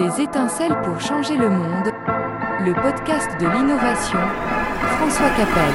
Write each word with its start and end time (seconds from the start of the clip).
Des 0.00 0.22
étincelles 0.22 0.80
pour 0.82 0.98
changer 0.98 1.36
le 1.36 1.50
monde, 1.50 1.92
le 2.64 2.72
podcast 2.72 3.28
de 3.38 3.46
l'innovation, 3.46 4.18
François 4.96 5.28
Capel. 5.36 5.74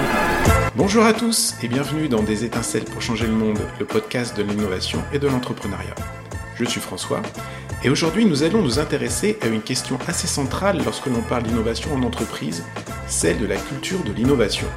Bonjour 0.76 1.06
à 1.06 1.14
tous 1.14 1.54
et 1.62 1.68
bienvenue 1.68 2.08
dans 2.08 2.24
Des 2.24 2.44
étincelles 2.44 2.86
pour 2.86 3.04
changer 3.04 3.28
le 3.28 3.34
monde, 3.34 3.60
le 3.80 3.86
podcast 3.86 4.36
de 4.36 4.42
l'innovation 4.42 5.00
et 5.14 5.20
de 5.20 5.28
l'entrepreneuriat. 5.28 5.94
Je 6.56 6.66
suis 6.66 6.82
François 6.82 7.22
et 7.84 7.92
aujourd'hui 7.92 8.26
nous 8.26 8.42
allons 8.42 8.64
nous 8.64 8.80
intéresser 8.80 9.38
à 9.44 9.46
une 9.46 9.62
question 9.62 10.00
assez 10.08 10.26
centrale 10.26 10.82
lorsque 10.84 11.06
l'on 11.06 11.22
parle 11.22 11.44
d'innovation 11.44 11.94
en 11.94 12.02
entreprise, 12.02 12.64
celle 13.06 13.38
de 13.38 13.46
la 13.46 13.58
culture 13.58 14.04
de 14.04 14.12
l'innovation. 14.12 14.68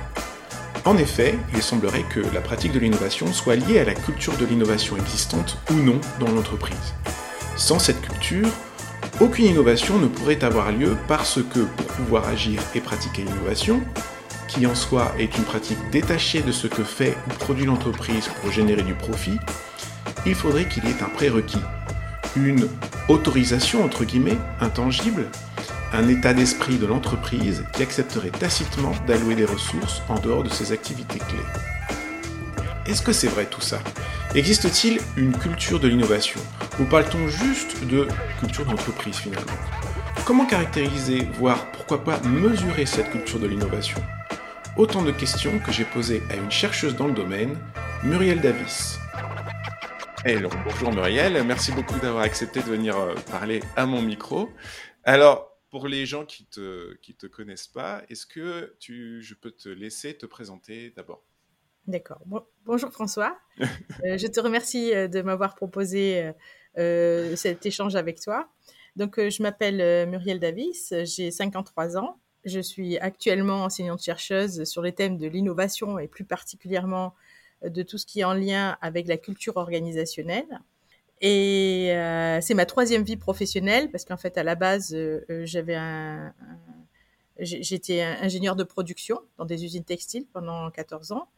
En 0.85 0.99
effet, 0.99 1.39
il 1.55 1.63
semblerait 1.63 2.05
que 2.11 2.21
la 2.35 2.43
pratique 2.43 2.73
de 2.73 2.81
l'innovation 2.81 3.33
soit 3.33 3.57
liée 3.57 3.79
à 3.79 3.85
la 3.85 3.95
culture 3.95 4.37
de 4.37 4.45
l'innovation 4.45 4.99
existante 4.99 5.57
ou 5.71 5.75
non 5.77 6.03
dans 6.21 6.31
l'entreprise. 6.31 6.93
Sans 7.57 7.79
cette 7.79 8.03
culture, 8.03 8.47
aucune 9.21 9.47
innovation 9.47 9.99
ne 9.99 10.07
pourrait 10.07 10.45
avoir 10.45 10.71
lieu 10.71 10.97
parce 11.09 11.41
que 11.43 11.61
pour 11.61 11.87
pouvoir 11.87 12.29
agir 12.29 12.63
et 12.75 12.81
pratiquer 12.81 13.23
l'innovation, 13.23 13.83
qui 14.47 14.67
en 14.67 14.75
soi 14.75 15.13
est 15.19 15.37
une 15.37 15.45
pratique 15.45 15.79
détachée 15.91 16.41
de 16.41 16.53
ce 16.53 16.69
que 16.69 16.85
fait 16.85 17.17
ou 17.27 17.35
produit 17.35 17.67
l'entreprise 17.67 18.29
pour 18.41 18.53
générer 18.53 18.83
du 18.83 18.95
profit, 18.95 19.39
il 20.25 20.35
faudrait 20.35 20.69
qu'il 20.69 20.85
y 20.85 20.89
ait 20.89 21.03
un 21.03 21.09
prérequis, 21.09 21.61
une 22.37 22.69
autorisation 23.09 23.85
entre 23.85 24.05
guillemets 24.05 24.39
intangible, 24.61 25.27
un 25.93 26.07
état 26.09 26.33
d'esprit 26.33 26.77
de 26.77 26.87
l'entreprise 26.87 27.65
qui 27.73 27.83
accepterait 27.83 28.31
tacitement 28.31 28.93
d'allouer 29.07 29.35
des 29.35 29.47
ressources 29.47 30.03
en 30.09 30.19
dehors 30.19 30.45
de 30.45 30.51
ses 30.51 30.73
activités 30.73 31.19
clés. 31.19 31.39
Est-ce 32.87 33.03
que 33.03 33.13
c'est 33.13 33.29
vrai 33.29 33.47
tout 33.47 33.61
ça? 33.61 33.81
Existe-t-il 34.35 35.01
une 35.17 35.33
culture 35.37 35.81
de 35.81 35.89
l'innovation 35.89 36.39
Ou 36.79 36.85
parle-t-on 36.85 37.29
juste 37.29 37.83
de 37.87 38.07
culture 38.39 38.67
d'entreprise 38.67 39.17
finalement? 39.17 39.57
Comment 40.27 40.45
caractériser, 40.45 41.21
voire 41.39 41.73
pourquoi 41.73 42.05
pas 42.05 42.21
mesurer 42.21 42.85
cette 42.85 43.11
culture 43.11 43.41
de 43.41 43.47
l'innovation? 43.47 43.99
Autant 44.77 45.03
de 45.03 45.13
questions 45.13 45.59
que 45.61 45.73
j'ai 45.73 45.87
posées 45.87 46.23
à 46.29 46.37
une 46.37 46.51
chercheuse 46.51 46.95
dans 46.95 47.07
le 47.07 47.15
domaine, 47.15 47.59
Muriel 48.05 48.43
Davis. 48.43 48.99
Hello, 50.27 50.51
bonjour 50.63 50.93
Muriel, 50.93 51.43
merci 51.45 51.73
beaucoup 51.73 51.99
d'avoir 51.99 52.23
accepté 52.23 52.61
de 52.61 52.67
venir 52.67 52.99
euh, 52.99 53.15
parler 53.31 53.63
à 53.77 53.87
mon 53.87 54.03
micro. 54.03 54.51
Alors, 55.05 55.59
pour 55.71 55.89
les 55.89 56.05
gens 56.05 56.27
qui 56.27 56.45
te, 56.45 56.95
qui 56.97 57.15
te 57.15 57.27
connaissent 57.27 57.67
pas, 57.67 58.03
est-ce 58.11 58.27
que 58.27 58.77
je 58.79 59.35
peux 59.35 59.53
te 59.53 59.71
laisser 59.71 60.19
te 60.19 60.27
présenter 60.27 60.91
d'abord? 60.95 61.25
D'accord. 61.89 62.21
bonjour 62.67 62.93
François. 62.93 63.37
Euh, 64.05 64.17
je 64.17 64.29
te 64.29 64.39
remercie 64.39 64.95
euh, 64.95 65.09
de 65.09 65.23
m'avoir 65.23 65.57
proposé 65.57 66.31
euh, 66.79 67.35
cet 67.35 67.67
échange 67.67 67.97
avec 67.97 68.21
toi. 68.21 68.49
Donc, 68.95 69.19
je 69.19 69.43
m'appelle 69.43 70.09
Muriel 70.09 70.39
Davis, 70.39 70.93
j'ai 71.05 71.31
53 71.31 71.97
ans. 71.97 72.21
Je 72.45 72.61
suis 72.61 72.99
actuellement 72.99 73.65
enseignante-chercheuse 73.65 74.65
sur 74.65 74.83
les 74.83 74.93
thèmes 74.93 75.17
de 75.17 75.27
l'innovation 75.27 75.99
et 75.99 76.07
plus 76.07 76.25
particulièrement 76.25 77.15
de 77.65 77.83
tout 77.83 77.99
ce 77.99 78.07
qui 78.07 78.21
est 78.21 78.25
en 78.25 78.35
lien 78.35 78.77
avec 78.81 79.09
la 79.09 79.17
culture 79.17 79.57
organisationnelle. 79.57 80.61
Et 81.21 81.93
c'est 82.41 82.55
ma 82.55 82.67
troisième 82.67 83.03
vie 83.03 83.17
professionnelle 83.17 83.91
parce 83.91 84.05
qu'en 84.05 84.17
fait, 84.17 84.37
à 84.37 84.43
la 84.43 84.55
base, 84.55 84.97
j'avais 85.45 85.77
un 85.77 86.33
j'étais 87.39 88.03
ingénieur 88.03 88.57
de 88.57 88.65
production 88.65 89.21
dans 89.37 89.45
des 89.45 89.65
usines 89.65 89.85
textiles 89.85 90.27
pendant 90.33 90.71
14 90.71 91.13
ans. 91.13 91.29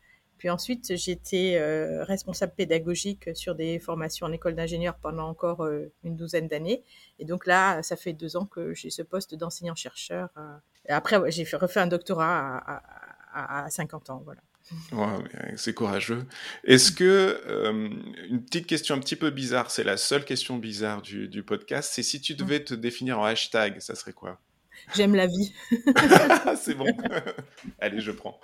Puis 0.41 0.49
ensuite, 0.49 0.97
j'étais 0.97 1.59
euh, 1.61 2.03
responsable 2.03 2.55
pédagogique 2.57 3.29
sur 3.35 3.55
des 3.55 3.79
formations 3.79 4.27
en 4.27 4.33
école 4.33 4.55
d'ingénieur 4.55 4.97
pendant 4.97 5.29
encore 5.29 5.67
euh, 5.67 5.93
une 6.03 6.17
douzaine 6.17 6.49
d'années. 6.49 6.83
Et 7.19 7.27
donc 7.27 7.45
là, 7.45 7.83
ça 7.83 7.95
fait 7.95 8.15
deux 8.15 8.39
ans 8.39 8.47
que 8.47 8.73
j'ai 8.73 8.89
ce 8.89 9.03
poste 9.03 9.35
d'enseignant-chercheur. 9.35 10.31
Euh. 10.39 10.57
après, 10.89 11.31
j'ai 11.31 11.45
refait 11.45 11.81
un 11.81 11.89
doctorat 11.89 12.81
à, 13.35 13.69
50 13.69 14.09
ans. 14.09 14.25
Voilà. 14.25 14.41
c'est 15.57 15.75
courageux. 15.75 16.25
Est-ce 16.65 16.91
que, 16.91 17.43
une 18.31 18.43
petite 18.43 18.67
question 18.67 18.95
un 18.95 19.01
petit 19.01 19.17
peu 19.17 19.29
bizarre, 19.29 19.71
c'est 19.71 19.85
la 19.85 19.99
seule 19.99 20.25
question 20.25 20.57
bizarre 20.57 21.03
du, 21.03 21.29
du 21.29 21.43
podcast, 21.43 21.93
c'est 21.93 22.03
si 22.03 22.23
tu 22.23 22.35
devais 22.35 22.65
te 22.65 22.73
définir 22.73 23.19
en 23.19 23.25
hashtag, 23.25 23.79
ça 23.81 23.95
serait 23.95 24.15
quoi? 24.15 24.41
J'aime 24.95 25.15
la 25.15 25.27
vie. 25.27 25.53
c'est 26.57 26.75
bon. 26.75 26.87
Allez, 27.81 28.01
je 28.01 28.11
prends. 28.11 28.41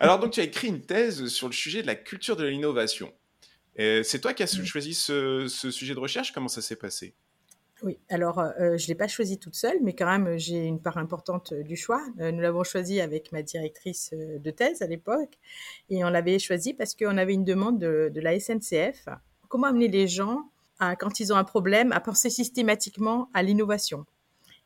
Alors, 0.00 0.18
donc, 0.18 0.32
tu 0.32 0.40
as 0.40 0.44
écrit 0.44 0.68
une 0.68 0.82
thèse 0.82 1.26
sur 1.28 1.46
le 1.46 1.52
sujet 1.52 1.82
de 1.82 1.86
la 1.86 1.94
culture 1.94 2.36
de 2.36 2.44
l'innovation. 2.44 3.12
C'est 3.78 4.20
toi 4.20 4.32
qui 4.32 4.42
as 4.42 4.64
choisi 4.64 4.94
ce, 4.94 5.46
sujet 5.48 5.94
de 5.94 6.00
recherche? 6.00 6.32
Comment 6.32 6.48
ça 6.48 6.62
s'est 6.62 6.76
passé? 6.76 7.14
Oui, 7.82 7.98
alors 8.08 8.38
euh, 8.38 8.78
je 8.78 8.84
ne 8.84 8.88
l'ai 8.88 8.94
pas 8.94 9.06
choisi 9.06 9.38
toute 9.38 9.54
seule, 9.54 9.76
mais 9.82 9.94
quand 9.94 10.06
même 10.06 10.38
j'ai 10.38 10.64
une 10.64 10.80
part 10.80 10.96
importante 10.96 11.52
du 11.52 11.76
choix. 11.76 12.02
Euh, 12.20 12.32
nous 12.32 12.40
l'avons 12.40 12.64
choisi 12.64 13.02
avec 13.02 13.32
ma 13.32 13.42
directrice 13.42 14.14
euh, 14.14 14.38
de 14.38 14.50
thèse 14.50 14.80
à 14.80 14.86
l'époque, 14.86 15.38
et 15.90 16.02
on 16.02 16.08
l'avait 16.08 16.38
choisi 16.38 16.72
parce 16.72 16.94
qu'on 16.94 17.18
avait 17.18 17.34
une 17.34 17.44
demande 17.44 17.78
de, 17.78 18.10
de, 18.12 18.20
la 18.22 18.40
SNCF. 18.40 19.08
Comment 19.48 19.66
amener 19.66 19.88
les 19.88 20.08
gens, 20.08 20.50
à, 20.78 20.96
quand 20.96 21.20
ils 21.20 21.34
ont 21.34 21.36
un 21.36 21.44
problème, 21.44 21.92
à 21.92 22.00
penser 22.00 22.30
systématiquement 22.30 23.28
à 23.34 23.42
l'innovation? 23.42 24.06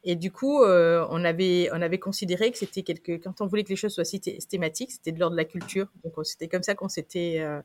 Et 0.03 0.17
du 0.17 0.33
coup, 0.33 0.63
euh, 0.63 1.07
on 1.11 1.25
avait 1.25 1.69
on 1.73 1.83
avait 1.83 1.99
considéré 1.99 2.51
que 2.51 2.59
c'était 2.59 2.83
quelque 2.83 3.13
quand 3.13 3.41
on 3.41 3.47
voulait 3.47 3.65
que 3.65 3.69
les 3.69 3.77
choses 3.77 3.95
soient 3.95 4.05
systématiques, 4.05 4.93
c'était 4.93 5.13
de 5.13 5.19
l'ordre 5.19 5.37
de 5.37 5.41
la 5.41 5.45
culture. 5.45 5.89
Donc 6.05 6.15
c'était 6.25 6.49
comme 6.49 6.63
ça 6.63 6.75
qu'on 6.75 6.89
s'était 6.89 7.39
euh, 7.41 7.61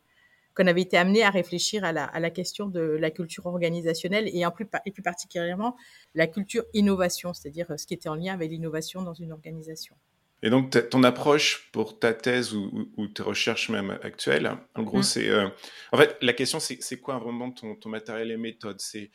qu'on 0.54 0.68
avait 0.68 0.82
été 0.82 0.98
amené 0.98 1.24
à 1.24 1.30
réfléchir 1.30 1.84
à 1.86 1.92
la, 1.92 2.06
à 2.06 2.20
la 2.20 2.30
question 2.30 2.68
de 2.68 2.82
la 2.82 3.12
culture 3.12 3.46
organisationnelle 3.46 4.30
et 4.34 4.46
en 4.46 4.52
plus 4.52 4.68
et 4.86 4.92
plus 4.92 5.04
particulièrement 5.04 5.78
la 6.14 6.28
culture 6.28 6.64
innovation, 6.74 7.34
c'est-à-dire 7.34 7.68
ce 7.78 7.86
qui 7.88 7.94
était 7.94 8.10
en 8.10 8.16
lien 8.16 8.34
avec 8.34 8.52
l'innovation 8.52 9.02
dans 9.02 9.14
une 9.14 9.32
organisation. 9.32 9.96
Et 10.44 10.50
donc 10.50 10.78
ton 10.90 11.04
approche 11.04 11.70
pour 11.72 12.00
ta 12.00 12.14
thèse 12.14 12.54
ou, 12.54 12.90
ou, 12.98 13.08
tes 13.08 13.24
recherches 13.24 13.70
même 13.70 13.98
actuelles, 14.04 14.52
en 14.76 14.84
gros, 14.84 15.00
mmh. 15.00 15.04
c'est 15.04 15.30
euh, 15.30 15.48
en 15.92 15.98
fait 15.98 16.18
la 16.22 16.34
question 16.34 16.60
c'est 16.60 17.00
quoi 17.00 17.18
vraiment 17.18 17.52
ton, 17.52 17.76
ton 17.76 17.90
matériel 17.90 18.30
et 18.32 18.38
méthode? 18.38 18.80
C'est 18.80 19.10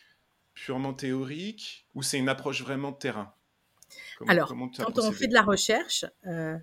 purement 0.61 0.93
théorique 0.93 1.87
ou 1.95 2.03
c'est 2.03 2.19
une 2.19 2.29
approche 2.29 2.63
vraiment 2.63 2.91
de 2.91 2.97
terrain 2.97 3.33
Alors, 4.29 4.55
quand 4.77 4.99
on 4.99 5.13
fait 5.13 5.27
de 5.27 5.35
la 5.35 5.43
recherche, 5.43 6.05
euh, 6.27 6.59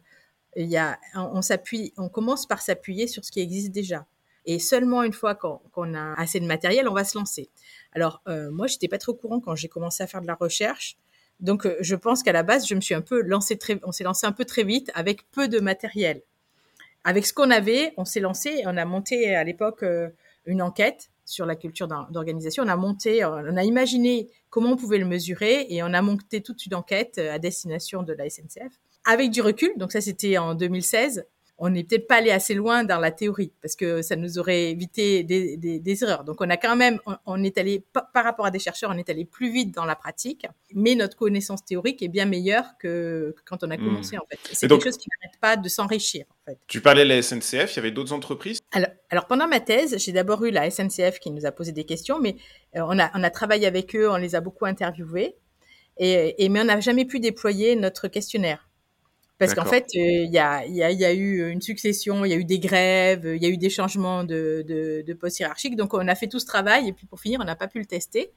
il 0.56 0.68
y 0.68 0.78
a, 0.78 1.00
on, 1.16 1.42
s'appuie, 1.42 1.94
on 1.98 2.08
commence 2.08 2.46
par 2.46 2.62
s'appuyer 2.62 3.08
sur 3.08 3.26
ce 3.26 3.32
qui 3.32 3.40
existe 3.40 3.72
déjà. 3.72 4.06
Et 4.46 4.60
seulement 4.60 5.02
une 5.04 5.14
fois 5.14 5.36
qu'on 5.36 5.94
a 5.96 6.14
assez 6.14 6.40
de 6.40 6.46
matériel, 6.46 6.88
on 6.88 6.94
va 6.94 7.04
se 7.04 7.18
lancer. 7.18 7.50
Alors, 7.92 8.22
euh, 8.28 8.52
moi, 8.52 8.68
j'étais 8.68 8.88
pas 8.88 9.00
trop 9.00 9.14
au 9.14 9.16
courant 9.16 9.40
quand 9.40 9.56
j'ai 9.56 9.68
commencé 9.68 10.04
à 10.04 10.08
faire 10.08 10.22
de 10.22 10.28
la 10.28 10.36
recherche. 10.36 10.98
Donc, 11.40 11.66
euh, 11.66 11.76
je 11.82 11.96
pense 11.96 12.24
qu'à 12.24 12.32
la 12.32 12.44
base, 12.44 12.68
je 12.68 12.76
me 12.76 12.82
suis 12.82 12.94
un 12.94 13.02
peu 13.02 13.22
lancé 13.22 13.58
très, 13.58 13.80
on 13.84 13.92
s'est 13.92 14.04
lancé 14.04 14.28
un 14.28 14.32
peu 14.32 14.46
très 14.46 14.64
vite 14.64 14.92
avec 14.94 15.30
peu 15.32 15.48
de 15.48 15.60
matériel. 15.60 16.22
Avec 17.04 17.26
ce 17.26 17.34
qu'on 17.34 17.50
avait, 17.50 17.94
on 17.98 18.06
s'est 18.06 18.20
lancé, 18.20 18.62
on 18.66 18.78
a 18.78 18.86
monté 18.86 19.36
à 19.36 19.44
l'époque 19.44 19.82
euh, 19.84 20.10
une 20.46 20.62
enquête 20.62 21.10
sur 21.28 21.46
la 21.46 21.56
culture 21.56 21.88
d'organisation. 21.88 22.64
On 22.64 22.70
a 22.70 22.76
monté, 22.76 23.24
on 23.26 23.58
a 23.58 23.64
imaginé 23.64 24.30
comment 24.50 24.72
on 24.72 24.76
pouvait 24.78 24.98
le 24.98 25.06
mesurer 25.06 25.68
et 25.70 25.84
on 25.84 25.94
a 25.94 26.02
monté 26.02 26.42
toute 26.42 26.66
une 26.66 26.74
enquête 26.74 27.16
euh, 27.20 27.34
à 27.34 27.38
destination 27.38 28.02
de 28.02 28.14
la 28.14 28.30
SNCF. 28.30 28.74
Avec 29.06 29.30
du 29.30 29.42
recul, 29.42 29.72
donc 29.78 29.92
ça 29.92 30.02
c'était 30.02 30.38
en 30.38 30.56
2016, 30.56 31.26
on 31.60 31.70
n'est 31.70 31.84
peut-être 31.84 32.08
pas 32.08 32.18
allé 32.18 32.30
assez 32.30 32.54
loin 32.54 32.84
dans 32.84 33.00
la 33.00 33.12
théorie 33.12 33.52
parce 33.62 33.76
que 33.76 34.02
ça 34.02 34.16
nous 34.16 34.38
aurait 34.38 34.70
évité 34.70 35.24
des, 35.24 35.58
des, 35.58 35.80
des 35.80 36.04
erreurs. 36.04 36.24
Donc 36.24 36.40
on 36.40 36.50
a 36.50 36.58
quand 36.58 36.76
même, 36.76 37.00
on, 37.26 37.44
est 37.44 37.58
allé 37.58 37.84
par 37.92 38.24
rapport 38.24 38.46
à 38.46 38.52
des 38.52 38.60
chercheurs, 38.60 38.92
on 38.94 38.98
est 38.98 39.10
allé 39.10 39.26
plus 39.26 39.52
vite 39.52 39.74
dans 39.74 39.86
la 39.86 39.96
pratique, 39.96 40.46
mais 40.76 40.94
notre 40.94 41.18
connaissance 41.18 41.66
théorique 41.66 42.04
est 42.04 42.10
bien 42.10 42.26
meilleure 42.26 42.78
que, 42.80 43.36
quand 43.46 43.64
on 43.64 43.72
a 43.72 43.78
hmm. 43.78 43.86
commencé 43.86 44.18
en 44.18 44.26
fait. 44.30 44.40
C'est 44.54 44.68
quelque 44.68 44.84
chose 44.84 44.98
qui 44.98 45.10
n'arrête 45.10 45.40
pas 45.40 45.58
de 45.58 45.68
s'enrichir 45.68 46.26
en 46.30 46.52
fait. 46.52 46.60
Tu 46.68 46.80
parlais 46.80 47.04
de 47.04 47.10
la 47.10 47.22
SNCF, 47.22 47.74
il 47.74 47.76
y 47.78 47.80
avait 47.80 47.92
d'autres 47.92 48.14
entreprises? 48.14 48.60
Alors, 48.72 48.90
alors 49.10 49.26
pendant 49.26 49.48
ma 49.48 49.60
thèse, 49.60 49.98
j'ai 49.98 50.12
d'abord 50.12 50.46
eu 50.46 50.52
la 50.52 50.70
SNCF 50.70 51.20
qui 51.20 51.32
nous 51.32 51.46
a 51.46 51.52
posé 51.52 51.72
des 51.72 51.86
questions, 51.86 52.20
mais 52.20 52.36
euh, 52.76 52.82
on 52.88 53.00
a 53.00 53.10
on 53.16 53.24
a 53.24 53.30
travaillé 53.32 53.66
avec 53.66 53.96
eux, 53.96 54.10
on 54.10 54.18
les 54.18 54.36
a 54.36 54.42
beaucoup 54.42 54.66
interviewés, 54.66 55.36
et, 55.98 56.44
et 56.44 56.50
mais 56.50 56.62
on 56.62 56.66
n'a 56.66 56.80
jamais 56.82 57.06
pu 57.06 57.20
déployer 57.20 57.76
notre 57.76 58.08
questionnaire. 58.08 58.67
Parce 59.38 59.54
qu'en 59.54 59.66
fait, 59.66 59.86
euh, 59.96 60.00
il 60.00 60.32
y, 60.32 60.40
a, 60.40 60.66
y, 60.66 60.82
a, 60.82 60.92
y, 60.92 61.06
a, 61.06 61.14
eu 61.14 61.48
une 61.52 61.62
succession, 61.62 62.26
il 62.26 62.32
y 62.32 62.34
a 62.34 62.38
eu 62.38 62.46
des 62.46 62.58
grèves, 62.58 63.24
il 63.36 63.42
y 63.42 63.46
a 63.46 63.50
eu 63.50 63.58
des 63.58 63.70
changements 63.70 64.24
de, 64.24 64.66
de, 64.68 65.04
de 65.06 65.14
postes 65.14 65.40
hiérarchiques. 65.40 65.76
Donc, 65.76 65.94
on 65.94 66.08
a 66.08 66.16
fait 66.16 66.28
tout 66.28 66.40
ce 66.40 66.46
travail 66.48 66.88
et 66.88 66.94
puis 66.94 67.06
pour 67.06 67.20
finir, 67.20 67.40
on 67.40 67.46
n'a 67.46 67.56
pas 67.56 67.68
pu 67.68 67.78
le 67.78 67.86
tester. 67.86 68.32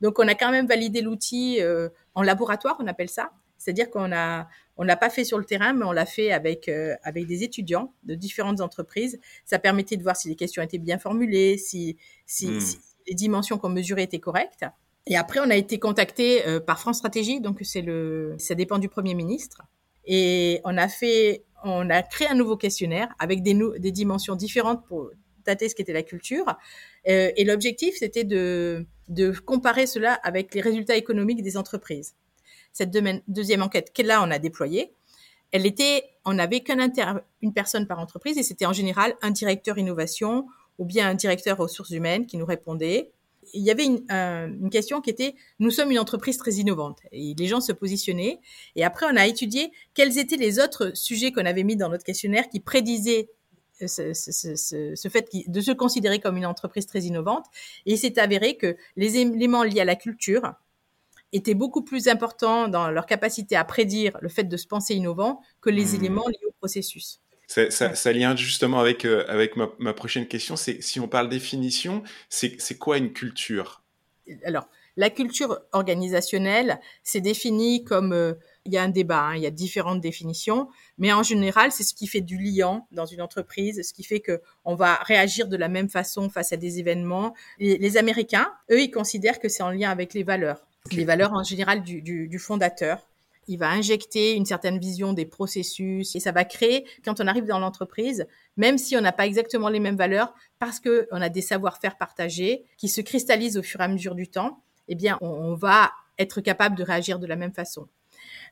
Donc, 0.00 0.20
on 0.20 0.28
a 0.28 0.34
quand 0.34 0.52
même 0.52 0.66
validé 0.66 1.00
l'outil 1.00 1.60
euh, 1.60 1.88
en 2.14 2.22
laboratoire, 2.22 2.76
on 2.78 2.86
appelle 2.86 3.08
ça. 3.08 3.32
C'est-à-dire 3.58 3.90
qu'on 3.90 4.12
a, 4.12 4.46
on 4.76 4.84
l'a 4.84 4.96
pas 4.96 5.10
fait 5.10 5.24
sur 5.24 5.38
le 5.38 5.44
terrain, 5.44 5.72
mais 5.72 5.84
on 5.84 5.92
l'a 5.92 6.06
fait 6.06 6.30
avec 6.30 6.68
euh, 6.68 6.94
avec 7.02 7.26
des 7.26 7.42
étudiants 7.42 7.92
de 8.04 8.14
différentes 8.14 8.60
entreprises. 8.60 9.18
Ça 9.44 9.58
permettait 9.58 9.96
de 9.96 10.02
voir 10.02 10.16
si 10.16 10.28
les 10.28 10.36
questions 10.36 10.62
étaient 10.62 10.78
bien 10.78 10.98
formulées, 10.98 11.58
si 11.58 11.96
si, 12.26 12.48
hmm. 12.48 12.60
si 12.60 12.78
les 13.08 13.14
dimensions 13.14 13.58
qu'on 13.58 13.70
mesurait 13.70 14.04
étaient 14.04 14.20
correctes. 14.20 14.64
Et 15.06 15.16
après, 15.16 15.40
on 15.40 15.50
a 15.50 15.56
été 15.56 15.78
contacté 15.78 16.42
par 16.66 16.78
France 16.80 16.96
Stratégie, 16.96 17.40
donc 17.40 17.58
c'est 17.62 17.82
le, 17.82 18.34
ça 18.38 18.54
dépend 18.54 18.78
du 18.78 18.88
Premier 18.88 19.14
ministre. 19.14 19.62
Et 20.06 20.60
on 20.64 20.76
a 20.76 20.88
fait, 20.88 21.44
on 21.62 21.88
a 21.90 22.02
créé 22.02 22.28
un 22.28 22.34
nouveau 22.34 22.56
questionnaire 22.56 23.08
avec 23.18 23.42
des, 23.42 23.54
dimensions 23.90 24.36
différentes 24.36 24.86
pour 24.86 25.10
dater 25.44 25.68
ce 25.68 25.74
qu'était 25.74 25.92
la 25.92 26.02
culture. 26.02 26.46
Euh, 27.08 27.30
et 27.36 27.44
l'objectif, 27.44 27.96
c'était 27.98 28.24
de 28.24 28.86
de 29.08 29.32
comparer 29.32 29.86
cela 29.86 30.14
avec 30.14 30.54
les 30.54 30.60
résultats 30.60 30.96
économiques 30.96 31.42
des 31.42 31.56
entreprises. 31.56 32.14
Cette 32.72 32.90
deuxième 33.28 33.62
enquête 33.62 33.92
qu'elle 33.92 34.06
là 34.06 34.22
on 34.22 34.30
a 34.30 34.38
déployée, 34.38 34.92
elle 35.52 35.66
était, 35.66 36.04
on 36.24 36.34
n'avait 36.34 36.60
qu'une 36.60 36.90
une 37.42 37.52
personne 37.52 37.86
par 37.86 38.00
entreprise 38.00 38.38
et 38.38 38.42
c'était 38.42 38.66
en 38.66 38.72
général 38.72 39.14
un 39.22 39.30
directeur 39.30 39.78
innovation 39.78 40.46
ou 40.78 40.84
bien 40.84 41.08
un 41.08 41.14
directeur 41.14 41.56
ressources 41.56 41.90
humaines 41.90 42.26
qui 42.26 42.36
nous 42.36 42.46
répondait. 42.46 43.12
Il 43.52 43.62
y 43.62 43.70
avait 43.70 43.84
une, 43.84 44.04
une 44.10 44.70
question 44.70 45.00
qui 45.00 45.10
était 45.10 45.34
nous 45.58 45.70
sommes 45.70 45.90
une 45.90 45.98
entreprise 45.98 46.36
très 46.38 46.52
innovante 46.52 47.00
et 47.12 47.34
les 47.36 47.46
gens 47.46 47.60
se 47.60 47.72
positionnaient 47.72 48.40
et 48.76 48.84
après 48.84 49.06
on 49.10 49.16
a 49.16 49.26
étudié 49.26 49.72
quels 49.94 50.18
étaient 50.18 50.36
les 50.36 50.58
autres 50.58 50.92
sujets 50.94 51.32
qu'on 51.32 51.46
avait 51.46 51.64
mis 51.64 51.76
dans 51.76 51.88
notre 51.88 52.04
questionnaire 52.04 52.48
qui 52.48 52.60
prédisaient 52.60 53.28
ce, 53.80 54.14
ce, 54.14 54.32
ce, 54.32 54.94
ce, 54.94 55.08
fait 55.08 55.28
de 55.46 55.60
se 55.60 55.72
considérer 55.72 56.20
comme 56.20 56.36
une 56.36 56.46
entreprise 56.46 56.86
très 56.86 57.00
innovante. 57.00 57.46
Et 57.86 57.94
il 57.94 57.98
s'est 57.98 58.18
avéré 58.18 58.56
que 58.56 58.76
les 58.96 59.16
éléments 59.16 59.64
liés 59.64 59.80
à 59.80 59.84
la 59.84 59.96
culture 59.96 60.54
étaient 61.32 61.54
beaucoup 61.54 61.82
plus 61.82 62.06
importants 62.08 62.68
dans 62.68 62.90
leur 62.90 63.06
capacité 63.06 63.56
à 63.56 63.64
prédire 63.64 64.16
le 64.20 64.28
fait 64.28 64.44
de 64.44 64.56
se 64.56 64.66
penser 64.66 64.94
innovant 64.94 65.40
que 65.60 65.70
les 65.70 65.86
mmh. 65.86 65.94
éléments 65.96 66.28
liés 66.28 66.46
au 66.46 66.52
processus. 66.52 67.20
Ça, 67.46 67.70
ça, 67.70 67.94
ça 67.94 68.12
lien 68.12 68.34
justement 68.36 68.80
avec, 68.80 69.04
euh, 69.04 69.24
avec 69.28 69.56
ma, 69.56 69.70
ma, 69.78 69.92
prochaine 69.92 70.26
question, 70.26 70.56
c'est 70.56 70.82
si 70.82 71.00
on 71.00 71.08
parle 71.08 71.28
définition, 71.28 72.02
c'est 72.28 72.78
quoi 72.78 72.98
une 72.98 73.12
culture? 73.12 73.82
Alors, 74.44 74.68
la 74.96 75.10
culture 75.10 75.60
organisationnelle, 75.72 76.80
c'est 77.02 77.20
défini 77.20 77.84
comme 77.84 78.12
euh, 78.12 78.34
il 78.64 78.72
y 78.72 78.78
a 78.78 78.82
un 78.82 78.88
débat, 78.88 79.22
hein, 79.22 79.36
il 79.36 79.42
y 79.42 79.46
a 79.46 79.50
différentes 79.50 80.00
définitions, 80.00 80.68
mais 80.98 81.12
en 81.12 81.22
général, 81.22 81.72
c'est 81.72 81.82
ce 81.82 81.94
qui 81.94 82.06
fait 82.06 82.20
du 82.20 82.38
liant 82.38 82.86
dans 82.92 83.04
une 83.04 83.20
entreprise, 83.20 83.82
ce 83.82 83.92
qui 83.92 84.04
fait 84.04 84.20
que 84.20 84.40
on 84.64 84.76
va 84.76 84.94
réagir 85.02 85.48
de 85.48 85.56
la 85.56 85.68
même 85.68 85.88
façon 85.88 86.30
face 86.30 86.52
à 86.52 86.56
des 86.56 86.78
événements. 86.78 87.34
Les, 87.58 87.76
les 87.76 87.96
Américains, 87.96 88.52
eux, 88.70 88.80
ils 88.80 88.90
considèrent 88.90 89.40
que 89.40 89.48
c'est 89.48 89.64
en 89.64 89.70
lien 89.70 89.90
avec 89.90 90.14
les 90.14 90.22
valeurs, 90.22 90.64
les 90.92 91.04
valeurs 91.04 91.32
en 91.32 91.42
général 91.42 91.82
du, 91.82 92.00
du, 92.00 92.28
du 92.28 92.38
fondateur. 92.38 93.08
Il 93.48 93.58
va 93.58 93.70
injecter 93.70 94.34
une 94.34 94.46
certaine 94.46 94.78
vision 94.78 95.12
des 95.12 95.26
processus 95.26 96.14
et 96.14 96.20
ça 96.20 96.32
va 96.32 96.44
créer, 96.44 96.86
quand 97.04 97.20
on 97.20 97.26
arrive 97.26 97.46
dans 97.46 97.58
l'entreprise, 97.58 98.26
même 98.56 98.78
si 98.78 98.96
on 98.96 99.00
n'a 99.00 99.12
pas 99.12 99.26
exactement 99.26 99.68
les 99.68 99.80
mêmes 99.80 99.96
valeurs, 99.96 100.34
parce 100.58 100.80
que 100.80 101.08
on 101.10 101.20
a 101.20 101.28
des 101.28 101.42
savoir-faire 101.42 101.96
partagés 101.96 102.64
qui 102.76 102.88
se 102.88 103.00
cristallisent 103.00 103.56
au 103.56 103.62
fur 103.62 103.80
et 103.80 103.84
à 103.84 103.88
mesure 103.88 104.14
du 104.14 104.28
temps, 104.28 104.62
eh 104.88 104.96
on 105.20 105.54
va 105.54 105.92
être 106.18 106.40
capable 106.40 106.76
de 106.76 106.82
réagir 106.82 107.18
de 107.18 107.26
la 107.26 107.36
même 107.36 107.52
façon. 107.52 107.88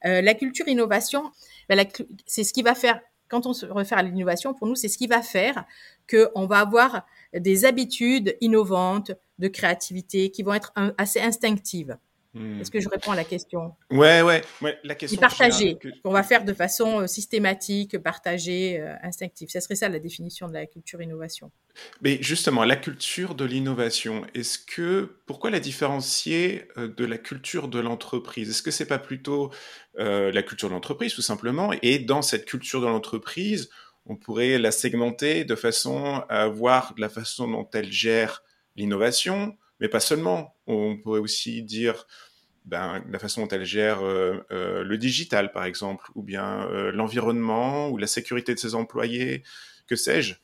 Euh, 0.04 0.20
la 0.20 0.34
culture 0.34 0.68
innovation, 0.68 1.30
ben, 1.68 1.86
c'est 2.26 2.44
ce 2.44 2.52
qui 2.52 2.62
va 2.62 2.74
faire, 2.74 3.00
quand 3.28 3.46
on 3.46 3.52
se 3.52 3.66
réfère 3.66 3.98
à 3.98 4.02
l'innovation, 4.02 4.54
pour 4.54 4.66
nous, 4.66 4.74
c'est 4.74 4.88
ce 4.88 4.98
qui 4.98 5.06
va 5.06 5.22
faire 5.22 5.64
qu'on 6.10 6.46
va 6.46 6.60
avoir 6.60 7.06
des 7.32 7.64
habitudes 7.64 8.36
innovantes 8.40 9.12
de 9.38 9.48
créativité 9.48 10.30
qui 10.30 10.42
vont 10.42 10.54
être 10.54 10.72
assez 10.98 11.20
instinctives. 11.20 11.96
Hmm. 12.34 12.60
Est-ce 12.60 12.70
que 12.70 12.80
je 12.80 12.88
réponds 12.88 13.12
à 13.12 13.16
la 13.16 13.24
question? 13.24 13.74
Ouais, 13.90 14.22
ouais, 14.22 14.42
ouais. 14.62 14.78
La 14.84 14.94
question. 14.94 15.20
Partagée, 15.20 15.78
qu'on 16.02 16.12
va 16.12 16.22
faire 16.22 16.44
de 16.44 16.54
façon 16.54 17.00
euh, 17.00 17.06
systématique, 17.06 17.98
partagée, 17.98 18.80
euh, 18.80 18.94
instinctive. 19.02 19.50
Ce 19.50 19.60
serait 19.60 19.74
ça 19.74 19.88
la 19.90 19.98
définition 19.98 20.48
de 20.48 20.54
la 20.54 20.66
culture 20.66 21.02
innovation. 21.02 21.52
Mais 22.00 22.18
justement, 22.22 22.64
la 22.64 22.76
culture 22.76 23.34
de 23.34 23.44
l'innovation, 23.44 24.22
est-ce 24.34 24.58
que 24.58 25.16
pourquoi 25.26 25.50
la 25.50 25.60
différencier 25.60 26.68
euh, 26.76 26.88
de 26.88 27.04
la 27.04 27.18
culture 27.18 27.68
de 27.68 27.78
l'entreprise? 27.78 28.50
Est-ce 28.50 28.62
que 28.62 28.70
c'est 28.70 28.86
pas 28.86 28.98
plutôt 28.98 29.50
euh, 29.98 30.32
la 30.32 30.42
culture 30.42 30.68
de 30.68 30.74
l'entreprise 30.74 31.14
tout 31.14 31.22
simplement? 31.22 31.70
Et 31.82 31.98
dans 31.98 32.22
cette 32.22 32.44
culture 32.44 32.80
de 32.80 32.86
l'entreprise, 32.86 33.70
on 34.06 34.16
pourrait 34.16 34.58
la 34.58 34.72
segmenter 34.72 35.44
de 35.44 35.54
façon 35.54 36.22
à 36.28 36.48
voir 36.48 36.94
la 36.98 37.08
façon 37.08 37.48
dont 37.48 37.68
elle 37.72 37.92
gère 37.92 38.42
l'innovation, 38.74 39.56
mais 39.82 39.88
pas 39.88 40.00
seulement. 40.00 40.54
On 40.68 40.96
pourrait 40.96 41.18
aussi 41.18 41.60
dire 41.64 42.06
ben, 42.64 43.02
la 43.10 43.18
façon 43.18 43.42
dont 43.42 43.48
elle 43.48 43.64
gère 43.64 44.00
euh, 44.00 44.38
euh, 44.52 44.84
le 44.84 44.96
digital, 44.96 45.50
par 45.50 45.64
exemple, 45.64 46.08
ou 46.14 46.22
bien 46.22 46.68
euh, 46.68 46.92
l'environnement, 46.92 47.88
ou 47.88 47.98
la 47.98 48.06
sécurité 48.06 48.54
de 48.54 48.60
ses 48.60 48.76
employés, 48.76 49.42
que 49.88 49.96
sais-je. 49.96 50.36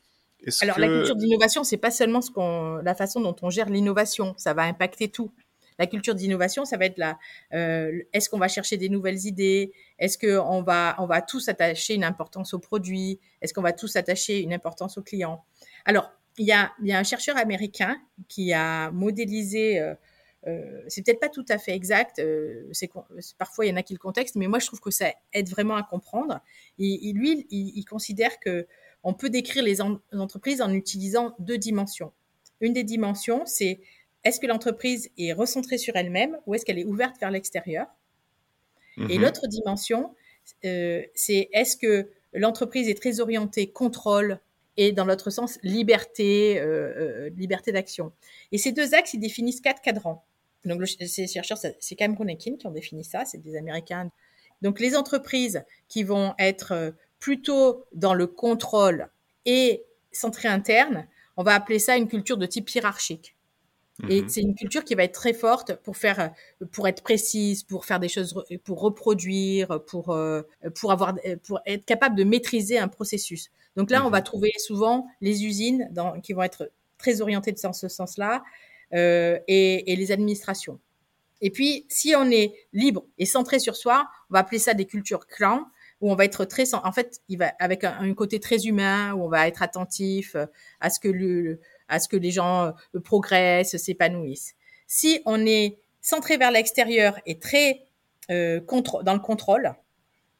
Alors 0.61 0.77
la 0.77 0.87
culture 0.87 1.15
d'innovation, 1.15 1.63
c'est 1.63 1.77
pas 1.77 1.91
seulement 1.91 2.21
ce 2.21 2.31
qu'on, 2.31 2.77
la 2.83 2.95
façon 2.95 3.21
dont 3.21 3.35
on 3.41 3.49
gère 3.49 3.69
l'innovation, 3.69 4.35
ça 4.37 4.53
va 4.53 4.63
impacter 4.63 5.09
tout. 5.09 5.31
La 5.77 5.87
culture 5.87 6.15
d'innovation, 6.15 6.65
ça 6.65 6.75
va 6.75 6.85
être 6.85 6.97
la, 6.97 7.17
est-ce 7.51 8.29
qu'on 8.29 8.37
va 8.37 8.49
chercher 8.49 8.75
des 8.75 8.89
nouvelles 8.89 9.25
idées? 9.25 9.71
Est-ce 9.97 10.17
qu'on 10.17 10.61
va, 10.61 10.95
on 10.99 11.05
va 11.05 11.21
tous 11.21 11.47
attacher 11.47 11.93
une 11.93 12.03
importance 12.03 12.53
au 12.53 12.59
produit 12.59 13.19
Est-ce 13.41 13.53
qu'on 13.53 13.61
va 13.61 13.71
tous 13.71 13.95
attacher 13.95 14.41
une 14.41 14.53
importance 14.53 14.97
au 14.97 15.01
client 15.01 15.45
Alors, 15.85 16.11
il 16.39 16.45
y 16.45 16.53
a, 16.53 16.71
un 16.97 17.03
chercheur 17.03 17.37
américain 17.37 18.01
qui 18.29 18.53
a 18.53 18.91
modélisé, 18.91 19.79
euh, 19.79 19.93
euh, 20.47 20.81
c'est 20.87 21.05
peut-être 21.05 21.19
pas 21.19 21.27
tout 21.27 21.45
à 21.49 21.57
fait 21.57 21.75
exact, 21.75 22.19
euh, 22.19 22.65
c'est 22.71 22.89
parfois 23.37 23.65
il 23.65 23.69
y 23.69 23.71
en 23.73 23.75
a 23.75 23.83
qui 23.83 23.93
le 23.93 23.99
contexte, 23.99 24.35
mais 24.35 24.47
moi 24.47 24.59
je 24.59 24.65
trouve 24.65 24.79
que 24.79 24.89
ça 24.89 25.13
aide 25.33 25.49
vraiment 25.49 25.75
à 25.75 25.83
comprendre. 25.83 26.39
Et, 26.79 27.11
lui, 27.13 27.45
il, 27.51 27.83
considère 27.83 28.39
que 28.39 28.65
on 29.03 29.13
peut 29.13 29.29
décrire 29.29 29.63
les, 29.63 29.81
entreprises 29.81 30.61
en 30.61 30.73
utilisant 30.73 31.35
deux 31.39 31.57
dimensions. 31.57 32.13
Une 32.61 32.71
des 32.71 32.85
dimensions, 32.85 33.45
c'est 33.45 33.81
est-ce 34.23 34.39
que 34.39 34.47
l'entreprise 34.47 35.09
est 35.17 35.33
recentrée 35.33 35.77
sur 35.77 35.97
elle-même 35.97 36.37
ou 36.45 36.55
est-ce 36.55 36.65
qu'elle 36.65 36.79
est 36.79 36.85
ouverte 36.85 37.19
vers 37.19 37.31
l'extérieur? 37.31 37.87
Et 39.09 39.17
mhm. 39.17 39.23
l'autre 39.23 39.47
dimension, 39.47 40.13
c'est 40.61 41.49
est-ce 41.53 41.75
que 41.75 42.09
l'entreprise 42.33 42.87
est 42.87 42.99
très 42.99 43.19
orientée 43.19 43.71
contrôle, 43.71 44.39
et 44.79 44.93
dans 44.93 45.03
l'autre 45.03 45.29
sens, 45.29 45.59
liberté, 45.61 46.57
euh, 46.57 47.25
euh, 47.25 47.29
liberté 47.31 47.73
d'action. 47.73 48.13
Et 48.53 48.57
ces 48.57 48.71
deux 48.71 48.95
axes, 48.95 49.13
ils 49.13 49.19
définissent 49.19 49.59
quatre 49.59 49.81
cadrans. 49.81 50.23
Donc, 50.63 50.87
ces 50.87 51.27
chercheurs, 51.27 51.57
c'est 51.57 51.95
Cameron 51.95 52.27
et 52.27 52.37
Kin 52.37 52.55
qui 52.55 52.65
ont 52.65 52.71
défini 52.71 53.03
ça, 53.03 53.25
c'est 53.25 53.39
des 53.39 53.57
Américains. 53.57 54.09
Donc, 54.61 54.79
les 54.79 54.95
entreprises 54.95 55.65
qui 55.89 56.03
vont 56.03 56.33
être 56.39 56.71
euh, 56.71 56.91
plutôt 57.19 57.83
dans 57.91 58.13
le 58.13 58.25
contrôle 58.25 59.09
et 59.45 59.83
centré 60.13 60.47
interne, 60.47 61.07
on 61.35 61.43
va 61.43 61.55
appeler 61.55 61.79
ça 61.79 61.97
une 61.97 62.07
culture 62.07 62.37
de 62.37 62.45
type 62.45 62.69
hiérarchique. 62.69 63.35
Et 64.07 64.21
mhm. 64.21 64.29
c'est 64.29 64.41
une 64.41 64.55
culture 64.55 64.83
qui 64.83 64.95
va 64.95 65.03
être 65.03 65.13
très 65.13 65.33
forte 65.33 65.75
pour 65.83 65.97
faire, 65.97 66.31
pour 66.71 66.87
être 66.87 67.03
précise, 67.03 67.63
pour 67.63 67.85
faire 67.85 67.99
des 67.99 68.07
choses, 68.07 68.33
pour 68.63 68.79
reproduire, 68.79 69.83
pour 69.85 70.17
pour 70.75 70.91
avoir, 70.91 71.15
pour 71.43 71.59
être 71.65 71.85
capable 71.85 72.15
de 72.15 72.23
maîtriser 72.23 72.77
un 72.77 72.87
processus. 72.87 73.51
Donc 73.75 73.91
là, 73.91 74.05
on 74.05 74.09
va 74.09 74.19
mhm. 74.19 74.23
trouver 74.23 74.51
souvent 74.57 75.07
les 75.21 75.45
usines 75.45 75.89
dans, 75.91 76.19
qui 76.21 76.33
vont 76.33 76.43
être 76.43 76.71
très 76.97 77.21
orientées 77.21 77.53
dans 77.63 77.73
ce 77.73 77.87
sens-là 77.87 78.43
euh, 78.93 79.39
et, 79.47 79.91
et, 79.91 79.95
les 79.95 80.11
administrations. 80.11 80.79
Et 81.41 81.49
puis, 81.49 81.85
si 81.87 82.13
on 82.15 82.29
est 82.29 82.53
libre 82.73 83.05
et 83.17 83.25
centré 83.25 83.59
sur 83.59 83.75
soi, 83.75 84.07
on 84.29 84.33
va 84.33 84.39
appeler 84.39 84.59
ça 84.59 84.73
des 84.73 84.85
cultures 84.85 85.27
clans 85.27 85.65
où 86.01 86.11
on 86.11 86.15
va 86.15 86.25
être 86.25 86.45
très, 86.45 86.73
en 86.73 86.91
fait, 86.91 87.21
il 87.27 87.37
va 87.37 87.53
avec 87.59 87.83
un, 87.83 88.13
côté 88.13 88.39
très 88.39 88.65
humain 88.65 89.13
où 89.13 89.23
on 89.23 89.29
va 89.29 89.47
être 89.47 89.61
attentif 89.61 90.35
euh, 90.35 90.45
à 90.79 90.89
ce 90.89 90.99
que 90.99 91.09
le, 91.09 91.59
à 91.89 91.99
ce 91.99 92.07
que 92.07 92.17
les 92.17 92.31
gens 92.31 92.73
euh, 92.95 92.99
progressent, 92.99 93.75
s'épanouissent. 93.77 94.55
Si 94.87 95.21
on 95.25 95.45
est 95.45 95.77
centré 96.01 96.37
vers 96.37 96.51
l'extérieur 96.51 97.19
et 97.25 97.39
très 97.39 97.81
euh, 98.31 98.61
dans 99.03 99.13
le 99.13 99.19
contrôle, 99.19 99.75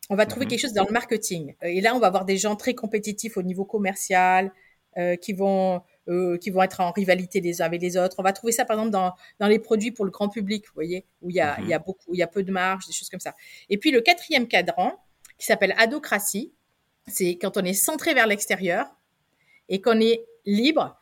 on 0.10 0.16
va 0.16 0.26
trouver 0.26 0.46
mhm. 0.46 0.50
quelque 0.52 0.60
chose 0.62 0.74
dans 0.74 0.86
le 0.86 0.92
marketing. 0.92 1.56
Euh, 1.64 1.68
et 1.68 1.82
là, 1.82 1.96
on 1.96 2.00
va 2.00 2.08
avoir 2.08 2.26
des 2.26 2.38
gens 2.38 2.56
très 2.56 2.74
compétitifs 2.74 3.38
au 3.38 3.44
niveau 3.44 3.66
commercial, 3.66 4.52
euh, 4.98 5.16
qui 5.16 5.34
vont 5.34 5.82
euh, 6.08 6.38
qui 6.40 6.50
vont 6.50 6.64
être 6.64 6.80
en 6.80 6.92
rivalité 6.92 7.40
les 7.42 7.62
uns 7.62 7.66
avec 7.66 7.80
les 7.80 7.96
autres. 7.96 8.16
On 8.18 8.24
va 8.24 8.34
trouver 8.34 8.52
ça, 8.52 8.66
par 8.66 8.78
exemple, 8.78 8.92
dans, 8.92 9.14
dans 9.40 9.48
les 9.48 9.60
produits 9.60 9.92
pour 9.92 10.04
le 10.04 10.10
grand 10.10 10.30
public, 10.30 10.66
vous 10.66 10.74
voyez, 10.74 11.06
où 11.22 11.30
il 11.30 11.36
y 11.36 11.40
a, 11.40 11.60
il 11.62 11.68
y 11.68 11.74
a 11.74 11.78
mhm. 11.78 11.86
beaucoup, 11.86 12.10
où 12.10 12.16
il 12.16 12.18
y 12.18 12.24
a 12.24 12.28
peu 12.28 12.42
de 12.42 12.52
marge, 12.52 12.88
des 12.88 12.94
choses 12.94 13.10
comme 13.10 13.20
ça. 13.20 13.36
Et 13.70 13.78
puis, 13.78 13.92
le 13.92 14.02
quatrième 14.02 14.48
cadran, 14.48 14.94
qui 15.38 15.46
s'appelle 15.46 15.76
adocratie, 15.78 16.52
c'est 17.06 17.38
quand 17.38 17.58
on 17.58 17.64
est 17.64 17.74
centré 17.74 18.16
vers 18.16 18.26
l'extérieur 18.26 18.88
et 19.70 19.80
qu'on 19.80 20.00
est 20.00 20.26
libre 20.46 20.98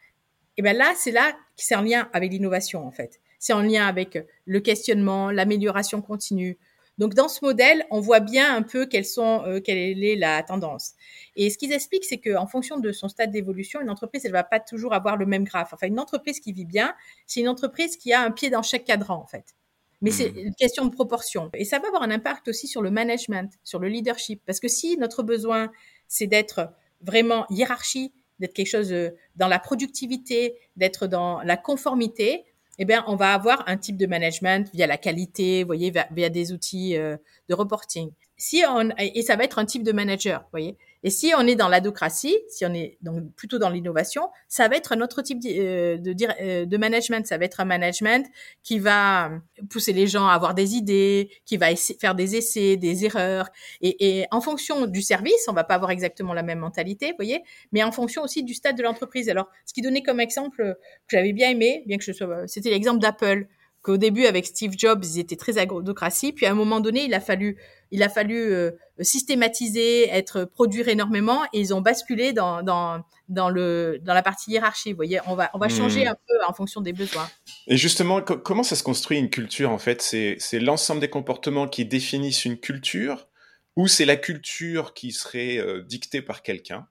et 0.57 0.61
ben 0.61 0.75
là, 0.75 0.93
c'est 0.95 1.11
là 1.11 1.31
que 1.31 1.37
c'est 1.63 1.75
en 1.75 1.81
lien 1.81 2.09
avec 2.13 2.31
l'innovation 2.31 2.85
en 2.85 2.91
fait. 2.91 3.21
C'est 3.39 3.53
en 3.53 3.61
lien 3.61 3.85
avec 3.85 4.17
le 4.45 4.59
questionnement, 4.59 5.31
l'amélioration 5.31 6.01
continue. 6.01 6.57
Donc 6.97 7.13
dans 7.13 7.27
ce 7.27 7.45
modèle, 7.45 7.85
on 7.91 7.99
voit 7.99 8.19
bien 8.19 8.55
un 8.55 8.63
peu 8.63 8.87
quelles 8.87 9.05
sont, 9.05 9.43
euh, 9.45 9.59
quelle 9.59 10.03
est 10.03 10.15
la 10.15 10.41
tendance. 10.41 10.93
Et 11.35 11.51
ce 11.51 11.57
qu'ils 11.59 11.71
expliquent, 11.71 12.05
c'est 12.05 12.17
qu'en 12.17 12.47
fonction 12.47 12.79
de 12.79 12.91
son 12.91 13.07
stade 13.07 13.31
d'évolution, 13.31 13.79
une 13.81 13.91
entreprise, 13.91 14.25
elle 14.25 14.31
va 14.31 14.43
pas 14.43 14.59
toujours 14.59 14.93
avoir 14.93 15.15
le 15.15 15.27
même 15.27 15.43
graphe. 15.43 15.73
Enfin, 15.73 15.87
une 15.87 15.99
entreprise 15.99 16.39
qui 16.39 16.53
vit 16.53 16.65
bien, 16.65 16.95
c'est 17.27 17.39
une 17.39 17.49
entreprise 17.49 17.97
qui 17.97 18.13
a 18.13 18.21
un 18.21 18.31
pied 18.31 18.49
dans 18.49 18.63
chaque 18.63 18.85
cadran 18.85 19.21
en 19.21 19.27
fait. 19.27 19.55
Mais 20.01 20.11
c'est 20.11 20.31
mmh. 20.31 20.37
une 20.37 20.55
question 20.55 20.85
de 20.85 20.91
proportion. 20.91 21.49
Et 21.53 21.65
ça 21.65 21.79
va 21.79 21.87
avoir 21.87 22.03
un 22.03 22.11
impact 22.11 22.47
aussi 22.47 22.67
sur 22.67 22.81
le 22.81 22.91
management, 22.91 23.51
sur 23.63 23.79
le 23.79 23.89
leadership. 23.89 24.41
Parce 24.45 24.59
que 24.59 24.67
si 24.67 24.97
notre 24.97 25.23
besoin, 25.23 25.71
c'est 26.07 26.27
d'être 26.27 26.71
vraiment 27.01 27.45
hiérarchie, 27.49 28.13
d'être 28.39 28.53
quelque 28.53 28.69
chose 28.69 28.91
euh, 28.91 29.09
dans 29.35 29.47
la 29.47 29.59
productivité, 29.59 30.57
d'être 30.75 31.07
dans 31.07 31.41
la 31.41 31.57
conformité, 31.57 32.45
eh 32.79 32.85
bien, 32.85 33.03
on 33.07 33.15
va 33.15 33.33
avoir 33.33 33.63
un 33.67 33.77
type 33.77 33.97
de 33.97 34.05
management 34.05 34.69
via 34.73 34.85
la 34.85 34.97
qualité, 34.97 35.63
vous 35.63 35.67
voyez, 35.67 35.91
via, 36.11 36.29
des 36.29 36.51
outils 36.51 36.95
euh, 36.95 37.17
de 37.49 37.55
reporting. 37.55 38.11
Si 38.37 38.63
on, 38.69 38.89
et 38.99 39.23
ça 39.23 39.35
va 39.35 39.43
être 39.43 39.57
un 39.57 39.65
type 39.65 39.83
de 39.83 39.91
manager, 39.91 40.41
vous 40.41 40.49
voyez. 40.51 40.77
Et 41.03 41.09
si 41.09 41.33
on 41.37 41.41
est 41.41 41.55
dans 41.55 41.67
l'adocratie, 41.67 42.37
si 42.49 42.65
on 42.65 42.73
est 42.73 42.97
donc 43.01 43.31
plutôt 43.35 43.59
dans 43.59 43.69
l'innovation, 43.69 44.29
ça 44.47 44.67
va 44.67 44.75
être 44.75 44.93
un 44.93 45.01
autre 45.01 45.21
type 45.21 45.39
euh, 45.45 45.97
de, 45.97 46.15
euh, 46.41 46.65
de 46.65 46.77
management. 46.77 47.25
Ça 47.25 47.37
va 47.37 47.45
être 47.45 47.59
un 47.59 47.65
management 47.65 48.25
qui 48.63 48.79
va 48.79 49.31
pousser 49.69 49.93
les 49.93 50.07
gens 50.07 50.27
à 50.27 50.33
avoir 50.33 50.53
des 50.53 50.75
idées, 50.75 51.29
qui 51.45 51.57
va 51.57 51.67
faire 51.75 52.15
des 52.15 52.35
essais, 52.35 52.77
des 52.77 53.05
erreurs. 53.05 53.49
Et, 53.81 54.19
et, 54.19 54.25
en 54.31 54.41
fonction 54.41 54.87
du 54.87 55.01
service, 55.01 55.47
on 55.47 55.53
va 55.53 55.63
pas 55.63 55.75
avoir 55.75 55.91
exactement 55.91 56.33
la 56.33 56.43
même 56.43 56.59
mentalité, 56.59 57.07
vous 57.07 57.17
voyez, 57.17 57.43
mais 57.71 57.83
en 57.83 57.91
fonction 57.91 58.23
aussi 58.23 58.43
du 58.43 58.53
stade 58.53 58.77
de 58.77 58.83
l'entreprise. 58.83 59.29
Alors, 59.29 59.47
ce 59.65 59.73
qui 59.73 59.81
donnait 59.81 60.03
comme 60.03 60.19
exemple 60.19 60.77
que 61.07 61.17
j'avais 61.17 61.33
bien 61.33 61.49
aimé, 61.51 61.83
bien 61.85 61.97
que 61.97 62.03
je 62.03 62.11
sois, 62.11 62.47
c'était 62.47 62.69
l'exemple 62.69 62.99
d'Apple 62.99 63.47
qu'au 63.87 63.95
début 63.95 64.25
avec 64.25 64.45
Steve 64.45 64.73
Jobs, 64.77 65.03
ils 65.05 65.19
étaient 65.19 65.37
très 65.37 65.57
agrodocratie, 65.57 66.33
puis 66.33 66.45
à 66.45 66.51
un 66.51 66.55
moment 66.55 66.81
donné, 66.81 67.05
il 67.05 67.13
a 67.13 67.21
fallu, 67.21 67.57
il 67.91 68.03
a 68.03 68.09
fallu 68.09 68.35
euh, 68.35 68.71
systématiser, 68.99 70.09
être 70.09 70.43
produire 70.43 70.89
énormément, 70.89 71.45
et 71.53 71.61
ils 71.61 71.73
ont 71.73 71.79
basculé 71.79 72.33
dans 72.33 72.63
dans 72.63 73.01
dans 73.29 73.49
le 73.49 73.99
dans 74.01 74.13
la 74.13 74.21
partie 74.21 74.51
hiérarchie. 74.51 74.91
Vous 74.91 74.97
voyez, 74.97 75.21
on 75.25 75.35
va 75.35 75.49
on 75.53 75.57
va 75.57 75.69
changer 75.69 76.03
hmm. 76.03 76.09
un 76.09 76.15
peu 76.15 76.35
en 76.49 76.53
fonction 76.53 76.81
des 76.81 76.91
besoins. 76.91 77.29
Et 77.67 77.77
justement, 77.77 78.21
comment 78.21 78.63
ça 78.63 78.75
se 78.75 78.83
construit 78.83 79.17
une 79.17 79.29
culture 79.29 79.71
en 79.71 79.77
fait? 79.77 80.01
C'est 80.01 80.35
c'est 80.37 80.59
l'ensemble 80.59 80.99
des 80.99 81.09
comportements 81.09 81.69
qui 81.69 81.85
définissent 81.85 82.43
une 82.43 82.59
culture, 82.59 83.29
ou 83.77 83.87
c'est 83.87 84.05
la 84.05 84.17
culture 84.17 84.93
qui 84.93 85.13
serait 85.13 85.59
euh, 85.59 85.81
dictée 85.81 86.21
par 86.21 86.41
quelqu'un? 86.41 86.87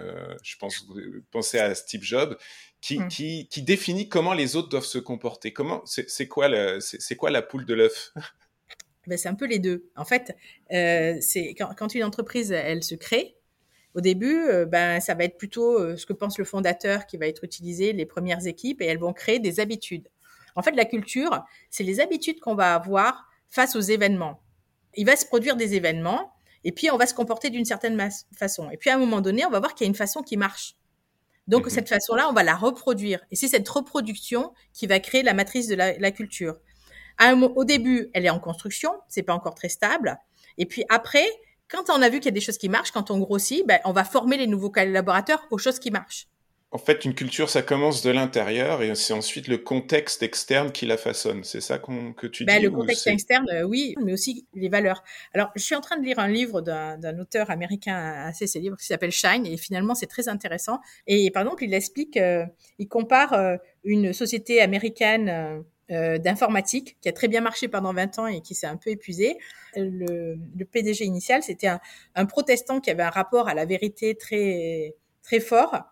Euh, 0.00 0.34
je 0.42 0.56
pense, 0.56 0.86
pensez 1.30 1.58
à 1.58 1.74
Steve 1.74 2.02
Jobs, 2.02 2.36
qui, 2.80 2.98
mmh. 2.98 3.08
qui, 3.08 3.48
qui, 3.48 3.62
définit 3.62 4.08
comment 4.08 4.34
les 4.34 4.56
autres 4.56 4.68
doivent 4.68 4.84
se 4.84 4.98
comporter. 4.98 5.52
Comment, 5.52 5.82
c'est 5.84 6.28
quoi, 6.28 6.48
quoi 7.18 7.30
la 7.30 7.42
poule 7.42 7.64
de 7.64 7.74
l'œuf? 7.74 8.12
Ben, 9.06 9.16
C'est 9.16 9.30
un 9.30 9.34
peu 9.34 9.46
les 9.46 9.58
deux. 9.58 9.90
En 9.96 10.04
fait, 10.04 10.36
euh, 10.72 11.16
c'est 11.22 11.54
quand, 11.54 11.74
quand, 11.74 11.94
une 11.94 12.04
entreprise, 12.04 12.52
elle 12.52 12.84
se 12.84 12.94
crée, 12.94 13.34
au 13.94 14.02
début, 14.02 14.44
euh, 14.44 14.66
ben, 14.66 15.00
ça 15.00 15.14
va 15.14 15.24
être 15.24 15.38
plutôt 15.38 15.96
ce 15.96 16.04
que 16.04 16.12
pense 16.12 16.38
le 16.38 16.44
fondateur 16.44 17.06
qui 17.06 17.16
va 17.16 17.26
être 17.26 17.42
utilisé, 17.42 17.94
les 17.94 18.04
premières 18.04 18.46
équipes, 18.46 18.82
et 18.82 18.84
elles 18.84 18.98
vont 18.98 19.14
créer 19.14 19.38
des 19.38 19.58
habitudes. 19.58 20.08
En 20.54 20.62
fait, 20.62 20.72
la 20.72 20.84
culture, 20.84 21.44
c'est 21.70 21.82
les 21.82 21.98
habitudes 21.98 22.40
qu'on 22.40 22.54
va 22.54 22.74
avoir 22.74 23.26
face 23.48 23.74
aux 23.74 23.80
événements. 23.80 24.42
Il 24.94 25.06
va 25.06 25.16
se 25.16 25.24
produire 25.24 25.56
des 25.56 25.74
événements, 25.74 26.32
et 26.64 26.72
puis, 26.72 26.90
on 26.90 26.96
va 26.96 27.06
se 27.06 27.14
comporter 27.14 27.50
d'une 27.50 27.64
certaine 27.64 27.98
façon. 28.36 28.70
Et 28.70 28.76
puis, 28.76 28.90
à 28.90 28.94
un 28.94 28.98
moment 28.98 29.20
donné, 29.20 29.44
on 29.46 29.50
va 29.50 29.60
voir 29.60 29.74
qu'il 29.74 29.86
y 29.86 29.88
a 29.88 29.90
une 29.90 29.94
façon 29.94 30.22
qui 30.22 30.36
marche. 30.36 30.76
Donc, 31.46 31.64
mhm. 31.64 31.70
cette 31.70 31.88
façon-là, 31.88 32.28
on 32.28 32.32
va 32.32 32.42
la 32.42 32.54
reproduire. 32.54 33.20
Et 33.30 33.36
c'est 33.36 33.48
cette 33.48 33.68
reproduction 33.68 34.52
qui 34.72 34.86
va 34.86 35.00
créer 35.00 35.22
la 35.22 35.34
matrice 35.34 35.68
de 35.68 35.74
la, 35.74 36.10
culture. 36.10 36.56
au 37.20 37.64
début, 37.64 38.10
elle 38.14 38.26
est 38.26 38.30
en 38.30 38.40
construction, 38.40 38.92
c'est 39.08 39.22
pas 39.22 39.34
encore 39.34 39.54
très 39.54 39.68
stable. 39.68 40.18
Et 40.58 40.66
puis 40.66 40.84
après, 40.88 41.26
quand 41.68 41.88
on 41.88 42.02
a 42.02 42.08
vu 42.08 42.18
qu'il 42.18 42.26
y 42.26 42.28
a 42.28 42.32
des 42.32 42.40
choses 42.40 42.58
qui 42.58 42.68
marchent, 42.68 42.90
quand 42.90 43.10
on 43.10 43.18
grossit, 43.18 43.66
ben, 43.66 43.78
on 43.84 43.92
va 43.92 44.04
former 44.04 44.36
les 44.36 44.46
nouveaux 44.46 44.70
collaborateurs 44.70 45.46
aux 45.50 45.58
choses 45.58 45.78
qui 45.78 45.90
marchent 45.90 46.29
en 46.72 46.78
fait, 46.78 47.04
une 47.04 47.14
culture, 47.14 47.50
ça 47.50 47.62
commence 47.62 48.00
de 48.02 48.10
l'intérieur 48.10 48.80
et 48.80 48.94
c'est 48.94 49.12
ensuite 49.12 49.48
le 49.48 49.58
contexte 49.58 50.22
externe 50.22 50.70
qui 50.70 50.86
la 50.86 50.96
façonne. 50.96 51.42
C'est 51.42 51.60
ça 51.60 51.78
que 51.78 52.28
tu 52.28 52.44
ben, 52.44 52.58
dis 52.58 52.64
Le 52.64 52.70
contexte 52.70 53.08
externe, 53.08 53.44
euh, 53.50 53.62
oui, 53.62 53.96
mais 54.00 54.12
aussi 54.12 54.46
les 54.54 54.68
valeurs. 54.68 55.02
Alors, 55.34 55.50
je 55.56 55.62
suis 55.62 55.74
en 55.74 55.80
train 55.80 55.98
de 55.98 56.04
lire 56.04 56.20
un 56.20 56.28
livre 56.28 56.60
d'un 56.60 57.18
auteur 57.18 57.50
américain 57.50 57.96
assez 58.24 58.46
célèbre 58.46 58.76
qui 58.76 58.86
s'appelle 58.86 59.10
Shine 59.10 59.46
et 59.46 59.56
finalement, 59.56 59.96
c'est 59.96 60.06
très 60.06 60.28
intéressant. 60.28 60.78
Et 61.08 61.32
par 61.32 61.42
exemple, 61.42 61.64
il 61.64 61.74
explique, 61.74 62.16
euh, 62.16 62.46
il 62.78 62.86
compare 62.86 63.32
euh, 63.32 63.56
une 63.82 64.12
société 64.12 64.60
américaine 64.60 65.64
d'informatique 65.90 66.96
qui 67.00 67.08
a 67.08 67.12
très 67.12 67.26
bien 67.26 67.40
marché 67.40 67.66
pendant 67.66 67.92
20 67.92 68.20
ans 68.20 68.26
et 68.28 68.42
qui 68.42 68.54
s'est 68.54 68.68
un 68.68 68.76
peu 68.76 68.90
épuisée. 68.90 69.38
Le, 69.74 70.36
le 70.56 70.64
PDG 70.64 71.04
initial, 71.04 71.42
c'était 71.42 71.66
un, 71.66 71.80
un 72.14 72.26
protestant 72.26 72.78
qui 72.78 72.90
avait 72.90 73.02
un 73.02 73.10
rapport 73.10 73.48
à 73.48 73.54
la 73.54 73.64
vérité 73.64 74.14
très 74.14 74.94
très 75.24 75.40
fort 75.40 75.89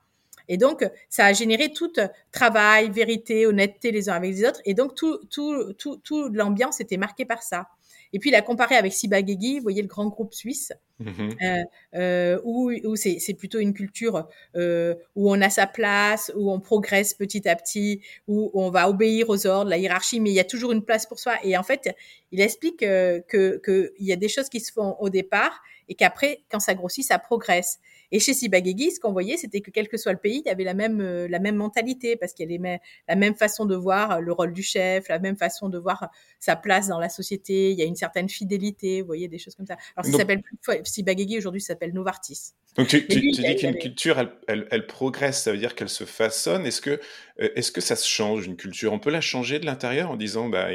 et 0.49 0.57
donc, 0.57 0.89
ça 1.09 1.27
a 1.27 1.33
généré 1.33 1.73
tout 1.73 1.93
travail, 2.33 2.91
vérité, 2.91 3.47
honnêteté 3.47 3.93
les 3.93 4.09
uns 4.09 4.15
avec 4.15 4.31
les 4.31 4.45
autres. 4.45 4.61
Et 4.65 4.75
donc, 4.75 4.95
tout, 4.95 5.19
tout, 5.31 5.73
tout, 5.75 5.99
tout 5.99 6.29
l'ambiance 6.31 6.81
était 6.81 6.97
marquée 6.97 7.25
par 7.25 7.43
ça. 7.43 7.69
Et 8.13 8.19
puis, 8.19 8.31
il 8.31 8.35
a 8.35 8.43
comparé 8.43 8.77
avec 8.77 8.93
Sibagegi, 8.93 9.59
vous 9.59 9.63
voyez 9.63 9.83
le 9.83 9.89
grand 9.89 10.07
groupe 10.07 10.33
suisse, 10.33 10.73
mm-hmm. 11.03 11.37
euh, 11.43 11.65
euh, 11.95 12.41
où, 12.43 12.73
où 12.85 12.97
c'est, 12.97 13.35
plutôt 13.35 13.59
une 13.59 13.75
culture 13.75 14.27
euh, 14.57 14.95
où 15.15 15.31
on 15.31 15.41
a 15.43 15.51
sa 15.51 15.67
place, 15.67 16.33
où 16.35 16.51
on 16.51 16.59
progresse 16.59 17.13
petit 17.13 17.47
à 17.47 17.55
petit, 17.55 18.01
où 18.27 18.51
on 18.55 18.71
va 18.71 18.89
obéir 18.89 19.29
aux 19.29 19.47
ordres, 19.47 19.69
la 19.69 19.77
hiérarchie, 19.77 20.21
mais 20.21 20.31
il 20.31 20.35
y 20.35 20.41
a 20.41 20.45
toujours 20.45 20.73
une 20.73 20.83
place 20.83 21.05
pour 21.05 21.19
soi. 21.19 21.35
Et 21.45 21.57
en 21.59 21.63
fait, 21.63 21.95
il 22.33 22.41
explique 22.41 22.83
euh, 22.83 23.21
que 23.29 23.61
qu'il 23.63 24.07
y 24.07 24.13
a 24.13 24.17
des 24.17 24.29
choses 24.29 24.49
qui 24.49 24.61
se 24.61 24.73
font 24.73 24.97
au 25.01 25.11
départ 25.11 25.61
et 25.89 25.95
qu'après, 25.95 26.41
quand 26.51 26.61
ça 26.61 26.75
grossit, 26.75 27.05
ça 27.05 27.19
progresse. 27.19 27.79
Et 28.11 28.21
chez 28.21 28.35
Sibagegi, 28.35 28.93
ce 28.93 29.01
qu'on 29.01 29.13
voyait, 29.13 29.37
c'était 29.37 29.61
que 29.61 29.71
quel 29.71 29.89
que 29.89 29.97
soit 29.97 30.13
le 30.13 30.19
pays, 30.19 30.43
il 30.45 30.49
y 30.49 30.51
avait 30.51 30.65
la 30.65 30.75
même 30.75 31.01
euh, 31.01 31.29
la 31.29 31.39
même 31.39 31.57
mentalité 31.57 32.17
parce 32.17 32.33
qu'il 32.33 32.51
y 32.51 32.55
avait 32.55 32.81
la 33.07 33.17
même 33.17 33.35
façon 33.35 33.67
de 33.67 33.77
voir 33.77 34.13
euh, 34.13 34.21
le 34.21 34.33
rôle 34.33 34.53
du 34.53 34.63
chef, 34.63 35.09
la 35.09 35.19
même 35.19 35.37
façon 35.37 35.69
de 35.69 35.79
voir 35.79 36.09
sa 36.39 36.57
place 36.57 36.89
dans 36.89 36.99
la 36.99 37.09
société. 37.09 37.73
Il 37.73 37.79
y 37.79 37.83
a 37.83 37.85
une 37.85 37.97
certaine 37.97 38.29
fidélité, 38.29 39.01
vous 39.01 39.07
voyez, 39.07 39.29
des 39.29 39.39
choses 39.39 39.55
comme 39.55 39.67
ça. 39.67 39.77
Alors, 39.97 40.11
ça 40.11 40.19
s'appelle 40.19 40.43
Sibagegi 40.85 41.39
aujourd'hui, 41.39 41.61
ça 41.61 41.75
s'appelle 41.75 41.93
Novartis. 41.93 42.53
Donc 42.77 42.89
tu, 42.89 43.07
tu, 43.07 43.21
dis 43.21 43.57
qu'une 43.57 43.77
culture, 43.77 44.19
elle, 44.19 44.31
elle, 44.47 44.69
elle, 44.71 44.87
progresse, 44.87 45.43
ça 45.43 45.53
veut 45.53 45.59
dire 45.59 45.75
qu'elle 45.75 45.89
se 45.89 46.05
façonne. 46.05 46.65
Est-ce 46.65 46.81
que 46.81 47.01
euh, 47.41 47.49
est-ce 47.57 47.73
que 47.73 47.81
ça 47.81 47.97
se 47.97 48.09
change 48.09 48.47
une 48.47 48.57
culture? 48.57 48.93
On 48.93 48.99
peut 48.99 49.11
la 49.11 49.21
changer 49.21 49.59
de 49.59 49.67
l'intérieur 49.67 50.11
en 50.11 50.17
disant 50.17 50.49
bah 50.49 50.69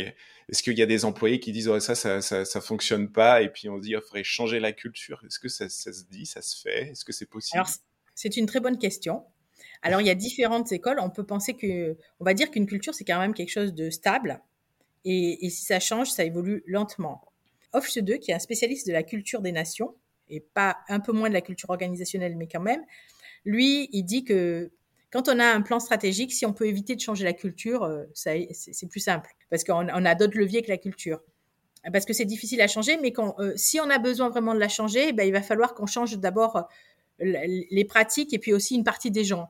est-ce 0.50 0.64
qu'il 0.64 0.78
y 0.78 0.82
a 0.82 0.86
des 0.86 1.06
employés 1.06 1.40
qui 1.40 1.52
disent 1.52 1.68
oh, 1.68 1.80
ça, 1.80 1.96
ça, 1.96 2.22
ça, 2.22 2.46
ça, 2.46 2.62
fonctionne 2.62 3.12
pas 3.12 3.42
et 3.42 3.50
puis 3.50 3.70
on 3.70 3.78
dit 3.78 3.92
il 3.92 4.02
faudrait 4.02 4.24
changer 4.24 4.60
la 4.60 4.74
culture? 4.74 5.22
Est-ce 5.26 5.40
que 5.40 5.50
ça, 5.50 5.70
se 5.70 5.90
dit, 6.10 6.26
ça 6.26 6.42
se 6.42 6.62
fait? 6.62 6.90
Est-ce 6.90 7.06
que 7.06 7.14
c'est 7.14 7.26
possible? 7.26 7.64
C'est 8.16 8.38
une 8.38 8.46
très 8.46 8.60
bonne 8.60 8.78
question. 8.78 9.24
Alors 9.82 10.02
il 10.02 10.08
y 10.08 10.10
a 10.10 10.16
différentes 10.16 10.72
écoles. 10.72 11.00
On 11.00 11.10
peut 11.10 11.26
penser 11.26 11.56
que, 11.56 11.98
on 12.20 12.26
va 12.26 12.34
dire 12.34 12.52
qu'une 12.52 12.66
culture 12.66 12.94
c'est 12.94 13.06
quand 13.06 13.20
même 13.20 13.34
quelque 13.34 13.52
chose 13.52 13.74
de 13.74 13.90
stable 13.90 14.42
et, 15.06 15.50
si 15.50 15.66
ça 15.66 15.80
change, 15.80 16.12
ça 16.12 16.24
évolue 16.24 16.64
lentement. 16.66 17.22
Hofsche 17.74 18.00
2, 18.00 18.18
qui 18.18 18.32
est 18.32 18.34
un 18.34 18.40
spécialiste 18.40 18.88
de 18.88 18.94
la 18.94 19.04
culture 19.04 19.42
des 19.42 19.52
nations 19.52 19.96
et 20.30 20.40
pas 20.40 20.78
un 20.88 21.00
peu 21.00 21.12
moins 21.12 21.28
de 21.28 21.34
la 21.34 21.42
culture 21.42 21.70
organisationnelle, 21.70 22.38
mais 22.38 22.48
quand 22.48 22.62
même, 22.62 22.82
lui, 23.44 23.90
il 23.92 24.04
dit 24.04 24.24
que 24.24 24.72
quand 25.14 25.30
on 25.30 25.38
a 25.38 25.46
un 25.46 25.62
plan 25.62 25.80
stratégique, 25.80 26.34
si 26.34 26.44
on 26.44 26.54
peut 26.54 26.66
éviter 26.66 26.96
de 26.96 27.00
changer 27.00 27.24
la 27.24 27.34
culture, 27.34 27.84
euh, 27.84 28.06
c'est 28.14 28.90
plus 28.90 29.00
simple 29.00 29.30
parce 29.52 29.64
qu'on 29.64 29.88
a 29.88 30.16
d'autres 30.16 30.38
leviers 30.38 30.64
que 30.64 30.70
la 30.70 30.80
culture. 30.80 31.22
Parce 31.92 32.06
que 32.06 32.14
c'est 32.14 32.26
difficile 32.26 32.62
à 32.62 32.68
changer, 32.68 32.98
mais 32.98 33.14
euh, 33.20 33.54
si 33.56 33.80
on 33.80 33.90
a 33.92 34.00
besoin 34.00 34.30
vraiment 34.30 34.56
de 34.56 34.60
la 34.60 34.70
changer, 34.70 35.14
ben, 35.14 35.28
il 35.28 35.32
va 35.32 35.44
falloir 35.44 35.76
qu'on 35.76 35.86
change 35.86 36.18
d'abord 36.18 36.68
euh, 37.22 37.46
les 37.70 37.86
pratiques 37.86 38.34
et 38.34 38.40
puis 38.40 38.54
aussi 38.54 38.74
une 38.74 38.84
partie 38.84 39.12
des 39.12 39.24
gens. 39.24 39.50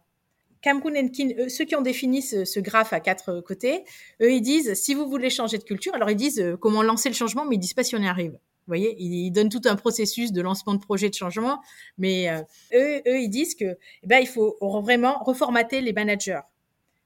Cameroun 0.62 0.98
Enkin, 0.98 1.30
ceux 1.48 1.64
qui 1.64 1.76
ont 1.76 1.82
défini 1.82 2.22
ce, 2.22 2.44
ce, 2.44 2.60
graphe 2.60 2.92
à 2.92 3.00
quatre 3.00 3.40
côtés, 3.40 3.86
eux, 4.22 4.34
ils 4.34 4.42
disent, 4.42 4.74
si 4.74 4.94
vous 4.94 5.08
voulez 5.08 5.30
changer 5.30 5.58
de 5.58 5.64
culture, 5.64 5.94
alors 5.96 6.10
ils 6.10 6.18
disent 6.18 6.44
comment 6.60 6.84
lancer 6.84 7.08
le 7.08 7.16
changement, 7.16 7.46
mais 7.46 7.56
ils 7.56 7.60
disent 7.60 7.74
pas 7.74 7.84
si 7.84 7.96
on 7.96 8.02
y 8.02 8.08
arrive. 8.08 8.38
Vous 8.66 8.72
voyez, 8.72 8.96
ils, 8.98 9.32
donnent 9.32 9.50
tout 9.50 9.62
un 9.66 9.76
processus 9.76 10.32
de 10.32 10.42
lancement 10.42 10.74
de 10.74 10.80
projet 10.80 11.10
de 11.10 11.14
changement, 11.14 11.62
mais 11.98 12.30
euh, 12.30 12.42
eux, 12.74 13.02
eux, 13.08 13.20
ils 13.20 13.30
disent 13.30 13.56
que, 13.56 13.78
eh 14.04 14.08
ben, 14.08 14.20
il 14.20 14.28
faut 14.28 14.58
vraiment 14.82 15.20
reformater 15.20 15.82
les 15.82 15.94
managers. 15.94 16.42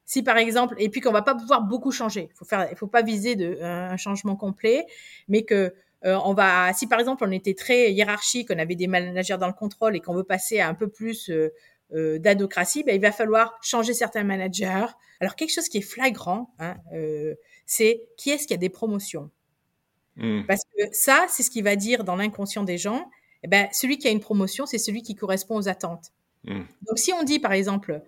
Si 0.05 0.23
par 0.23 0.37
exemple, 0.37 0.75
et 0.77 0.87
puis 0.87 1.01
qu'on 1.01 1.11
va 1.11 1.21
pas 1.21 1.35
pouvoir 1.35 1.63
beaucoup 1.63 1.91
changer, 1.91 2.29
faut 2.33 2.45
faire, 2.45 2.69
faut 2.77 2.87
pas 2.87 3.01
viser 3.01 3.35
de 3.35 3.61
un 3.61 3.97
changement 3.97 4.37
complet, 4.37 4.85
mais 5.27 5.43
que 5.43 5.73
euh, 6.05 6.17
on 6.23 6.33
va, 6.33 6.71
si 6.73 6.87
par 6.87 6.99
exemple 6.99 7.25
on 7.27 7.31
était 7.31 7.55
très 7.55 7.91
hiérarchique, 7.91 8.49
on 8.49 8.57
avait 8.57 8.75
des 8.75 8.87
managers 8.87 9.37
dans 9.37 9.47
le 9.47 9.53
contrôle 9.53 9.95
et 9.95 9.99
qu'on 9.99 10.13
veut 10.13 10.23
passer 10.23 10.59
à 10.59 10.69
un 10.69 10.75
peu 10.75 10.87
plus 10.87 11.29
euh, 11.29 11.49
euh 11.93 12.19
d'adocratie, 12.19 12.83
ben, 12.83 12.95
il 12.95 13.01
va 13.01 13.11
falloir 13.11 13.57
changer 13.61 13.93
certains 13.93 14.23
managers. 14.23 14.85
Alors 15.19 15.35
quelque 15.35 15.51
chose 15.51 15.67
qui 15.67 15.79
est 15.79 15.81
flagrant, 15.81 16.53
hein, 16.59 16.75
euh, 16.93 17.35
c'est 17.65 18.03
qui 18.17 18.29
est-ce 18.29 18.47
qui 18.47 18.53
a 18.53 18.57
des 18.57 18.69
promotions? 18.69 19.29
Hmm. 20.17 20.41
Parce 20.47 20.63
que 20.63 20.83
ça, 20.91 21.27
c'est 21.29 21.43
ce 21.43 21.51
qui 21.51 21.62
va 21.62 21.75
dire 21.75 22.03
dans 22.03 22.15
l'inconscient 22.15 22.63
des 22.63 22.77
gens, 22.77 23.09
eh 23.43 23.47
ben, 23.47 23.67
celui 23.71 23.97
qui 23.97 24.07
a 24.07 24.12
une 24.12 24.19
promotion, 24.19 24.65
c'est 24.65 24.79
celui 24.79 25.03
qui 25.03 25.15
correspond 25.15 25.55
aux 25.55 25.69
attentes. 25.69 26.12
Hmm. 26.43 26.63
Donc 26.88 26.97
si 26.97 27.13
on 27.13 27.24
dit 27.24 27.39
par 27.39 27.53
exemple, 27.53 28.01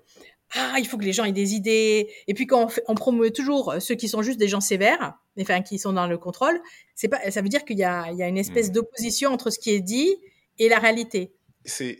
ah, 0.55 0.75
il 0.79 0.87
faut 0.87 0.97
que 0.97 1.05
les 1.05 1.13
gens 1.13 1.25
aient 1.25 1.31
des 1.31 1.53
idées, 1.53 2.11
et 2.27 2.33
puis 2.33 2.47
quand 2.47 2.71
on, 2.87 2.95
promeut 2.95 3.31
toujours 3.31 3.75
ceux 3.79 3.95
qui 3.95 4.07
sont 4.07 4.23
juste 4.23 4.39
des 4.39 4.47
gens 4.47 4.61
sévères, 4.61 5.19
enfin 5.39 5.61
qui 5.61 5.77
sont 5.77 5.93
dans 5.93 6.07
le 6.07 6.17
contrôle, 6.17 6.59
c'est 6.95 7.07
pas, 7.07 7.29
ça 7.29 7.41
veut 7.41 7.49
dire 7.49 7.63
qu'il 7.63 7.77
y 7.77 7.83
a, 7.83 8.11
il 8.11 8.17
y 8.17 8.23
a 8.23 8.27
une 8.27 8.37
espèce 8.37 8.69
hmm. 8.69 8.73
d'opposition 8.73 9.31
entre 9.31 9.51
ce 9.51 9.59
qui 9.59 9.71
est 9.71 9.81
dit 9.81 10.15
et 10.57 10.67
la 10.67 10.79
réalité. 10.79 11.33
C'est 11.65 11.99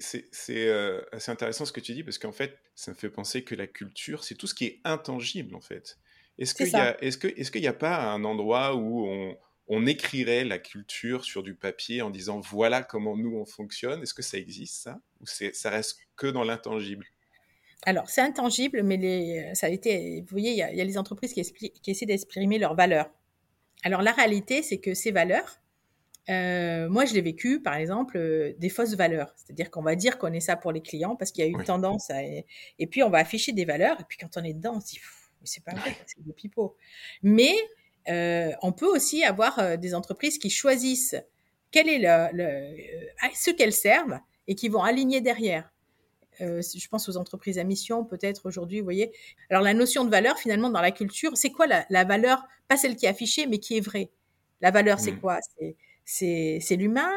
euh, 0.50 1.02
assez 1.12 1.32
intéressant 1.32 1.66
ce 1.66 1.72
que 1.72 1.80
tu 1.80 1.94
dis 1.94 2.04
parce 2.04 2.18
qu'en 2.18 2.32
fait, 2.32 2.58
ça 2.74 2.92
me 2.92 2.96
fait 2.96 3.10
penser 3.10 3.44
que 3.44 3.54
la 3.54 3.68
culture, 3.68 4.24
c'est 4.24 4.34
tout 4.34 4.48
ce 4.48 4.56
qui 4.56 4.66
est 4.66 4.80
intangible 4.84 5.54
en 5.54 5.62
fait. 5.62 6.00
Est-ce 6.40 6.56
qu'il 6.56 7.62
n'y 7.62 7.68
a, 7.68 7.70
a 7.70 7.74
pas 7.74 8.12
un 8.12 8.24
endroit 8.24 8.76
où 8.76 9.06
on, 9.06 9.38
on 9.70 9.86
écrirait 9.86 10.44
la 10.44 10.58
culture 10.58 11.24
sur 11.24 11.44
du 11.44 11.54
papier 11.54 12.02
en 12.02 12.10
disant 12.10 12.40
voilà 12.40 12.82
comment 12.82 13.16
nous 13.16 13.38
on 13.38 13.46
fonctionne 13.46 14.02
Est-ce 14.02 14.16
que 14.16 14.24
ça 14.24 14.38
existe 14.38 14.84
ça? 14.84 15.00
Ou 15.22 15.26
ça 15.28 15.70
reste 15.70 16.00
que 16.16 16.28
dans 16.28 16.44
l'intangible? 16.44 17.06
Alors, 17.86 18.10
c'est 18.10 18.22
intangible, 18.22 18.84
mais 18.84 18.98
les, 18.98 19.52
ça 19.54 19.68
a 19.68 19.70
été, 19.70 20.22
vous 20.22 20.32
voyez, 20.32 20.52
il 20.52 20.58
y 20.58 20.62
a, 20.62 20.84
les 20.84 20.98
entreprises 20.98 21.34
qui, 21.34 21.92
essaient 21.92 22.06
d'exprimer 22.06 22.60
leurs 22.60 22.76
valeurs. 22.76 23.10
Alors, 23.84 24.02
la 24.02 24.12
réalité, 24.12 24.64
c'est 24.64 24.80
que 24.80 24.94
ces 24.94 25.12
valeurs, 25.12 25.62
euh, 26.30 26.90
moi, 26.90 27.06
je 27.06 27.14
l'ai 27.14 27.22
vécu, 27.22 27.62
par 27.62 27.76
exemple, 27.76 28.18
euh, 28.18 28.54
des 28.58 28.68
fausses 28.68 28.96
valeurs. 28.96 29.34
C'est-à-dire 29.38 29.72
qu'on 29.72 29.82
va 29.82 29.96
dire 29.96 30.18
qu'on 30.18 30.34
est 30.34 30.42
ça 30.42 30.58
pour 30.58 30.74
les 30.74 30.82
clients 30.82 31.16
parce 31.16 31.32
qu'il 31.32 31.46
y 31.46 31.48
a 31.48 31.50
eu 31.50 31.64
tendance 31.64 32.10
à... 32.10 32.22
Et 32.22 32.88
puis, 32.88 33.02
on 33.02 33.10
va 33.10 33.20
afficher 33.20 33.54
des 33.54 33.64
valeurs. 33.64 34.00
Et 34.02 34.04
puis, 34.04 34.18
quand 34.18 34.36
on 34.36 34.44
est 34.44 34.54
dedans, 34.54 34.74
on 34.76 34.82
se 34.82 34.88
dit, 34.88 35.00
c'est 35.46 35.64
pas 35.64 35.74
vrai, 35.74 35.96
c'est 36.06 36.22
du 36.22 36.34
pipeau. 36.34 36.76
Mais 37.24 37.56
euh, 38.10 38.52
on 38.62 38.72
peut 38.72 38.88
aussi 38.88 39.24
avoir 39.24 39.78
des 39.78 39.94
entreprises 39.94 40.38
qui 40.38 40.50
choisissent 40.50 41.16
quel 41.72 41.88
est 41.88 42.00
le, 42.00 42.76
ce 43.36 43.52
qu'elles 43.52 43.74
servent 43.74 44.20
et 44.48 44.56
qui 44.56 44.70
vont 44.70 44.84
aligner 44.84 45.22
derrière. 45.22 45.72
je 46.40 46.88
pense 46.88 47.08
aux 47.10 47.18
entreprises 47.18 47.60
à 47.60 47.64
mission, 47.64 48.04
peut-être 48.04 48.46
aujourd'hui, 48.46 48.80
vous 48.80 48.86
voyez. 48.86 49.12
Alors, 49.50 49.62
la 49.62 49.74
notion 49.74 50.06
de 50.06 50.10
valeur, 50.10 50.38
finalement, 50.40 50.70
dans 50.70 50.82
la 50.82 50.92
culture, 50.92 51.32
c'est 51.36 51.52
quoi 51.52 51.68
la, 51.68 51.86
la, 51.90 52.04
valeur 52.04 52.44
Pas 52.68 52.78
celle 52.78 52.96
qui 52.96 53.06
est 53.06 53.10
affichée, 53.10 53.46
mais 53.46 53.60
qui 53.60 53.78
est 53.78 53.82
vraie? 53.82 54.10
La 54.62 54.72
valeur, 54.72 55.00
c'est 55.00 55.12
mmh. 55.12 55.20
quoi? 55.20 55.40
C'est 56.06 56.76
l'humain? 56.76 57.12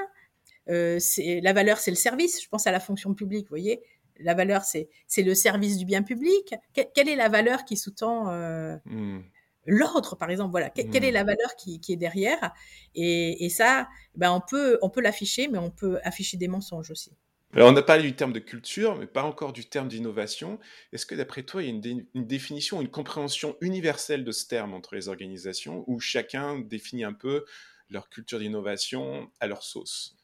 Euh, 0.68 0.98
la 1.42 1.52
valeur, 1.52 1.78
c'est 1.78 1.90
le 1.90 1.96
service? 1.96 2.42
Je 2.42 2.48
pense 2.48 2.66
à 2.66 2.72
la 2.72 2.80
fonction 2.80 3.14
publique, 3.14 3.46
vous 3.46 3.50
voyez. 3.50 3.82
La 4.20 4.34
valeur, 4.34 4.62
c'est 4.64 4.88
le 5.16 5.34
service 5.34 5.78
du 5.78 5.84
bien 5.84 6.02
public? 6.02 6.54
quelle 6.72 7.08
est 7.08 7.16
la 7.16 7.28
valeur 7.28 7.64
qui 7.64 7.76
sous-tend 7.76 8.28
euh, 8.30 8.76
mmh. 8.84 9.20
L'ordre, 9.66 10.16
par 10.16 10.30
exemple 10.30 10.50
Voilà. 10.50 10.70
Quelle 10.70 11.04
est 11.04 11.10
mmh. 11.10 11.14
la 11.14 11.24
valeur 11.24 11.56
qui, 11.56 11.80
est 11.88 11.96
derrière 11.96 12.52
et, 12.94 13.48
ça, 13.48 13.88
ben 14.14 14.32
on 14.32 14.40
peut, 14.40 14.78
on 14.82 14.90
peut 14.90 15.00
l'afficher, 15.00 15.48
mais 15.48 15.58
on 15.58 15.70
peut 15.70 15.98
afficher 16.04 16.36
des 16.36 16.48
mensonges 16.48 16.90
aussi. 16.90 17.12
Alors, 17.54 17.70
on 17.70 17.76
a 17.76 17.82
parlé 17.82 18.04
du 18.04 18.16
terme 18.16 18.32
de 18.32 18.38
culture, 18.38 18.96
mais 18.96 19.06
pas 19.06 19.24
encore 19.24 19.52
du 19.52 19.66
terme 19.66 19.88
d'innovation. 19.88 20.58
Est-ce 20.92 21.04
que 21.04 21.14
d'après 21.14 21.42
toi, 21.42 21.62
il 21.62 21.66
y 21.66 21.68
a 21.68 21.74
une, 21.74 22.06
une, 22.14 22.26
définition, 22.26 22.80
une 22.80 22.88
compréhension 22.88 23.56
universelle 23.60 24.24
de 24.24 24.32
ce 24.32 24.46
terme 24.46 24.72
entre 24.72 24.94
les 24.94 25.08
organisations 25.08 25.84
où 25.86 26.00
chacun 26.00 26.58
définit 26.60 27.04
un 27.04 27.12
peu 27.12 27.44
leur 27.90 28.08
culture 28.08 28.38
d'innovation 28.38 29.30
à 29.38 29.46
leur 29.46 29.62
sauce? 29.62 30.16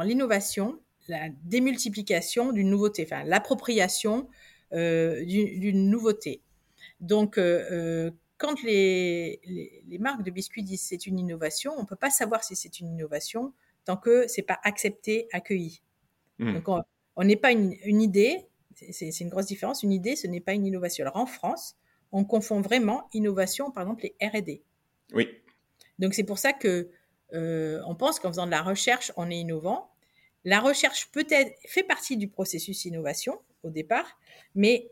L'innovation, 0.00 0.80
la 1.08 1.28
démultiplication 1.44 2.52
d'une 2.52 2.70
nouveauté, 2.70 3.04
enfin 3.04 3.24
l'appropriation 3.24 4.28
euh, 4.72 5.24
d'une 5.24 5.90
nouveauté. 5.90 6.42
Donc, 7.00 7.38
euh, 7.38 7.66
euh, 7.72 8.10
quand 8.40 8.62
les, 8.62 9.38
les, 9.86 9.98
marques 9.98 10.22
de 10.22 10.30
biscuits 10.30 10.62
disent 10.62 10.80
c'est 10.80 11.06
une 11.06 11.18
innovation, 11.18 11.74
on 11.76 11.82
ne 11.82 11.86
peut 11.86 11.94
pas 11.94 12.08
savoir 12.08 12.42
si 12.42 12.56
c'est 12.56 12.80
une 12.80 12.88
innovation 12.88 13.52
tant 13.84 13.98
que 13.98 14.26
c'est 14.28 14.42
pas 14.42 14.58
accepté, 14.64 15.28
accueilli. 15.32 15.82
Hmm. 16.38 16.54
Donc, 16.54 16.84
on 17.16 17.24
n'est 17.24 17.36
pas 17.36 17.52
une, 17.52 17.76
une 17.84 18.00
idée, 18.00 18.46
c'est 18.74 19.20
une 19.20 19.28
grosse 19.28 19.46
différence. 19.46 19.82
Une 19.82 19.92
idée, 19.92 20.16
ce 20.16 20.26
n'est 20.26 20.40
pas 20.40 20.54
une 20.54 20.64
innovation. 20.64 21.04
Alors, 21.04 21.16
en 21.16 21.26
France, 21.26 21.76
on 22.12 22.24
confond 22.24 22.62
vraiment 22.62 23.08
innovation, 23.12 23.70
par 23.70 23.82
exemple, 23.82 24.04
les 24.04 24.26
R&D. 24.26 24.62
Oui. 25.12 25.28
Donc, 25.98 26.14
c'est 26.14 26.24
pour 26.24 26.38
ça 26.38 26.54
que 26.54 26.90
euh, 27.34 27.82
on 27.86 27.94
pense 27.94 28.18
qu'en 28.20 28.28
faisant 28.28 28.46
de 28.46 28.50
la 28.50 28.62
recherche, 28.62 29.12
on 29.16 29.30
est 29.30 29.38
innovant. 29.38 29.90
La 30.44 30.60
recherche 30.60 31.10
peut-être 31.10 31.52
fait 31.66 31.82
partie 31.82 32.16
du 32.16 32.28
processus 32.28 32.86
innovation 32.86 33.38
au 33.62 33.70
départ, 33.70 34.18
mais 34.54 34.90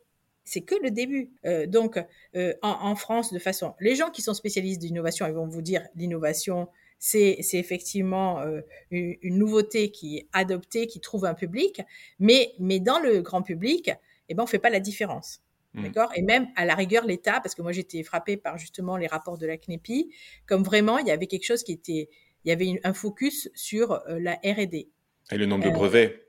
c'est 0.49 0.63
que 0.63 0.75
le 0.83 0.91
début. 0.91 1.31
Euh, 1.45 1.67
donc, 1.67 1.99
euh, 2.37 2.55
en, 2.63 2.95
France, 2.97 3.33
de 3.33 3.39
façon, 3.39 3.75
les 3.81 3.97
gens 3.97 4.11
qui 4.11 4.23
sont 4.23 4.35
spécialistes 4.35 4.81
d'innovation, 4.81 5.27
ils 5.27 5.33
vont 5.33 5.47
vous 5.47 5.63
dire 5.63 5.83
l'innovation, 5.95 6.69
c'est 6.99 7.39
effectivement 7.53 8.43
une, 8.91 9.17
nouveauté 9.23 9.91
qui 9.91 10.17
est 10.17 10.29
adoptée, 10.33 10.89
qui 10.89 11.01
trouve 11.01 11.27
un 11.27 11.35
public, 11.35 11.81
mais, 12.19 12.53
mais 12.59 12.81
dans 12.81 12.99
le 12.99 13.21
grand 13.21 13.43
public, 13.43 13.93
eh 14.29 14.35
ben, 14.35 14.43
on 14.43 14.47
fait 14.47 14.59
pas 14.59 14.71
la 14.71 14.81
différence. 14.81 15.41
Mmh. 15.75 15.83
D'accord? 15.85 16.11
Et 16.17 16.23
même 16.23 16.49
à 16.57 16.65
la 16.65 16.75
rigueur, 16.75 17.05
l'État, 17.07 17.41
parce 17.41 17.55
que 17.55 17.63
moi 17.63 17.73
j'étais 17.73 18.03
frappée 18.03 18.37
par 18.37 18.59
justement 18.59 18.97
les 18.97 19.07
rapports 19.07 19.39
de 19.39 19.47
la 19.47 19.57
CNEPI, 19.57 20.11
comme 20.47 20.65
vraiment 20.65 20.99
il 20.99 21.07
y 21.07 21.11
avait 21.11 21.27
quelque 21.27 21.45
chose 21.45 21.63
qui 21.63 21.73
était 21.73 22.09
il 22.45 22.49
y 22.49 22.53
avait 22.53 22.81
un 22.85 22.95
focus 22.95 23.51
sur 23.55 23.93
euh, 23.93 24.19
la 24.21 24.35
R&D. 24.37 24.89
Et 25.31 25.37
le 25.37 25.47
nombre 25.47 25.65
de 25.65 25.69
euh, 25.69 25.73
brevets 25.73 26.28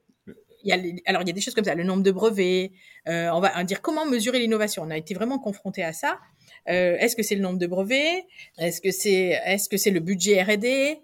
y 0.63 0.71
a, 0.71 0.77
alors 1.05 1.21
il 1.21 1.27
y 1.27 1.31
a 1.31 1.33
des 1.33 1.41
choses 1.41 1.53
comme 1.53 1.65
ça, 1.65 1.75
le 1.75 1.83
nombre 1.83 2.03
de 2.03 2.11
brevets. 2.11 2.71
Euh, 3.07 3.29
on 3.33 3.39
va 3.39 3.63
dire 3.63 3.81
comment 3.81 4.05
mesurer 4.05 4.39
l'innovation. 4.39 4.83
On 4.83 4.89
a 4.89 4.97
été 4.97 5.13
vraiment 5.13 5.39
confronté 5.39 5.83
à 5.83 5.93
ça. 5.93 6.19
est-ce 6.65 7.15
que 7.15 7.23
c'est 7.23 7.35
le 7.35 7.41
nombre 7.41 7.59
de 7.59 7.67
brevets? 7.67 8.25
Est-ce 8.57 8.81
que 8.81 8.91
c'est 8.91 9.39
est-ce 9.45 9.69
que 9.69 9.77
c'est 9.77 9.91
le 9.91 9.99
budget 9.99 10.41
R&D 10.41 11.01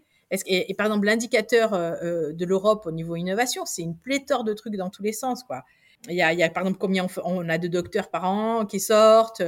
et, 0.47 0.73
par 0.73 0.87
exemple 0.87 1.05
l'indicateur 1.05 1.71
de 1.71 2.45
l'Europe 2.45 2.85
au 2.87 2.91
niveau 2.91 3.15
innovation, 3.15 3.65
c'est 3.65 3.83
une 3.83 3.95
pléthore 3.95 4.43
de 4.43 4.53
trucs 4.53 4.75
dans 4.75 4.89
tous 4.89 5.03
les 5.03 5.13
sens 5.13 5.43
quoi. 5.43 5.63
Il 6.09 6.15
y 6.15 6.21
a, 6.21 6.33
il 6.33 6.39
y 6.39 6.43
a 6.43 6.49
par 6.49 6.63
exemple 6.63 6.79
combien 6.79 7.07
on, 7.23 7.47
a 7.49 7.57
de 7.57 7.67
docteurs 7.67 8.09
par 8.09 8.25
an 8.25 8.65
qui 8.65 8.79
sortent, 8.79 9.41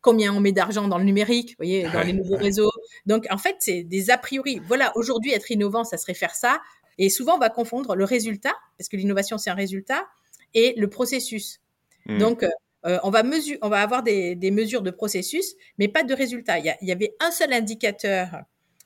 combien 0.00 0.32
on 0.34 0.40
met 0.40 0.52
d'argent 0.52 0.88
dans 0.88 0.98
le 0.98 1.04
numérique, 1.04 1.50
vous 1.50 1.56
voyez, 1.58 1.82
dans 1.92 2.02
les 2.02 2.12
nouveaux 2.12 2.36
réseaux. 2.36 2.70
Donc, 3.06 3.26
en 3.30 3.38
fait, 3.38 3.56
c'est 3.60 3.82
des 3.82 4.10
a 4.10 4.18
priori. 4.18 4.60
Voilà, 4.66 4.92
aujourd'hui, 4.96 5.32
être 5.32 5.50
innovant, 5.50 5.84
ça 5.84 5.96
serait 5.96 6.14
faire 6.14 6.34
ça. 6.34 6.60
Et 7.00 7.08
souvent, 7.08 7.36
on 7.36 7.38
va 7.38 7.48
confondre 7.48 7.96
le 7.96 8.04
résultat, 8.04 8.52
parce 8.76 8.90
que 8.90 8.96
l'innovation, 8.98 9.38
c'est 9.38 9.48
un 9.48 9.54
résultat, 9.54 10.06
et 10.52 10.74
le 10.76 10.88
processus. 10.88 11.60
Hmm. 12.04 12.18
Donc, 12.18 12.42
euh, 12.84 12.98
on, 13.02 13.10
va 13.10 13.22
mesure, 13.22 13.56
on 13.62 13.70
va 13.70 13.80
avoir 13.80 14.02
des, 14.02 14.36
mesures 14.52 14.82
de 14.82 14.90
processus, 14.90 15.56
mais 15.78 15.88
pas 15.88 16.02
de 16.02 16.12
résultat. 16.12 16.58
Il 16.58 16.76
y, 16.82 16.92
avait 16.92 17.16
un 17.18 17.30
seul 17.30 17.54
indicateur 17.54 18.42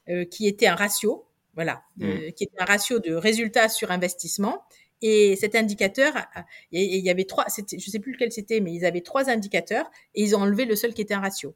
euh, 0.08 0.24
qui 0.24 0.46
était 0.46 0.68
un 0.68 0.76
ratio, 0.76 1.26
voilà, 1.54 1.82
hmm. 1.96 2.30
qui 2.36 2.44
était 2.44 2.60
un 2.60 2.64
ratio 2.64 3.00
de 3.00 3.14
résultat 3.14 3.68
sur 3.68 3.90
investissement. 3.90 4.62
Et 5.02 5.34
cet 5.34 5.56
indicateur, 5.56 6.14
il 6.70 7.04
y 7.04 7.10
avait 7.10 7.24
trois, 7.24 7.46
je 7.48 7.90
sais 7.90 7.98
plus 7.98 8.12
lequel 8.12 8.30
c'était, 8.30 8.60
mais 8.60 8.72
ils 8.72 8.86
avaient 8.86 9.02
trois 9.02 9.28
indicateurs 9.28 9.90
et 10.14 10.22
ils 10.22 10.36
ont 10.36 10.40
enlevé 10.40 10.66
le 10.66 10.76
seul 10.76 10.94
qui 10.94 11.02
était 11.02 11.14
un 11.14 11.20
ratio. 11.20 11.54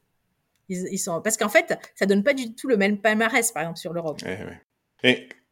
Ils, 0.67 0.99
sont, 0.99 1.19
parce 1.21 1.35
qu'en 1.35 1.49
fait, 1.49 1.73
ça 1.95 2.05
donne 2.05 2.23
pas 2.23 2.33
du 2.33 2.53
tout 2.53 2.67
le 2.67 2.77
même 2.77 2.99
palmarès, 2.99 3.51
par 3.51 3.63
exemple, 3.63 3.79
sur 3.79 3.91
l'Europe. 3.91 4.19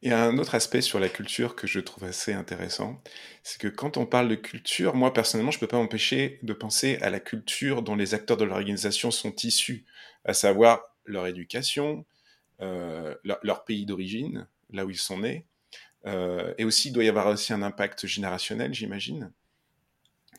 A 0.06 0.24
un 0.24 0.38
autre 0.38 0.54
aspect 0.54 0.80
sur 0.80 1.00
la 1.00 1.08
culture 1.08 1.56
que 1.56 1.66
je 1.66 1.80
trouve 1.80 2.04
assez 2.04 2.32
intéressant, 2.32 3.02
c'est 3.42 3.60
que 3.60 3.68
quand 3.68 3.96
on 3.96 4.06
parle 4.06 4.28
de 4.28 4.36
culture, 4.36 4.94
moi 4.94 5.12
personnellement, 5.12 5.50
je 5.50 5.58
peux 5.58 5.66
pas 5.66 5.78
m'empêcher 5.78 6.38
de 6.42 6.52
penser 6.52 6.98
à 7.00 7.10
la 7.10 7.18
culture 7.20 7.82
dont 7.82 7.96
les 7.96 8.14
acteurs 8.14 8.36
de 8.36 8.44
l'organisation 8.44 9.10
sont 9.10 9.34
issus, 9.42 9.86
à 10.24 10.34
savoir 10.34 10.82
leur 11.04 11.26
éducation, 11.26 12.06
euh, 12.60 13.14
leur, 13.24 13.64
pays 13.64 13.86
d'origine, 13.86 14.46
là 14.70 14.84
où 14.84 14.90
ils 14.90 14.98
sont 14.98 15.18
nés, 15.18 15.46
euh, 16.06 16.54
et 16.58 16.64
aussi, 16.64 16.88
il 16.88 16.92
doit 16.92 17.04
y 17.04 17.08
avoir 17.08 17.26
aussi 17.26 17.52
un 17.52 17.62
impact 17.62 18.06
générationnel, 18.06 18.72
j'imagine. 18.72 19.32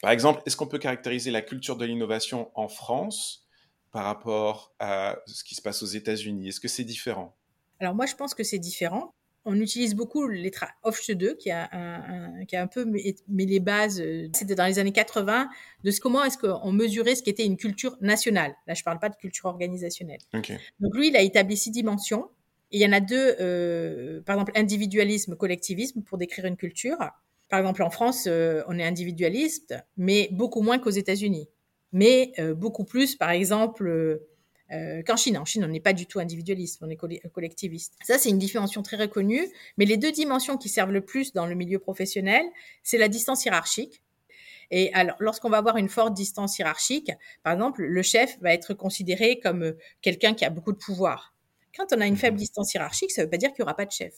Par 0.01 0.11
exemple, 0.11 0.41
est-ce 0.45 0.55
qu'on 0.55 0.67
peut 0.67 0.79
caractériser 0.79 1.31
la 1.31 1.41
culture 1.41 1.75
de 1.75 1.85
l'innovation 1.85 2.49
en 2.55 2.69
France 2.69 3.45
par 3.91 4.05
rapport 4.05 4.73
à 4.79 5.17
ce 5.25 5.43
qui 5.43 5.55
se 5.55 5.61
passe 5.61 5.83
aux 5.83 5.87
États-Unis? 5.87 6.47
Est-ce 6.47 6.61
que 6.61 6.69
c'est 6.69 6.85
différent? 6.85 7.35
Alors 7.81 7.95
moi, 7.95 8.05
je 8.05 8.15
pense 8.15 8.33
que 8.33 8.43
c'est 8.43 8.59
différent. 8.59 9.13
On 9.45 9.59
utilise 9.59 9.95
beaucoup 9.95 10.27
les 10.27 10.51
Offshe 10.83 11.11
2 11.11 11.35
qui 11.35 11.49
a, 11.49 11.69
un, 11.71 12.45
qui 12.45 12.55
a 12.55 12.61
un 12.61 12.67
peu 12.67 12.85
mis, 12.85 13.15
les 13.45 13.59
bases, 13.59 14.01
euh, 14.01 14.27
c'était 14.33 14.55
dans 14.55 14.65
les 14.65 14.79
années 14.79 14.91
80, 14.91 15.49
de 15.83 15.91
ce, 15.91 15.99
comment 16.01 16.23
est-ce 16.23 16.37
qu'on 16.37 16.71
mesurait 16.71 17.15
ce 17.15 17.23
qui 17.23 17.29
était 17.29 17.45
une 17.45 17.57
culture 17.57 17.97
nationale. 18.01 18.53
Là, 18.67 18.73
je 18.73 18.81
ne 18.81 18.85
parle 18.85 18.99
pas 18.99 19.09
de 19.09 19.15
culture 19.15 19.45
organisationnelle. 19.45 20.19
Donc 20.33 20.95
lui, 20.95 21.07
il 21.07 21.15
a 21.15 21.21
établi 21.21 21.57
six 21.57 21.71
dimensions 21.71 22.29
il 22.71 22.81
y 22.81 22.85
en 22.85 22.91
a 22.91 22.99
deux, 22.99 23.35
euh, 23.39 24.21
par 24.21 24.35
exemple, 24.35 24.51
individualisme, 24.55 25.35
collectivisme, 25.35 26.01
pour 26.01 26.17
décrire 26.17 26.45
une 26.45 26.57
culture. 26.57 26.97
Par 27.49 27.59
exemple, 27.59 27.81
en 27.81 27.89
France, 27.89 28.25
euh, 28.27 28.61
on 28.67 28.77
est 28.77 28.83
individualiste, 28.83 29.75
mais 29.97 30.29
beaucoup 30.31 30.61
moins 30.61 30.77
qu'aux 30.77 30.89
États-Unis. 30.91 31.49
Mais 31.91 32.31
euh, 32.37 32.53
beaucoup 32.53 32.83
plus, 32.83 33.15
par 33.15 33.31
exemple, 33.31 34.21
qu'en 35.05 35.17
Chine. 35.17 35.37
En 35.37 35.45
Chine, 35.45 35.63
on 35.63 35.67
n'est 35.67 35.79
pas 35.79 35.93
du 35.93 36.05
tout 36.05 36.19
individualiste, 36.19 36.79
on 36.81 36.89
est 36.89 36.97
collectiviste. 37.31 37.95
Ça, 38.03 38.17
c'est 38.17 38.29
une 38.29 38.37
dimension 38.37 38.81
très 38.83 38.97
reconnue. 38.97 39.47
Mais 39.77 39.85
les 39.85 39.97
deux 39.97 40.11
dimensions 40.11 40.57
qui 40.57 40.69
servent 40.69 40.91
le 40.91 41.01
plus 41.01 41.33
dans 41.33 41.45
le 41.45 41.55
milieu 41.55 41.79
professionnel, 41.79 42.43
c'est 42.83 42.97
la 42.97 43.07
distance 43.07 43.45
hiérarchique. 43.45 44.01
Et 44.71 44.93
alors, 44.93 45.15
lorsqu'on 45.19 45.49
va 45.49 45.57
avoir 45.57 45.77
une 45.77 45.89
forte 45.89 46.13
distance 46.13 46.59
hiérarchique, 46.59 47.11
par 47.43 47.53
exemple, 47.53 47.83
le 47.83 48.01
chef 48.03 48.37
va 48.41 48.53
être 48.53 48.73
considéré 48.73 49.39
comme 49.39 49.73
quelqu'un 50.01 50.33
qui 50.33 50.45
a 50.45 50.49
beaucoup 50.49 50.71
de 50.71 50.77
pouvoir. 50.77 51.33
Quand 51.75 51.87
on 51.95 52.01
a 52.01 52.07
une 52.07 52.17
faible 52.17 52.35
mhm. 52.35 52.41
distance 52.41 52.73
hiérarchique, 52.73 53.11
ça 53.11 53.21
ne 53.21 53.25
veut 53.25 53.29
pas 53.29 53.37
dire 53.37 53.49
qu'il 53.49 53.63
n'y 53.63 53.63
aura 53.63 53.75
pas 53.75 53.85
de 53.85 53.91
chef. 53.91 54.13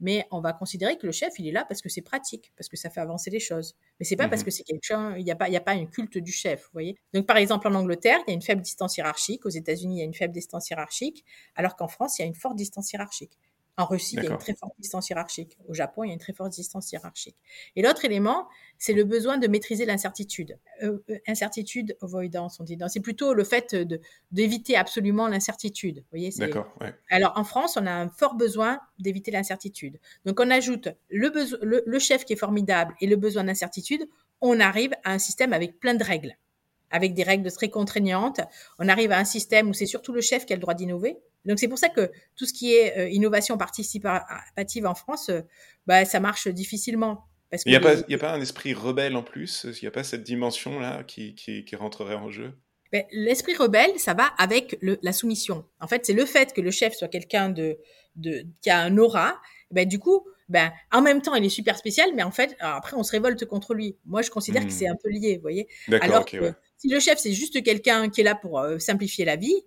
Mais 0.00 0.26
on 0.30 0.40
va 0.40 0.52
considérer 0.52 0.96
que 0.96 1.06
le 1.06 1.12
chef, 1.12 1.38
il 1.38 1.48
est 1.48 1.52
là 1.52 1.64
parce 1.64 1.80
que 1.80 1.88
c'est 1.88 2.02
pratique, 2.02 2.52
parce 2.56 2.68
que 2.68 2.76
ça 2.76 2.90
fait 2.90 3.00
avancer 3.00 3.30
les 3.30 3.40
choses. 3.40 3.76
Mais 3.98 4.04
c'est 4.04 4.16
pas 4.16 4.28
parce 4.28 4.42
mhm. 4.42 4.46
que 4.46 4.50
c'est 4.50 4.62
quelqu'un, 4.62 5.16
il 5.16 5.24
n'y 5.24 5.30
a 5.30 5.36
pas, 5.36 5.48
il 5.48 5.56
a 5.56 5.60
pas 5.60 5.72
un 5.72 5.86
culte 5.86 6.18
du 6.18 6.32
chef, 6.32 6.62
vous 6.64 6.72
voyez. 6.72 6.96
Donc, 7.14 7.26
par 7.26 7.36
exemple, 7.36 7.66
en 7.68 7.74
Angleterre, 7.74 8.18
il 8.26 8.30
y 8.30 8.32
a 8.32 8.34
une 8.34 8.42
faible 8.42 8.62
distance 8.62 8.96
hiérarchique. 8.96 9.44
Aux 9.46 9.50
États-Unis, 9.50 9.96
il 9.96 9.98
y 9.98 10.02
a 10.02 10.04
une 10.04 10.14
faible 10.14 10.32
distance 10.32 10.70
hiérarchique. 10.70 11.24
Alors 11.56 11.76
qu'en 11.76 11.88
France, 11.88 12.18
il 12.18 12.22
y 12.22 12.24
a 12.24 12.28
une 12.28 12.34
forte 12.34 12.56
distance 12.56 12.92
hiérarchique. 12.92 13.38
En 13.78 13.86
Russie, 13.86 14.16
il 14.16 14.24
y 14.24 14.26
a 14.26 14.30
une 14.32 14.38
très 14.38 14.56
forte 14.56 14.74
distance 14.78 15.08
hiérarchique. 15.08 15.56
Au 15.68 15.72
Japon, 15.72 16.02
il 16.02 16.08
y 16.08 16.10
a 16.10 16.12
une 16.12 16.18
très 16.18 16.32
forte 16.32 16.50
distance 16.50 16.90
hiérarchique. 16.90 17.36
Et 17.76 17.82
l'autre 17.82 18.04
élément, 18.04 18.48
c'est 18.76 18.92
le 18.92 19.04
besoin 19.04 19.38
de 19.38 19.46
maîtriser 19.46 19.86
l'incertitude. 19.86 20.58
Euh, 20.82 20.98
euh, 21.10 21.18
incertitude, 21.28 21.96
avoidance, 22.02 22.58
on 22.58 22.64
dit. 22.64 22.76
C'est 22.88 22.98
plutôt 22.98 23.34
le 23.34 23.44
fait 23.44 23.76
d'éviter 24.32 24.76
absolument 24.76 25.28
l'incertitude. 25.28 26.04
voyez, 26.10 26.30
D'accord. 26.36 26.66
Alors 27.08 27.34
en 27.36 27.44
France, 27.44 27.76
on 27.76 27.86
a 27.86 27.92
un 27.92 28.08
fort 28.08 28.34
besoin 28.34 28.80
d'éviter 28.98 29.30
l'incertitude. 29.30 30.00
Donc 30.24 30.40
on 30.40 30.50
ajoute 30.50 30.88
le, 31.08 31.30
le, 31.62 31.84
le 31.86 31.98
chef 32.00 32.24
qui 32.24 32.32
est 32.32 32.36
formidable 32.36 32.96
et 33.00 33.06
le 33.06 33.14
besoin 33.14 33.44
d'incertitude. 33.44 34.08
On 34.40 34.58
arrive 34.58 34.92
à 35.04 35.12
un 35.12 35.18
système 35.20 35.52
avec 35.52 35.78
plein 35.78 35.94
de 35.94 36.02
règles. 36.02 36.36
Avec 36.90 37.14
des 37.14 37.22
règles 37.22 37.50
très 37.52 37.68
contraignantes. 37.68 38.40
On 38.78 38.88
arrive 38.88 39.12
à 39.12 39.18
un 39.18 39.24
système 39.24 39.68
où 39.68 39.72
c'est 39.72 39.86
surtout 39.86 40.12
le 40.12 40.20
chef 40.20 40.46
qui 40.46 40.52
a 40.52 40.56
le 40.56 40.60
droit 40.60 40.74
d'innover. 40.74 41.18
Donc 41.44 41.58
c'est 41.58 41.68
pour 41.68 41.78
ça 41.78 41.88
que 41.88 42.10
tout 42.36 42.46
ce 42.46 42.52
qui 42.52 42.74
est 42.74 42.98
euh, 42.98 43.08
innovation 43.08 43.56
participative 43.56 44.86
en 44.86 44.94
France, 44.94 45.30
euh, 45.30 45.42
bah, 45.86 46.04
ça 46.04 46.20
marche 46.20 46.48
difficilement. 46.48 47.24
Il 47.64 47.70
n'y 47.70 47.76
a, 47.76 47.78
a, 47.78 48.18
pas 48.18 48.32
un 48.32 48.40
esprit 48.42 48.74
rebelle 48.74 49.16
en 49.16 49.22
plus? 49.22 49.64
Il 49.64 49.78
n'y 49.80 49.88
a 49.88 49.90
pas 49.90 50.04
cette 50.04 50.22
dimension-là 50.22 51.02
qui, 51.04 51.34
qui, 51.34 51.64
qui, 51.64 51.76
rentrerait 51.76 52.14
en 52.14 52.30
jeu? 52.30 52.52
Ben, 52.92 53.04
L'esprit 53.10 53.54
rebelle, 53.54 53.98
ça 53.98 54.12
va 54.12 54.24
avec 54.36 54.76
le, 54.82 54.98
la 55.02 55.14
soumission. 55.14 55.64
En 55.80 55.86
fait, 55.86 56.04
c'est 56.04 56.12
le 56.12 56.26
fait 56.26 56.52
que 56.52 56.60
le 56.60 56.70
chef 56.70 56.94
soit 56.94 57.08
quelqu'un 57.08 57.48
de, 57.48 57.78
de, 58.16 58.44
qui 58.60 58.68
a 58.68 58.80
un 58.80 58.98
aura. 58.98 59.40
Ben, 59.70 59.88
du 59.88 59.98
coup, 59.98 60.26
ben, 60.48 60.72
en 60.92 61.00
même 61.00 61.22
temps, 61.22 61.34
il 61.34 61.44
est 61.44 61.50
super 61.50 61.78
spécial, 61.78 62.10
mais 62.14 62.22
en 62.22 62.30
fait, 62.30 62.56
après, 62.60 62.96
on 62.96 63.02
se 63.02 63.12
révolte 63.12 63.44
contre 63.46 63.72
lui. 63.74 63.96
Moi, 64.04 64.20
je 64.22 64.30
considère 64.30 64.62
que 64.62 64.68
hmm. 64.68 64.70
c'est 64.70 64.88
un 64.88 64.96
peu 65.02 65.10
lié, 65.10 65.36
vous 65.36 65.42
voyez? 65.42 65.68
Alors 66.00 66.26
que 66.26 66.52
si 66.78 66.88
le 66.88 67.00
chef, 67.00 67.18
c'est 67.18 67.32
juste 67.32 67.62
quelqu'un 67.62 68.08
qui 68.08 68.20
est 68.22 68.24
là 68.24 68.34
pour 68.34 68.60
euh, 68.60 68.78
simplifier 68.78 69.24
la 69.24 69.36
vie, 69.36 69.62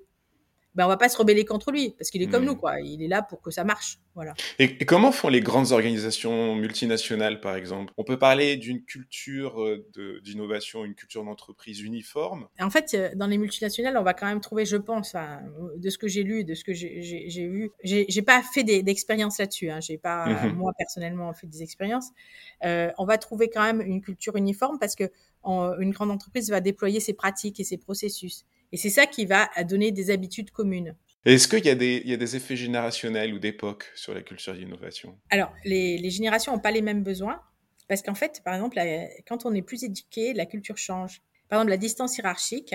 ben 0.76 0.86
on 0.86 0.88
va 0.88 0.98
pas 0.98 1.10
se 1.10 1.18
rebeller 1.18 1.46
contre 1.46 1.72
lui 1.72 1.96
parce 1.98 2.10
qu'il 2.10 2.22
est 2.22 2.28
comme 2.28 2.44
hmm. 2.44 2.48
nous 2.48 2.56
quoi. 2.56 2.80
Il 2.80 3.04
est 3.04 3.08
là 3.08 3.22
pour 3.22 3.42
que 3.42 3.52
ça 3.52 3.64
marche, 3.64 4.00
voilà. 4.16 4.34
Et, 4.60 4.78
comment 4.86 5.12
font 5.12 5.30
les 5.30 5.42
grandes 5.42 5.72
organisations 5.72 6.56
multinationales 6.56 7.42
par 7.42 7.56
exemple? 7.56 7.94
On 7.98 8.04
peut 8.04 8.18
parler 8.18 8.58
d'une 8.58 8.84
culture 8.84 9.62
euh, 9.62 9.86
d'innovation, 10.24 10.86
une 10.86 10.96
culture 10.96 11.24
d'entreprise 11.24 11.82
uniforme? 11.82 12.48
En 12.60 12.70
fait, 12.70 12.94
euh, 12.94 13.10
dans 13.16 13.28
les 13.28 13.38
multinationales, 13.38 13.98
on 13.98 14.04
va 14.04 14.14
quand 14.14 14.28
même 14.28 14.42
trouver, 14.42 14.66
je 14.66 14.78
pense, 14.78 15.16
de 15.78 15.90
ce 15.90 15.98
que 15.98 16.08
j'ai 16.08 16.24
lu, 16.24 16.44
de 16.44 16.54
ce 16.54 16.64
que 16.64 16.74
j'ai 16.74 17.48
vu, 17.48 17.72
j'ai 17.84 18.22
pas 18.22 18.42
fait 18.42 18.64
d'expérience 18.64 19.40
là-dessus. 19.40 19.70
Hein. 19.70 19.80
J'ai 19.82 19.98
pas 19.98 20.26
mhm. 20.26 20.56
moi 20.56 20.72
personnellement 20.78 21.34
fait 21.34 21.48
des 21.48 21.64
expériences. 21.64 22.10
Euh, 22.64 22.92
on 22.98 23.06
va 23.06 23.18
trouver 23.18 23.50
quand 23.50 23.64
même 23.64 23.82
une 23.82 24.02
culture 24.02 24.36
uniforme 24.36 24.78
parce 24.80 24.96
que 24.96 25.06
une 25.44 25.92
grande 25.92 26.12
entreprise 26.12 26.50
va 26.52 26.62
déployer 26.62 27.00
ses 27.00 27.14
pratiques 27.14 27.60
et 27.60 27.64
ses 27.64 27.78
processus. 27.78 28.46
Et 28.72 28.78
c'est 28.78 28.90
ça 28.90 29.06
qui 29.06 29.26
va 29.26 29.50
donner 29.68 29.92
des 29.92 30.12
habitudes 30.12 30.52
communes. 30.52 30.96
Est-ce 31.26 31.48
qu'il 31.48 31.64
y, 31.66 31.70
a 31.70 31.76
des 31.76 32.36
effets 32.36 32.56
générationnels 32.56 33.34
ou 33.34 33.40
d'époque 33.40 33.92
sur 33.94 34.14
la 34.14 34.22
culture 34.22 34.56
d'innovation? 34.56 35.20
Alors, 35.30 35.54
les, 35.66 36.10
générations 36.10 36.52
n'ont 36.54 36.60
pas 36.60 36.72
les 36.72 36.82
mêmes 36.82 37.04
besoins, 37.04 37.42
parce 37.88 38.02
qu'en 38.02 38.16
fait, 38.16 38.42
par 38.44 38.56
exemple, 38.56 38.80
quand 39.28 39.46
on 39.46 39.54
est 39.54 39.62
plus 39.62 39.84
éduqué, 39.84 40.34
la 40.34 40.48
culture 40.48 40.78
change. 40.78 41.22
Par 41.48 41.60
exemple, 41.60 41.70
la 41.72 41.78
distance 41.78 42.18
hiérarchique 42.18 42.74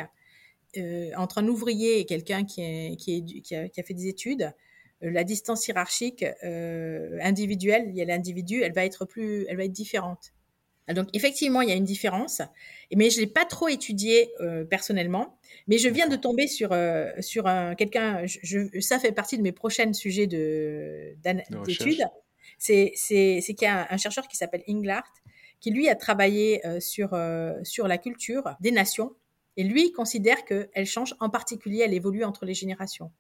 euh, 0.77 1.11
entre 1.17 1.39
un 1.39 1.49
ouvrier 1.49 1.99
et 1.99 2.05
quelqu'un 2.05 2.45
qui, 2.45 2.97
qui, 2.99 3.55
a, 3.55 3.83
fait 3.83 3.95
des 3.95 4.07
études, 4.07 4.53
euh, 5.03 5.11
la 5.11 5.25
distance 5.25 5.67
hiérarchique 5.67 6.25
euh, 6.45 7.19
individuelle, 7.23 7.87
il 7.89 7.97
y 7.97 8.03
a 8.03 8.05
l'individu, 8.05 8.63
elle 8.63 8.73
va 8.73 8.85
être 8.85 9.07
plus, 9.07 9.47
elle 9.49 9.57
va 9.57 9.65
être 9.65 9.73
différente. 9.73 10.33
Donc 10.95 11.09
effectivement, 11.13 11.63
il 11.63 11.69
y 11.69 11.73
a 11.73 11.75
une 11.75 11.85
différence, 11.85 12.43
mais 12.95 13.11
je 13.11 13.21
l'ai 13.21 13.27
pas 13.27 13.45
trop 13.45 13.69
étudié 13.69 14.31
euh, 14.41 14.65
personnellement. 14.65 15.39
Mais 15.67 15.79
je 15.79 15.89
viens 15.89 16.09
de 16.09 16.17
tomber 16.17 16.47
sur 16.47 16.73
euh, 16.73 17.11
sur 17.21 17.47
un 17.47 17.75
quelqu'un. 17.75 18.23
Je, 18.25 18.81
ça 18.81 18.99
fait 18.99 19.13
partie 19.13 19.37
de 19.37 19.43
mes 19.43 19.53
prochains 19.53 19.93
sujets 19.93 20.27
de 20.27 21.17
d'études. 21.67 22.05
C'est 22.59 22.93
c'est 22.95 23.41
c'est 23.41 23.55
qu'il 23.55 23.67
y 23.67 23.71
a 23.71 23.87
un, 23.91 23.97
chercheur 23.97 24.29
qui 24.29 24.37
s'appelle 24.37 24.63
Inglart 24.69 25.13
qui 25.59 25.71
lui 25.71 25.89
a 25.89 25.97
travaillé 25.97 26.65
euh, 26.67 26.79
sur 26.79 27.19
sur 27.65 27.89
la 27.89 27.99
culture 27.99 28.55
des 28.61 28.71
nations 28.71 29.13
et 29.57 29.65
lui 29.65 29.91
considère 29.91 30.45
qu'elle 30.45 30.87
change 30.87 31.15
en 31.19 31.31
particulier, 31.31 31.83
elle 31.85 31.95
évolue 31.95 32.25
entre 32.25 32.45
les 32.45 32.55
générations. 32.55 33.11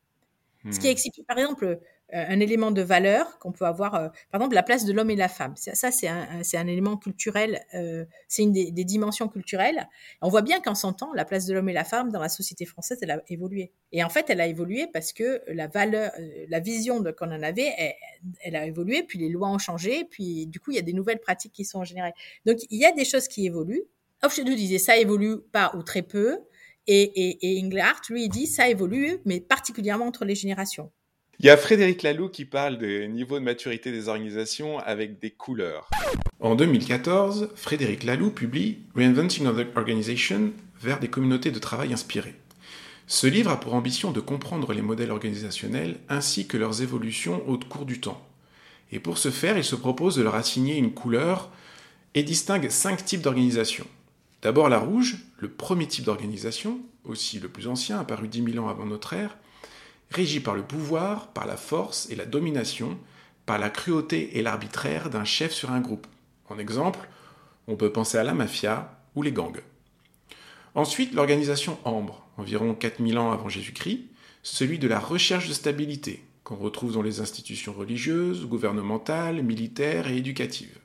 Ce 0.70 0.80
qui 0.80 0.88
hmm. 0.88 0.90
explique, 0.90 1.26
par 1.26 1.38
exemple, 1.38 1.80
un 2.12 2.38
élément 2.38 2.70
de 2.70 2.82
valeur 2.82 3.38
qu'on 3.38 3.50
peut 3.50 3.64
avoir, 3.64 3.94
euh, 3.96 4.08
par 4.30 4.40
exemple, 4.40 4.54
la 4.54 4.62
place 4.62 4.84
de 4.84 4.92
l'homme 4.92 5.10
et 5.10 5.14
de 5.14 5.18
la 5.18 5.28
femme. 5.28 5.54
Ça, 5.56 5.90
c'est 5.90 6.06
un, 6.06 6.40
un 6.54 6.66
élément 6.66 6.96
culturel, 6.96 7.60
euh, 7.74 8.04
c'est 8.28 8.42
une 8.42 8.52
des, 8.52 8.70
des, 8.70 8.84
dimensions 8.84 9.28
culturelles. 9.28 9.88
On 10.22 10.28
voit 10.28 10.42
bien 10.42 10.60
qu'en 10.60 10.74
100 10.74 11.02
ans, 11.02 11.12
la 11.14 11.24
place 11.24 11.46
de 11.46 11.54
l'homme 11.54 11.68
et 11.68 11.72
la 11.72 11.84
femme 11.84 12.12
dans 12.12 12.20
la 12.20 12.28
société 12.28 12.64
française, 12.64 12.98
elle 13.02 13.10
a 13.10 13.22
évolué. 13.28 13.72
Et 13.90 14.04
en 14.04 14.08
fait, 14.08 14.30
elle 14.30 14.40
a 14.40 14.46
évolué 14.46 14.86
parce 14.92 15.12
que 15.12 15.42
la 15.48 15.66
valeur, 15.66 16.12
la 16.48 16.60
vision 16.60 17.02
qu'on 17.18 17.32
en 17.32 17.42
avait, 17.42 17.72
elle, 17.76 17.94
elle, 18.40 18.56
a 18.56 18.66
évolué, 18.66 19.02
puis 19.02 19.18
les 19.18 19.28
lois 19.28 19.48
ont 19.48 19.58
changé, 19.58 20.04
puis 20.04 20.46
du 20.46 20.60
coup, 20.60 20.70
il 20.70 20.76
y 20.76 20.80
a 20.80 20.82
des 20.82 20.92
nouvelles 20.92 21.20
pratiques 21.20 21.52
qui 21.52 21.64
sont 21.64 21.82
générées. 21.82 22.12
Donc, 22.44 22.58
il 22.70 22.78
y 22.78 22.84
a 22.84 22.92
des 22.92 23.04
choses 23.04 23.26
qui 23.26 23.46
évoluent. 23.46 23.84
Hofstede 24.22 24.48
disait 24.54 24.78
ça 24.78 24.96
évolue 24.96 25.38
pas 25.52 25.72
ou 25.76 25.82
très 25.82 26.02
peu. 26.02 26.38
Et, 26.86 27.02
et, 27.02 27.58
et 27.58 27.62
lui, 27.62 28.24
il 28.24 28.28
dit 28.28 28.46
ça 28.46 28.68
évolue, 28.68 29.18
mais 29.24 29.40
particulièrement 29.40 30.06
entre 30.06 30.24
les 30.24 30.36
générations. 30.36 30.92
Il 31.38 31.44
y 31.44 31.50
a 31.50 31.58
Frédéric 31.58 32.02
Laloux 32.02 32.30
qui 32.30 32.46
parle 32.46 32.78
des 32.78 33.06
niveaux 33.08 33.38
de 33.38 33.44
maturité 33.44 33.92
des 33.92 34.08
organisations 34.08 34.78
avec 34.78 35.18
des 35.18 35.30
couleurs. 35.30 35.90
En 36.40 36.54
2014, 36.54 37.50
Frédéric 37.54 38.04
Laloux 38.04 38.30
publie 38.30 38.78
Reinventing 38.94 39.44
the 39.44 39.76
Organization 39.76 40.52
vers 40.80 40.98
des 40.98 41.08
communautés 41.08 41.50
de 41.50 41.58
travail 41.58 41.92
inspirées. 41.92 42.36
Ce 43.06 43.26
livre 43.26 43.50
a 43.50 43.60
pour 43.60 43.74
ambition 43.74 44.12
de 44.12 44.20
comprendre 44.20 44.72
les 44.72 44.80
modèles 44.80 45.10
organisationnels 45.10 45.98
ainsi 46.08 46.46
que 46.46 46.56
leurs 46.56 46.80
évolutions 46.80 47.46
au 47.46 47.58
cours 47.58 47.84
du 47.84 48.00
temps. 48.00 48.26
Et 48.90 48.98
pour 48.98 49.18
ce 49.18 49.30
faire, 49.30 49.58
il 49.58 49.64
se 49.64 49.76
propose 49.76 50.16
de 50.16 50.22
leur 50.22 50.36
assigner 50.36 50.78
une 50.78 50.94
couleur 50.94 51.50
et 52.14 52.22
distingue 52.22 52.70
cinq 52.70 53.04
types 53.04 53.20
d'organisations. 53.20 53.86
D'abord 54.40 54.70
la 54.70 54.78
rouge, 54.78 55.18
le 55.38 55.50
premier 55.50 55.86
type 55.86 56.04
d'organisation, 56.06 56.80
aussi 57.04 57.40
le 57.40 57.48
plus 57.48 57.68
ancien, 57.68 58.00
apparu 58.00 58.26
10 58.26 58.52
000 58.52 58.64
ans 58.64 58.70
avant 58.70 58.86
notre 58.86 59.12
ère, 59.12 59.36
régi 60.10 60.40
par 60.40 60.54
le 60.54 60.62
pouvoir, 60.62 61.28
par 61.28 61.46
la 61.46 61.56
force 61.56 62.08
et 62.10 62.16
la 62.16 62.26
domination, 62.26 62.98
par 63.44 63.58
la 63.58 63.70
cruauté 63.70 64.38
et 64.38 64.42
l'arbitraire 64.42 65.10
d'un 65.10 65.24
chef 65.24 65.52
sur 65.52 65.70
un 65.70 65.80
groupe. 65.80 66.06
En 66.48 66.58
exemple, 66.58 67.08
on 67.68 67.76
peut 67.76 67.92
penser 67.92 68.18
à 68.18 68.24
la 68.24 68.34
mafia 68.34 68.98
ou 69.14 69.22
les 69.22 69.32
gangs. 69.32 69.60
Ensuite, 70.74 71.14
l'organisation 71.14 71.78
Ambre, 71.84 72.26
environ 72.36 72.74
4000 72.74 73.18
ans 73.18 73.32
avant 73.32 73.48
Jésus-Christ, 73.48 74.04
celui 74.42 74.78
de 74.78 74.88
la 74.88 75.00
recherche 75.00 75.48
de 75.48 75.54
stabilité, 75.54 76.22
qu'on 76.44 76.56
retrouve 76.56 76.92
dans 76.92 77.02
les 77.02 77.20
institutions 77.20 77.72
religieuses, 77.72 78.46
gouvernementales, 78.46 79.42
militaires 79.42 80.08
et 80.08 80.16
éducatives. 80.16 80.78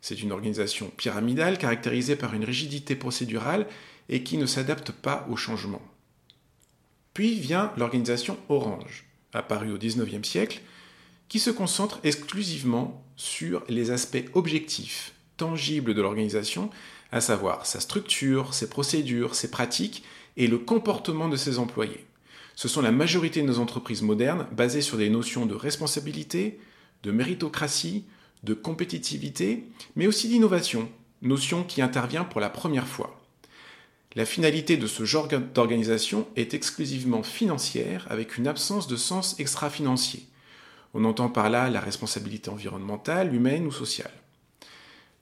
C'est 0.00 0.22
une 0.22 0.30
organisation 0.30 0.90
pyramidale 0.96 1.58
caractérisée 1.58 2.14
par 2.14 2.34
une 2.34 2.44
rigidité 2.44 2.94
procédurale 2.94 3.66
et 4.08 4.22
qui 4.22 4.38
ne 4.38 4.46
s'adapte 4.46 4.92
pas 4.92 5.26
au 5.28 5.34
changement. 5.36 5.82
Puis 7.16 7.40
vient 7.40 7.72
l'organisation 7.78 8.36
Orange, 8.50 9.06
apparue 9.32 9.72
au 9.72 9.78
XIXe 9.78 10.28
siècle, 10.28 10.60
qui 11.30 11.38
se 11.38 11.48
concentre 11.48 11.98
exclusivement 12.04 13.02
sur 13.16 13.64
les 13.70 13.90
aspects 13.90 14.28
objectifs, 14.34 15.14
tangibles 15.38 15.94
de 15.94 16.02
l'organisation, 16.02 16.68
à 17.12 17.22
savoir 17.22 17.64
sa 17.64 17.80
structure, 17.80 18.52
ses 18.52 18.68
procédures, 18.68 19.34
ses 19.34 19.50
pratiques 19.50 20.04
et 20.36 20.46
le 20.46 20.58
comportement 20.58 21.30
de 21.30 21.38
ses 21.38 21.58
employés. 21.58 22.04
Ce 22.54 22.68
sont 22.68 22.82
la 22.82 22.92
majorité 22.92 23.40
de 23.40 23.46
nos 23.46 23.60
entreprises 23.60 24.02
modernes 24.02 24.46
basées 24.52 24.82
sur 24.82 24.98
des 24.98 25.08
notions 25.08 25.46
de 25.46 25.54
responsabilité, 25.54 26.60
de 27.02 27.12
méritocratie, 27.12 28.04
de 28.42 28.52
compétitivité, 28.52 29.64
mais 29.94 30.06
aussi 30.06 30.28
d'innovation, 30.28 30.86
notion 31.22 31.64
qui 31.64 31.80
intervient 31.80 32.24
pour 32.24 32.42
la 32.42 32.50
première 32.50 32.86
fois. 32.86 33.25
La 34.16 34.24
finalité 34.24 34.78
de 34.78 34.86
ce 34.86 35.04
genre 35.04 35.28
d'organisation 35.28 36.26
est 36.36 36.54
exclusivement 36.54 37.22
financière 37.22 38.06
avec 38.08 38.38
une 38.38 38.48
absence 38.48 38.88
de 38.88 38.96
sens 38.96 39.38
extra-financier. 39.38 40.26
On 40.94 41.04
entend 41.04 41.28
par 41.28 41.50
là 41.50 41.68
la 41.68 41.80
responsabilité 41.80 42.48
environnementale, 42.48 43.34
humaine 43.34 43.66
ou 43.66 43.70
sociale. 43.70 44.14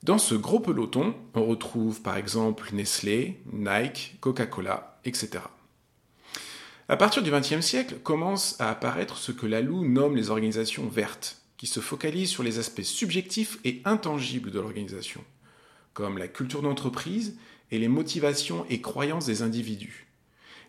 Dans 0.03 0.17
ce 0.17 0.33
gros 0.33 0.61
peloton, 0.61 1.13
on 1.33 1.43
retrouve 1.45 2.03
par 2.03 2.15
exemple 2.15 2.69
Nestlé, 2.71 3.41
Nike, 3.51 4.15
Coca-Cola, 4.21 4.97
etc. 5.03 5.43
À 6.87 6.95
partir 6.95 7.21
du 7.21 7.31
XXe 7.31 7.59
siècle 7.59 7.95
commence 8.01 8.55
à 8.61 8.69
apparaître 8.69 9.17
ce 9.17 9.33
que 9.33 9.45
Lalou 9.45 9.83
nomme 9.83 10.15
les 10.15 10.29
organisations 10.29 10.87
vertes, 10.87 11.41
qui 11.57 11.67
se 11.67 11.81
focalisent 11.81 12.29
sur 12.29 12.43
les 12.43 12.59
aspects 12.59 12.81
subjectifs 12.83 13.59
et 13.65 13.81
intangibles 13.83 14.51
de 14.51 14.59
l'organisation, 14.61 15.21
comme 15.93 16.17
la 16.17 16.29
culture 16.29 16.61
d'entreprise 16.61 17.37
et 17.71 17.79
les 17.79 17.87
motivations 17.87 18.65
et 18.69 18.81
croyances 18.81 19.25
des 19.25 19.41
individus. 19.41 20.07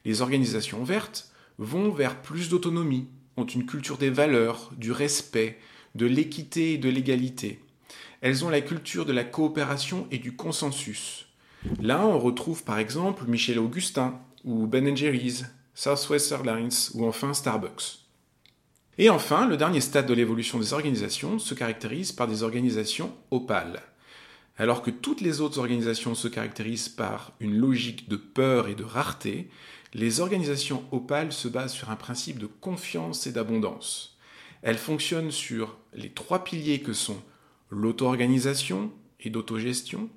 Les 0.05 0.23
organisations 0.23 0.85
vertes 0.85 1.31
vont 1.59 1.91
vers 1.91 2.23
plus 2.23 2.49
d'autonomie, 2.49 3.09
ont 3.37 3.47
une 3.47 3.67
culture 3.67 3.99
des 3.99 4.11
valeurs, 4.11 4.71
du 4.77 4.93
respect, 4.93 5.59
de 5.95 6.07
l'équité 6.07 6.75
et 6.75 6.79
de 6.79 6.89
l'égalité. 6.89 7.61
Elles 8.21 8.45
ont 8.45 8.49
la 8.49 8.61
culture 8.61 9.05
de 9.05 9.13
la 9.13 9.25
coopération 9.25 10.07
et 10.11 10.19
du 10.19 10.37
consensus. 10.37 11.27
Là, 11.81 12.07
on 12.07 12.19
retrouve 12.19 12.65
par 12.65 12.79
exemple 12.79 13.25
Michel 13.27 13.59
Augustin, 13.59 14.21
ou 14.45 14.67
Ben 14.67 14.97
Jerry's, 14.97 15.45
Southwest 15.75 16.33
Airlines, 16.33 16.71
ou 16.95 17.07
enfin 17.07 17.35
Starbucks. 17.35 18.07
Et 18.99 19.11
enfin, 19.11 19.47
le 19.47 19.57
dernier 19.57 19.81
stade 19.81 20.07
de 20.07 20.15
l'évolution 20.15 20.59
des 20.59 20.73
organisations 20.73 21.39
se 21.39 21.55
caractérise 21.55 22.13
par 22.13 22.29
des 22.29 22.43
organisations 22.43 23.15
opales. 23.31 23.83
Alors 24.59 24.83
que 24.83 24.91
toutes 24.91 25.21
les 25.21 25.41
autres 25.41 25.59
organisations 25.59 26.15
se 26.15 26.29
caractérisent 26.29 26.89
par 26.89 27.33
une 27.41 27.57
logique 27.57 28.09
de 28.09 28.17
peur 28.17 28.69
et 28.69 28.75
de 28.75 28.85
rareté, 28.85 29.49
les 29.93 30.21
organisations 30.21 30.85
opales 30.93 31.33
se 31.33 31.49
basent 31.49 31.75
sur 31.75 31.91
un 31.91 31.97
principe 31.97 32.39
de 32.39 32.47
confiance 32.47 33.27
et 33.27 33.33
d'abondance. 33.33 34.17
Elles 34.63 34.79
fonctionnent 34.79 35.31
sur 35.31 35.77
les 35.93 36.11
trois 36.11 36.43
piliers 36.43 36.81
que 36.81 36.93
sont 36.93 37.23
l'auto-organisation 37.71 38.91
et 39.21 39.31
d'autogestion, 39.31 40.09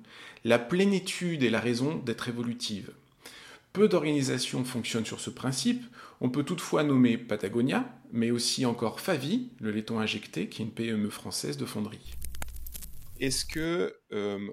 la 0.44 0.58
plénitude 0.58 1.42
et 1.42 1.50
la 1.50 1.60
raison 1.60 1.96
d'être 1.96 2.28
évolutive. 2.28 2.92
Peu 3.72 3.88
d'organisations 3.88 4.64
fonctionnent 4.64 5.06
sur 5.06 5.20
ce 5.20 5.30
principe. 5.30 5.84
On 6.20 6.30
peut 6.30 6.42
toutefois 6.42 6.82
nommer 6.82 7.16
Patagonia, 7.16 7.88
mais 8.12 8.30
aussi 8.30 8.66
encore 8.66 9.00
Favi, 9.00 9.50
le 9.60 9.70
laiton 9.70 10.00
injecté, 10.00 10.48
qui 10.48 10.62
est 10.62 10.64
une 10.64 10.72
PME 10.72 11.10
française 11.10 11.56
de 11.56 11.66
fonderie. 11.66 12.16
Est-ce 13.20 13.44
qu'il 13.44 13.92
euh, 14.12 14.48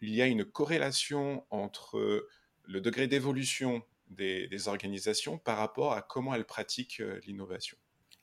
y 0.00 0.22
a 0.22 0.26
une 0.26 0.44
corrélation 0.44 1.44
entre 1.50 2.28
le 2.64 2.80
degré 2.80 3.08
d'évolution 3.08 3.82
des, 4.08 4.68
organisations 4.68 5.38
par 5.38 5.56
rapport 5.56 5.94
à 5.94 6.02
comment 6.02 6.34
elles 6.34 6.44
pratiquent 6.44 7.00
euh, 7.00 7.18
l'innovation? 7.26 7.76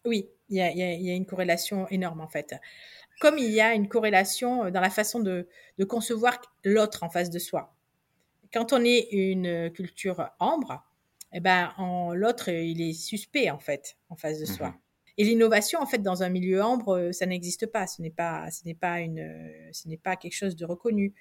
Oui, 0.05 0.29
il 0.47 0.57
y, 0.57 0.61
a, 0.61 1.15
une 1.15 1.25
corrélation 1.25 1.87
énorme 1.89 2.21
en 2.21 2.29
fait. 2.29 2.55
Comme 3.19 3.37
il 3.37 3.51
y 3.51 3.59
a 3.59 3.73
une 3.73 3.89
corrélation 3.89 4.69
dans 4.71 4.79
la 4.79 4.89
façon 4.89 5.19
de 5.19 5.45
concevoir 5.89 6.39
l'autre 6.63 7.03
en 7.03 7.09
face 7.09 7.29
de 7.29 7.39
soi 7.39 7.75
quand 8.53 8.73
on 8.73 8.83
est 8.83 9.09
une 9.11 9.71
culture 9.71 10.29
ambre, 10.39 10.83
eh 11.33 11.39
ben, 11.39 11.73
l'autre, 12.13 12.49
il 12.49 12.81
est 12.81 12.93
suspect, 12.93 13.49
en 13.49 13.59
fait, 13.59 13.97
en 14.09 14.15
face 14.15 14.39
de 14.39 14.45
soi. 14.45 14.75
Et 15.19 15.25
l'innovation, 15.25 15.81
en 15.81 15.85
fait, 15.85 16.01
dans 16.01 16.23
un 16.23 16.29
milieu 16.29 16.63
ambre, 16.63 17.09
ça 17.11 17.25
n'existe 17.25 17.67
pas. 17.67 17.87
Ce 17.87 18.01
n'est 18.01 18.09
pas, 18.09 18.49
ce 18.51 18.63
n'est 18.65 18.73
pas 18.73 19.01
une, 19.01 19.29
ce 19.73 19.89
n'est 19.89 19.97
pas 19.97 20.15
quelque 20.15 20.33
chose 20.33 20.55
de 20.55 20.65
reconnu. 20.65 21.13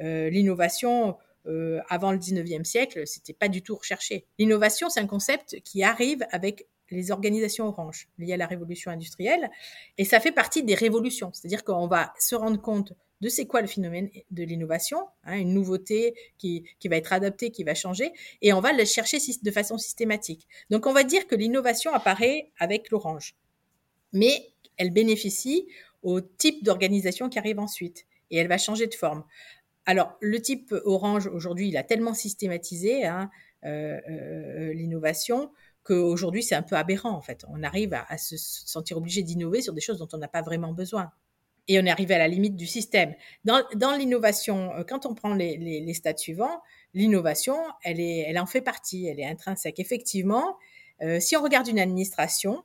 Euh, 0.00 0.28
l'innovation, 0.28 1.16
euh, 1.46 1.80
avant 1.88 2.10
le 2.10 2.18
19e 2.18 2.64
siècle, 2.64 3.06
c'était 3.06 3.32
pas 3.32 3.48
du 3.48 3.62
tout 3.62 3.76
recherché. 3.76 4.26
L'innovation, 4.40 4.88
c'est 4.88 4.98
un 4.98 5.06
concept 5.06 5.60
qui 5.62 5.84
arrive 5.84 6.26
avec 6.32 6.66
les 6.90 7.12
organisations 7.12 7.68
oranges 7.68 8.08
liées 8.18 8.34
à 8.34 8.36
la 8.36 8.46
révolution 8.46 8.90
industrielle, 8.90 9.48
et 9.98 10.04
ça 10.04 10.18
fait 10.18 10.32
partie 10.32 10.64
des 10.64 10.74
révolutions. 10.74 11.30
C'est-à-dire 11.32 11.62
qu'on 11.62 11.86
va 11.86 12.12
se 12.18 12.34
rendre 12.34 12.60
compte 12.60 12.92
de 13.20 13.28
c'est 13.28 13.46
quoi 13.46 13.62
le 13.62 13.68
phénomène 13.68 14.10
de 14.32 14.42
l'innovation, 14.42 14.98
hein, 15.22 15.38
une 15.38 15.54
nouveauté 15.54 16.14
qui, 16.38 16.64
qui 16.78 16.88
va 16.88 16.96
être 16.96 17.12
adaptée, 17.12 17.50
qui 17.50 17.64
va 17.64 17.74
changer, 17.74 18.12
et 18.42 18.52
on 18.52 18.60
va 18.60 18.72
le 18.72 18.84
chercher 18.84 19.18
de 19.42 19.50
façon 19.50 19.78
systématique. 19.78 20.46
Donc 20.70 20.86
on 20.86 20.92
va 20.92 21.04
dire 21.04 21.26
que 21.26 21.34
l'innovation 21.34 21.94
apparaît 21.94 22.50
avec 22.58 22.90
l'orange, 22.90 23.34
mais 24.14 24.50
elle 24.78 24.90
bénéficie 24.90 25.68
au 26.02 26.22
type 26.22 26.64
d'organisation 26.64 27.28
qui 27.28 27.38
arrive 27.38 27.58
ensuite, 27.58 28.06
et 28.30 28.38
elle 28.38 28.48
va 28.48 28.56
changer 28.56 28.86
de 28.86 28.94
forme. 28.94 29.24
Alors 29.84 30.16
le 30.20 30.40
type 30.40 30.74
orange 30.84 31.26
aujourd'hui, 31.26 31.68
il 31.68 31.76
a 31.76 31.82
tellement 31.82 32.14
systématisé 32.14 33.04
hein, 33.04 33.30
euh, 33.66 34.00
euh, 34.08 34.72
l'innovation 34.72 35.50
qu'aujourd'hui 35.82 36.42
c'est 36.42 36.54
un 36.54 36.62
peu 36.62 36.76
aberrant 36.76 37.10
en 37.10 37.20
fait. 37.20 37.44
On 37.48 37.62
arrive 37.62 37.92
à 37.92 38.16
se 38.16 38.38
sentir 38.38 38.96
obligé 38.96 39.22
d'innover 39.22 39.60
sur 39.60 39.74
des 39.74 39.82
choses 39.82 39.98
dont 39.98 40.08
on 40.14 40.18
n'a 40.18 40.28
pas 40.28 40.40
vraiment 40.40 40.72
besoin 40.72 41.10
et 41.68 41.78
on 41.80 41.84
est 41.84 41.90
arrivé 41.90 42.14
à 42.14 42.18
la 42.18 42.28
limite 42.28 42.56
du 42.56 42.66
système. 42.66 43.14
Dans, 43.44 43.96
l'innovation, 43.96 44.72
euh, 44.74 44.84
quand 44.84 45.06
on 45.06 45.14
prend 45.14 45.34
les, 45.34 45.94
stades 45.94 46.18
suivants, 46.18 46.60
l'innovation, 46.92 47.56
elle 47.82 48.38
en 48.38 48.46
fait 48.46 48.60
partie, 48.60 49.06
elle 49.06 49.20
est 49.20 49.26
intrinsèque. 49.26 49.80
Effectivement, 49.80 50.56
euh, 51.02 51.20
si 51.20 51.36
on 51.36 51.42
regarde 51.42 51.68
une 51.68 51.78
administration, 51.78 52.64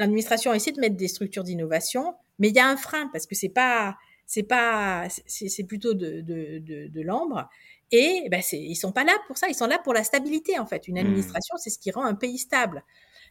l'administration 0.00 0.52
essaie 0.52 0.72
de 0.72 0.80
mettre 0.80 0.96
des 0.96 1.08
structures 1.08 1.44
d'innovation, 1.44 2.14
mais 2.38 2.48
il 2.48 2.56
y 2.56 2.58
a 2.58 2.66
un 2.66 2.76
frein 2.76 3.08
parce 3.12 3.26
que 3.26 3.34
c'est 3.34 3.50
pas, 3.50 3.96
c'est 4.26 4.42
pas, 4.42 5.06
c'est 5.26 5.64
plutôt 5.64 5.94
de, 5.94 6.22
de, 6.22 6.58
de, 6.58 6.88
de 6.88 7.02
l'ambre. 7.02 7.48
Et 7.92 8.28
ben 8.30 8.40
ils 8.52 8.76
sont 8.76 8.92
pas 8.92 9.04
là 9.04 9.12
pour 9.26 9.36
ça, 9.36 9.48
ils 9.48 9.54
sont 9.54 9.66
là 9.66 9.78
pour 9.82 9.92
la 9.92 10.04
stabilité 10.04 10.58
en 10.58 10.66
fait. 10.66 10.88
Une 10.88 10.94
mmh. 10.94 10.98
administration, 10.98 11.56
c'est 11.58 11.70
ce 11.70 11.78
qui 11.78 11.90
rend 11.90 12.04
un 12.04 12.14
pays 12.14 12.38
stable. 12.38 12.84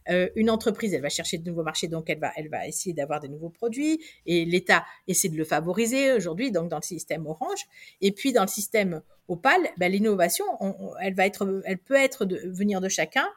Euh, 0.08 0.28
une 0.36 0.48
entreprise, 0.48 0.94
elle 0.94 1.02
va 1.02 1.08
chercher 1.08 1.38
de 1.38 1.48
nouveaux 1.48 1.62
marchés, 1.62 1.88
donc 1.88 2.08
elle 2.08 2.20
va, 2.20 2.30
elle 2.36 2.48
va 2.48 2.66
essayer 2.66 2.94
d'avoir 2.94 3.20
des 3.20 3.28
nouveaux 3.28 3.50
produits, 3.50 4.02
et 4.26 4.44
l'État 4.44 4.84
essaie 5.08 5.28
de 5.28 5.36
le 5.36 5.44
favoriser 5.44 6.12
aujourd'hui, 6.12 6.50
donc 6.50 6.70
dans 6.70 6.78
le 6.78 6.82
système 6.82 7.26
orange. 7.26 7.66
Et 8.00 8.12
puis 8.12 8.32
dans 8.32 8.42
le 8.42 8.48
système 8.48 9.02
opale, 9.28 9.68
ben, 9.76 9.90
l'innovation, 9.90 10.44
elle 11.00 11.14
va 11.14 11.26
être, 11.26 11.62
elle 11.64 11.78
peut 11.78 11.96
être 11.96 12.24
de 12.24 12.36
venir 12.48 12.80
de 12.80 12.88
chacun, 12.88 13.28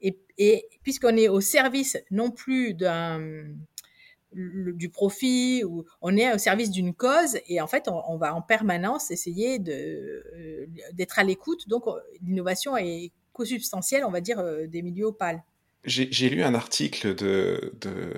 et, 0.00 0.18
et 0.38 0.66
puisqu'on 0.82 1.16
est 1.16 1.28
au 1.28 1.40
service 1.40 1.98
non 2.10 2.30
plus 2.30 2.74
d'un 2.74 3.20
du 4.32 4.88
profit 4.90 5.64
ou 5.64 5.84
on 6.02 6.16
est 6.16 6.32
au 6.32 6.38
service 6.38 6.70
d'une 6.70 6.94
cause 6.94 7.38
et 7.48 7.60
en 7.60 7.66
fait 7.66 7.88
on, 7.88 8.16
va 8.16 8.32
en 8.32 8.42
permanence 8.42 9.10
essayer 9.10 9.58
de 9.58 9.72
euh, 9.72 10.66
d'être 10.92 11.18
à 11.18 11.24
l'écoute 11.24 11.68
donc 11.68 11.82
l'innovation 12.22 12.76
est 12.76 13.10
co-substantielle 13.32 14.04
on 14.04 14.10
va 14.10 14.20
dire 14.20 14.38
euh, 14.38 14.68
des 14.68 14.82
milieux 14.82 15.06
opales 15.06 15.42
j'ai 15.84 16.28
lu 16.28 16.42
un 16.42 16.54
article 16.54 17.14
de, 17.14 17.72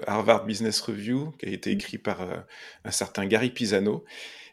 Harvard 0.06 0.44
Business 0.46 0.80
Review 0.80 1.30
qui 1.38 1.46
a 1.46 1.50
été 1.50 1.70
mmh. 1.70 1.74
écrit 1.74 1.98
par 1.98 2.20
euh, 2.22 2.36
un 2.84 2.90
certain 2.90 3.24
Gary 3.24 3.50
Pisano. 3.50 4.04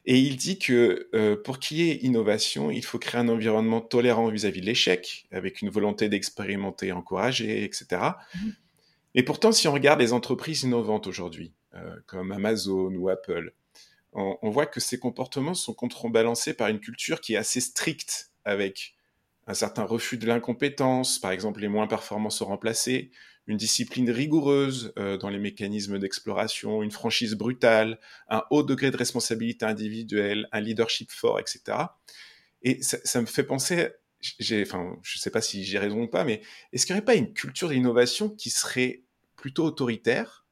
Et 0.06 0.20
il 0.20 0.38
dit 0.38 0.60
que 0.60 1.10
euh, 1.14 1.36
pour 1.36 1.60
qu'il 1.60 1.78
y 1.78 1.90
ait 1.90 1.96
innovation, 1.98 2.72
il 2.72 2.84
faut 2.84 3.00
créer 3.00 3.22
un 3.22 3.30
environnement 3.30 3.82
tolérant 3.82 4.30
vis-à-vis 4.30 4.62
de 4.62 4.66
l'échec, 4.66 5.28
avec 5.32 5.62
une 5.62 5.70
volonté 5.70 6.10
d'expérimenter, 6.10 6.92
encourager, 6.92 7.64
etc. 7.64 8.02
Mmh. 8.36 8.50
Et 9.16 9.24
pourtant, 9.24 9.52
si 9.52 9.68
on 9.68 9.74
regarde 9.74 10.00
les 10.00 10.14
entreprises 10.14 10.64
innovantes 10.64 11.08
aujourd'hui, 11.08 11.54
euh, 11.76 11.96
comme 12.08 12.32
Amazon 12.32 12.94
ou 12.96 13.10
Apple, 13.10 13.54
on, 14.14 14.38
on, 14.42 14.50
voit 14.50 14.66
que 14.66 14.80
ces 14.80 14.98
comportements 14.98 15.54
sont 15.54 15.74
contrebalancés 15.74 16.54
par 16.54 16.70
une 16.70 16.80
culture 16.80 17.22
qui 17.22 17.34
est 17.34 17.38
assez 17.38 17.62
stricte 17.62 18.32
avec 18.46 18.96
un 19.48 19.54
certain 19.54 19.84
refus 19.84 20.18
de 20.18 20.28
l'incompétence, 20.28 21.20
par 21.20 21.32
exemple 21.32 21.60
les 21.60 21.68
moins 21.68 21.88
performants 21.88 22.30
sont 22.30 22.46
remplacés, 22.46 23.12
une 23.50 23.58
discipline 23.58 24.12
rigoureuse 24.12 24.94
euh, 25.00 25.18
dans 25.18 25.30
les 25.30 25.40
mécanismes 25.40 25.98
d'exploration, 25.98 26.84
une 26.84 26.92
franchise 26.92 27.34
brutale, 27.34 28.00
un 28.30 28.44
haut 28.52 28.62
degré 28.62 28.92
de 28.92 28.96
responsabilité 28.96 29.66
individuelle, 29.66 30.48
un 30.52 30.62
leadership 30.62 31.12
fort, 31.12 31.40
etc. 31.40 31.78
Et 32.62 32.80
ça, 32.84 33.22
me 33.22 33.26
fait 33.26 33.44
penser, 33.44 33.90
enfin, 34.62 34.96
je 35.02 35.18
ne 35.18 35.20
sais 35.20 35.32
pas 35.32 35.42
si 35.42 35.64
j'ai 35.64 35.80
raison 35.80 36.04
ou 36.04 36.08
pas, 36.08 36.26
mais 36.26 36.44
est-ce 36.72 36.86
qu'il 36.86 36.94
n'y 36.94 37.00
aurait 37.00 37.06
pas 37.06 37.16
une 37.16 37.34
culture 37.34 37.70
d'innovation 37.70 38.30
qui 38.30 38.52
serait 38.52 39.02
plutôt 39.36 39.66
autoritaire? 39.66 40.46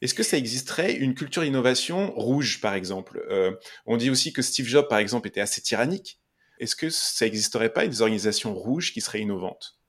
Est-ce 0.00 0.14
que 0.14 0.22
ça 0.22 0.36
existerait 0.36 0.94
une 0.94 1.14
culture 1.14 1.42
d'innovation 1.42 2.12
rouge, 2.12 2.60
par 2.60 2.74
exemple? 2.74 3.26
Euh, 3.28 3.56
On 3.86 3.96
dit 3.96 4.08
aussi 4.08 4.32
que 4.32 4.42
Steve 4.42 4.66
Jobs, 4.66 4.86
par 4.86 4.98
exemple, 4.98 5.26
était 5.26 5.40
assez 5.40 5.62
tyrannique. 5.62 6.20
Est-ce 6.60 6.76
que 6.76 6.90
ça 6.90 7.24
n'existerait 7.24 7.72
pas 7.72 7.88
des 7.88 8.02
organisations 8.02 8.54
rouges 8.54 8.92
qui 8.92 9.00
seraient 9.00 9.20
innovantes? 9.20 9.80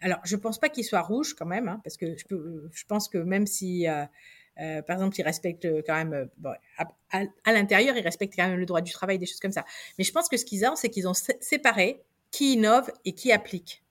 Alors, 0.00 0.18
je 0.24 0.36
ne 0.36 0.40
pense 0.40 0.58
pas 0.58 0.68
qu'ils 0.68 0.84
soient 0.84 1.02
rouges 1.02 1.34
quand 1.34 1.46
même, 1.46 1.68
hein, 1.68 1.80
parce 1.84 1.96
que 1.96 2.16
je, 2.16 2.24
peux, 2.24 2.68
je, 2.72 2.84
pense 2.86 3.08
que 3.08 3.18
même 3.18 3.46
si, 3.46 3.88
euh, 3.88 4.04
euh, 4.60 4.82
par 4.82 4.96
exemple, 4.96 5.18
ils 5.18 5.22
respectent 5.22 5.68
quand 5.86 5.94
même, 5.94 6.12
euh, 6.12 6.26
bon, 6.38 6.52
à, 7.10 7.52
l'intérieur, 7.52 7.96
ils 7.96 8.02
respectent 8.02 8.34
quand 8.36 8.48
même 8.48 8.58
le 8.58 8.66
droit 8.66 8.80
du 8.80 8.92
travail, 8.92 9.18
des 9.18 9.26
choses 9.26 9.40
comme 9.40 9.52
ça. 9.52 9.64
Mais 9.98 10.04
je 10.04 10.12
pense 10.12 10.28
que 10.28 10.36
ce 10.36 10.44
qu'ils 10.44 10.66
ont, 10.66 10.76
c'est 10.76 10.90
qu'ils 10.90 11.08
ont 11.08 11.14
séparé 11.14 12.02
qui 12.30 12.54
innove 12.54 12.90
et 13.04 13.12
qui 13.12 13.32
applique. 13.32 13.82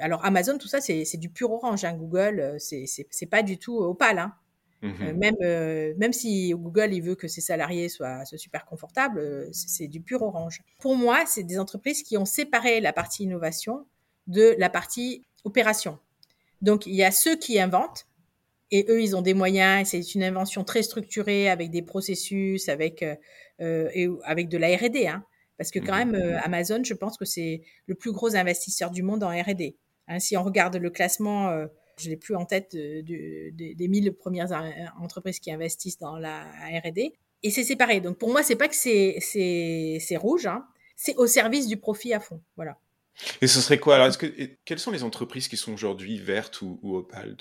Alors 0.00 0.24
Amazon, 0.24 0.58
tout 0.58 0.68
ça, 0.68 0.80
c'est 0.80 1.16
du 1.16 1.30
pur 1.30 1.52
orange. 1.52 1.84
Hein. 1.84 1.94
Google, 1.94 2.56
c'est 2.58 3.26
pas 3.30 3.42
du 3.42 3.58
tout 3.58 3.78
opale. 3.78 4.18
Hein. 4.18 4.34
Euh, 4.84 4.88
mmh 4.88 5.16
même, 5.16 5.34
euh, 5.42 5.94
même 5.96 6.12
si 6.12 6.50
Google 6.50 6.92
il 6.92 7.02
veut 7.02 7.14
que 7.14 7.28
ses 7.28 7.40
salariés 7.40 7.88
soient, 7.88 8.24
super 8.24 8.66
confortables, 8.66 9.18
euh, 9.18 9.48
c'est 9.52 9.88
du 9.88 10.00
pur 10.00 10.22
orange. 10.22 10.60
Pour 10.78 10.96
moi, 10.96 11.24
c'est 11.26 11.42
des 11.42 11.58
entreprises 11.58 12.02
qui 12.02 12.16
ont 12.16 12.24
séparé 12.24 12.80
la 12.80 12.92
partie 12.92 13.24
innovation 13.24 13.86
de 14.26 14.54
la 14.58 14.68
partie 14.68 15.24
opération. 15.46 15.98
Donc 16.60 16.86
il 16.86 16.94
y 16.94 17.04
a 17.04 17.10
ceux 17.10 17.36
qui 17.36 17.58
inventent 17.58 18.06
et 18.70 18.84
eux 18.88 19.00
ils 19.00 19.16
ont 19.16 19.22
des 19.22 19.34
moyens. 19.34 19.88
C'est 19.88 20.14
une 20.14 20.22
invention 20.22 20.64
très 20.64 20.82
structurée 20.82 21.48
avec 21.48 21.70
des 21.70 21.82
processus, 21.82 22.68
avec 22.68 23.02
et 23.58 24.08
avec 24.24 24.48
de 24.48 24.58
la 24.58 24.76
R&D. 24.76 25.06
Hein, 25.06 25.24
parce 25.56 25.70
que 25.70 25.78
quand 25.78 25.94
mmh 25.94 26.10
même 26.10 26.40
Amazon, 26.44 26.84
je 26.84 26.92
pense 26.92 27.16
que 27.16 27.24
c'est 27.24 27.62
le 27.86 27.94
plus 27.94 28.12
gros 28.12 28.36
investisseur 28.36 28.90
du 28.90 29.02
monde 29.02 29.22
en 29.22 29.30
R&D. 29.30 29.76
Hein, 30.08 30.18
si 30.18 30.36
on 30.36 30.42
regarde 30.42 30.76
le 30.76 30.90
classement 30.90 31.66
je 31.98 32.10
l'ai 32.10 32.16
plus 32.16 32.36
en 32.36 32.44
tête 32.44 32.76
des 32.76 33.88
1000 33.88 34.12
premières 34.14 34.52
entreprises 35.00 35.40
qui 35.40 35.50
investissent 35.50 35.98
dans 35.98 36.16
la 36.18 36.42
R&D. 36.84 37.14
Et 37.42 37.50
c'est 37.50 37.64
séparé. 37.64 38.00
Donc 38.00 38.18
pour 38.18 38.30
moi, 38.30 38.42
c'est 38.42 38.56
pas 38.56 38.68
que 38.68 38.74
c'est 38.74 39.18
c'est 39.20 40.16
rouge, 40.16 40.46
hein. 40.46 40.66
c'est 40.96 41.16
au 41.16 41.26
service 41.26 41.66
du 41.66 41.76
profit 41.76 42.12
à 42.12 42.20
fond. 42.20 42.40
Voilà. 42.56 42.78
Et 43.40 43.46
ce 43.46 43.60
serait 43.60 43.78
quoi? 43.78 43.94
Alors 43.96 44.08
est-ce 44.08 44.18
que 44.18 44.26
quelles 44.64 44.78
sont 44.78 44.90
les 44.90 45.02
entreprises 45.02 45.48
qui 45.48 45.56
sont 45.56 45.72
aujourd'hui 45.72 46.18
vertes 46.18 46.60
ou, 46.60 46.78
opales 46.96 47.36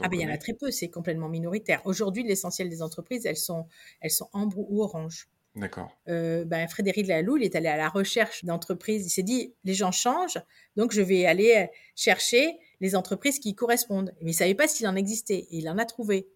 Ah 0.00 0.08
ben 0.08 0.18
il 0.18 0.22
y 0.22 0.26
en 0.26 0.32
a 0.32 0.38
très 0.38 0.54
peu, 0.54 0.70
c'est 0.70 0.88
complètement 0.88 1.28
minoritaire. 1.28 1.80
Aujourd'hui, 1.84 2.22
l'essentiel 2.22 2.68
des 2.68 2.82
entreprises, 2.82 3.26
elles 3.26 3.36
sont 3.36 3.66
elles 4.00 4.10
sont 4.10 4.28
ambre 4.32 4.58
ou 4.58 4.82
orange. 4.82 5.28
D'accord. 5.56 5.90
Euh, 6.08 6.44
ben, 6.44 6.68
Frédéric 6.68 7.06
Laloux, 7.06 7.38
il 7.38 7.44
est 7.44 7.56
allé 7.56 7.68
à 7.68 7.78
la 7.78 7.88
recherche 7.88 8.44
d'entreprises. 8.44 9.06
Il 9.06 9.10
s'est 9.10 9.22
dit, 9.22 9.54
les 9.64 9.72
gens 9.72 9.90
changent, 9.90 10.38
donc 10.76 10.92
je 10.92 11.00
vais 11.00 11.24
aller 11.24 11.70
chercher 11.94 12.58
les 12.80 12.94
entreprises 12.94 13.38
qui 13.38 13.54
correspondent. 13.54 14.14
Mais 14.20 14.32
il 14.32 14.34
savait 14.34 14.54
pas 14.54 14.68
s'il 14.68 14.86
en 14.86 14.94
existait, 14.96 15.46
et 15.50 15.56
il 15.56 15.68
en 15.70 15.78
a 15.78 15.86
trouvé. 15.86 16.28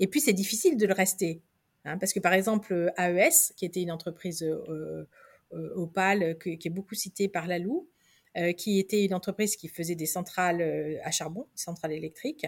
Et 0.00 0.06
puis 0.06 0.20
c'est 0.20 0.32
difficile 0.32 0.78
de 0.78 0.86
le 0.86 0.94
rester, 0.94 1.42
hein, 1.84 1.98
parce 1.98 2.14
que 2.14 2.20
par 2.20 2.32
exemple 2.32 2.92
AES, 2.96 3.52
qui 3.56 3.66
était 3.66 3.82
une 3.82 3.92
entreprise 3.92 4.42
euh, 4.42 5.06
euh, 5.52 5.74
opale, 5.74 6.38
qui 6.38 6.58
est 6.64 6.70
beaucoup 6.70 6.94
citée 6.94 7.28
par 7.28 7.46
Lalou, 7.46 7.88
euh, 8.36 8.52
qui 8.52 8.78
était 8.78 9.04
une 9.04 9.14
entreprise 9.14 9.56
qui 9.56 9.68
faisait 9.68 9.94
des 9.94 10.06
centrales 10.06 10.60
euh, 10.60 10.98
à 11.02 11.10
charbon, 11.10 11.46
centrales 11.54 11.92
électriques, 11.92 12.46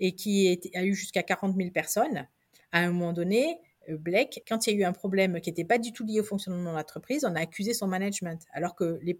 et 0.00 0.14
qui 0.14 0.58
a 0.74 0.84
eu 0.84 0.94
jusqu'à 0.94 1.22
40 1.22 1.56
000 1.56 1.70
personnes. 1.70 2.26
À 2.72 2.80
un 2.80 2.90
moment 2.90 3.12
donné, 3.12 3.60
Blake, 3.96 4.42
quand 4.48 4.66
il 4.66 4.74
y 4.74 4.76
a 4.76 4.78
eu 4.80 4.84
un 4.84 4.92
problème 4.92 5.40
qui 5.40 5.50
n'était 5.50 5.64
pas 5.64 5.78
du 5.78 5.92
tout 5.92 6.04
lié 6.04 6.20
au 6.20 6.24
fonctionnement 6.24 6.72
de 6.72 6.76
l'entreprise, 6.76 7.24
on 7.24 7.34
a 7.34 7.40
accusé 7.40 7.74
son 7.74 7.86
management. 7.86 8.44
Alors 8.52 8.74
que 8.74 8.98
les, 9.02 9.16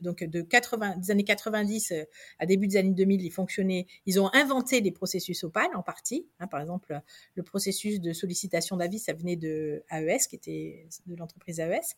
donc 0.00 0.24
de 0.24 0.42
80, 0.42 0.96
des 0.96 1.10
années 1.10 1.24
90 1.24 1.94
à 2.38 2.46
début 2.46 2.66
des 2.66 2.76
années 2.76 2.92
2000, 2.92 3.22
ils 3.22 3.30
fonctionnaient, 3.30 3.86
ils 4.06 4.20
ont 4.20 4.30
inventé 4.34 4.80
les 4.80 4.90
processus 4.90 5.44
Opal 5.44 5.68
en 5.74 5.82
partie. 5.82 6.26
Hein, 6.38 6.46
par 6.46 6.60
exemple, 6.60 7.00
le 7.34 7.42
processus 7.42 8.00
de 8.00 8.12
sollicitation 8.12 8.76
d'avis, 8.76 8.98
ça 8.98 9.12
venait 9.12 9.36
de 9.36 9.82
AES, 9.90 10.28
qui 10.28 10.36
était 10.36 10.86
de 11.06 11.16
l'entreprise 11.16 11.60
AES. 11.60 11.96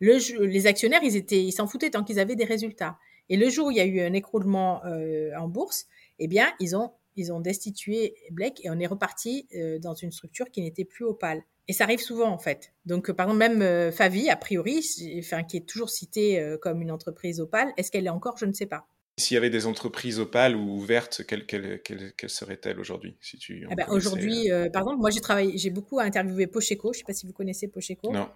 Le, 0.00 0.44
les 0.44 0.66
actionnaires, 0.66 1.02
ils 1.02 1.16
étaient, 1.16 1.42
ils 1.42 1.52
s'en 1.52 1.66
foutaient 1.66 1.90
tant 1.90 2.02
qu'ils 2.04 2.18
avaient 2.18 2.36
des 2.36 2.44
résultats. 2.44 2.98
Et 3.28 3.36
le 3.36 3.48
jour 3.48 3.68
où 3.68 3.70
il 3.70 3.76
y 3.76 3.80
a 3.80 3.84
eu 3.84 4.00
un 4.00 4.12
écroulement 4.12 4.84
euh, 4.84 5.30
en 5.38 5.48
bourse, 5.48 5.86
eh 6.18 6.28
bien, 6.28 6.52
ils 6.60 6.76
ont 6.76 6.92
ils 7.16 7.32
ont 7.32 7.40
destitué 7.40 8.14
Blake 8.30 8.64
et 8.64 8.70
on 8.70 8.78
est 8.78 8.86
reparti 8.86 9.46
euh, 9.54 9.78
dans 9.78 9.94
une 9.94 10.12
structure 10.12 10.50
qui 10.50 10.62
n'était 10.62 10.84
plus 10.84 11.04
Opal. 11.04 11.42
Et 11.68 11.72
ça 11.72 11.84
arrive 11.84 12.00
souvent 12.00 12.28
en 12.28 12.38
fait. 12.38 12.72
Donc 12.86 13.12
par 13.12 13.26
exemple 13.26 13.38
même 13.38 13.62
euh, 13.62 13.92
Favi, 13.92 14.28
a 14.30 14.36
priori, 14.36 14.84
enfin, 15.18 15.44
qui 15.44 15.56
est 15.56 15.66
toujours 15.66 15.90
citée 15.90 16.56
comme 16.60 16.82
une 16.82 16.90
entreprise 16.90 17.40
Opal, 17.40 17.72
est-ce 17.76 17.90
qu'elle 17.90 18.06
est 18.06 18.10
encore 18.10 18.36
Je 18.36 18.46
ne 18.46 18.52
sais 18.52 18.66
pas. 18.66 18.86
S'il 19.18 19.34
y 19.34 19.38
avait 19.38 19.50
des 19.50 19.66
entreprises 19.66 20.18
opales 20.18 20.56
ou 20.56 20.70
ouvertes, 20.74 21.22
quelles 21.26 21.44
quelle, 21.44 21.82
quelle, 21.82 22.30
seraient-elles 22.30 22.80
aujourd'hui 22.80 23.16
si 23.20 23.36
tu 23.36 23.66
eh 23.70 23.74
ben, 23.74 23.86
Aujourd'hui, 23.90 24.48
par 24.72 24.82
exemple, 24.82 25.00
moi 25.00 25.10
j'ai 25.10 25.20
travaillé, 25.20 25.58
j'ai 25.58 25.70
beaucoup 25.70 26.00
interviewé 26.00 26.46
Pocheco. 26.46 26.92
Je 26.92 26.98
ne 26.98 27.00
sais 27.00 27.04
pas 27.04 27.12
si 27.12 27.26
vous 27.26 27.34
connaissez 27.34 27.68
Pocheco. 27.68 28.10
Non. 28.10 28.28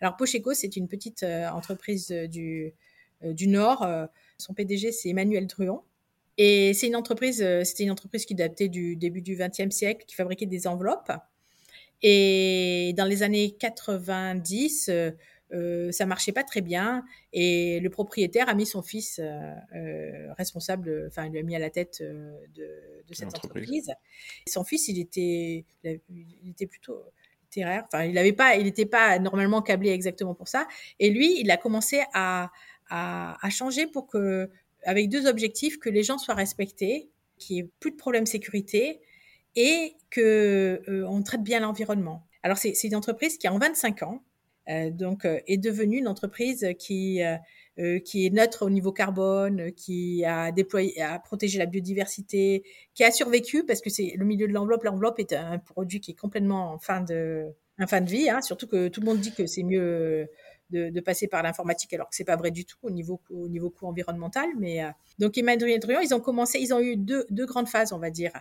Alors 0.00 0.16
Pocheco, 0.16 0.54
c'est 0.54 0.76
une 0.76 0.88
petite 0.88 1.24
entreprise 1.24 2.08
du, 2.08 2.72
du 3.22 3.48
Nord 3.48 3.84
son 4.42 4.54
PDG, 4.54 4.92
c'est 4.92 5.08
Emmanuel 5.08 5.46
Truon. 5.46 5.82
Et 6.38 6.74
c'est 6.74 6.86
une 6.86 6.96
entreprise, 6.96 7.42
euh, 7.42 7.62
c'était 7.64 7.84
une 7.84 7.90
entreprise 7.90 8.24
qui 8.24 8.34
datait 8.34 8.68
du 8.68 8.96
début 8.96 9.22
du 9.22 9.36
XXe 9.36 9.74
siècle, 9.74 10.04
qui 10.06 10.14
fabriquait 10.14 10.46
des 10.46 10.66
enveloppes. 10.66 11.12
Et 12.02 12.92
dans 12.96 13.04
les 13.04 13.22
années 13.22 13.52
90, 13.52 14.88
euh, 14.88 15.10
euh, 15.52 15.92
ça 15.92 16.06
marchait 16.06 16.32
pas 16.32 16.42
très 16.42 16.60
bien. 16.60 17.04
Et 17.32 17.78
le 17.80 17.90
propriétaire 17.90 18.48
a 18.48 18.54
mis 18.54 18.66
son 18.66 18.82
fils 18.82 19.20
euh, 19.20 20.32
responsable, 20.34 21.06
enfin, 21.08 21.26
il 21.26 21.32
lui 21.32 21.38
a 21.38 21.42
mis 21.42 21.54
à 21.54 21.58
la 21.58 21.70
tête 21.70 22.02
de, 22.02 23.12
cette 23.12 23.28
entreprise. 23.28 23.92
son 24.48 24.64
fils, 24.64 24.88
il 24.88 24.98
était, 24.98 25.64
il 25.84 26.50
était 26.50 26.66
plutôt 26.66 27.02
littéraire. 27.42 27.84
Enfin, 27.86 28.04
il 28.04 28.14
n'avait 28.14 28.32
pas, 28.32 28.56
il 28.56 28.64
n'était 28.64 28.86
pas 28.86 29.18
normalement 29.18 29.62
câblé 29.62 29.90
exactement 29.90 30.34
pour 30.34 30.48
ça. 30.48 30.66
Et 30.98 31.10
lui, 31.10 31.38
il 31.40 31.50
a 31.50 31.56
commencé 31.56 32.02
à, 32.14 32.50
à, 32.88 33.50
changer 33.50 33.86
pour 33.86 34.06
que, 34.06 34.50
avec 34.84 35.08
deux 35.08 35.26
objectifs, 35.26 35.78
que 35.78 35.90
les 35.90 36.02
gens 36.02 36.18
soient 36.18 36.34
respectés, 36.34 37.10
qu'il 37.38 37.56
n'y 37.56 37.62
ait 37.62 37.70
plus 37.78 37.90
de 37.90 37.96
problèmes 37.96 38.24
de 38.24 38.28
sécurité 38.28 39.00
et 39.56 39.94
que 40.10 40.82
euh, 40.88 41.06
on 41.08 41.22
traite 41.22 41.42
bien 41.42 41.60
l'environnement. 41.60 42.26
Alors 42.42 42.56
c'est 42.58 42.72
une 42.84 42.96
entreprise 42.96 43.38
qui 43.38 43.48
en 43.48 43.58
25 43.58 44.02
ans 44.02 44.22
euh, 44.68 44.90
donc 44.90 45.24
euh, 45.24 45.40
est 45.46 45.58
devenue 45.58 45.98
une 45.98 46.08
entreprise 46.08 46.66
qui 46.78 47.20
qui 48.04 48.26
est 48.26 48.30
neutre 48.30 48.66
au 48.66 48.70
niveau 48.70 48.92
carbone, 48.92 49.72
qui 49.72 50.26
a 50.26 50.52
déployé, 50.52 51.00
a 51.00 51.18
protégé 51.18 51.58
la 51.58 51.64
biodiversité, 51.64 52.64
qui 52.92 53.02
a 53.02 53.10
survécu 53.10 53.64
parce 53.64 53.80
que 53.80 53.88
c'est 53.88 54.12
le 54.14 54.26
milieu 54.26 54.46
de 54.46 54.52
l'enveloppe. 54.52 54.84
L'enveloppe 54.84 55.18
est 55.18 55.32
un 55.32 55.58
produit 55.58 55.98
qui 55.98 56.10
est 56.10 56.14
complètement 56.14 56.74
en 56.74 56.78
fin 56.78 57.00
de, 57.00 57.46
en 57.80 57.86
fin 57.86 58.02
de 58.02 58.10
vie, 58.10 58.28
hein, 58.28 58.42
surtout 58.42 58.66
que 58.66 58.88
tout 58.88 59.00
le 59.00 59.06
monde 59.06 59.20
dit 59.20 59.32
que 59.32 59.46
c'est 59.46 59.62
mieux 59.62 60.28
de, 60.72 61.00
passer 61.00 61.28
par 61.28 61.42
l'informatique, 61.42 61.92
alors 61.92 62.08
que 62.08 62.16
c'est 62.16 62.24
pas 62.24 62.36
vrai 62.36 62.50
du 62.50 62.64
tout 62.64 62.78
au 62.82 62.90
niveau, 62.90 63.20
au 63.30 63.48
niveau 63.48 63.70
coût 63.70 63.86
environnemental. 63.86 64.48
Mais 64.58 64.82
euh, 64.82 64.88
donc 65.18 65.36
Emmanuel 65.36 65.78
Druon, 65.80 66.00
ils 66.00 66.14
ont 66.14 66.20
commencé, 66.20 66.58
ils 66.60 66.72
ont 66.72 66.80
eu 66.80 66.96
deux, 66.96 67.26
deux 67.30 67.46
grandes 67.46 67.68
phases, 67.68 67.92
on 67.92 67.98
va 67.98 68.10
dire. 68.10 68.32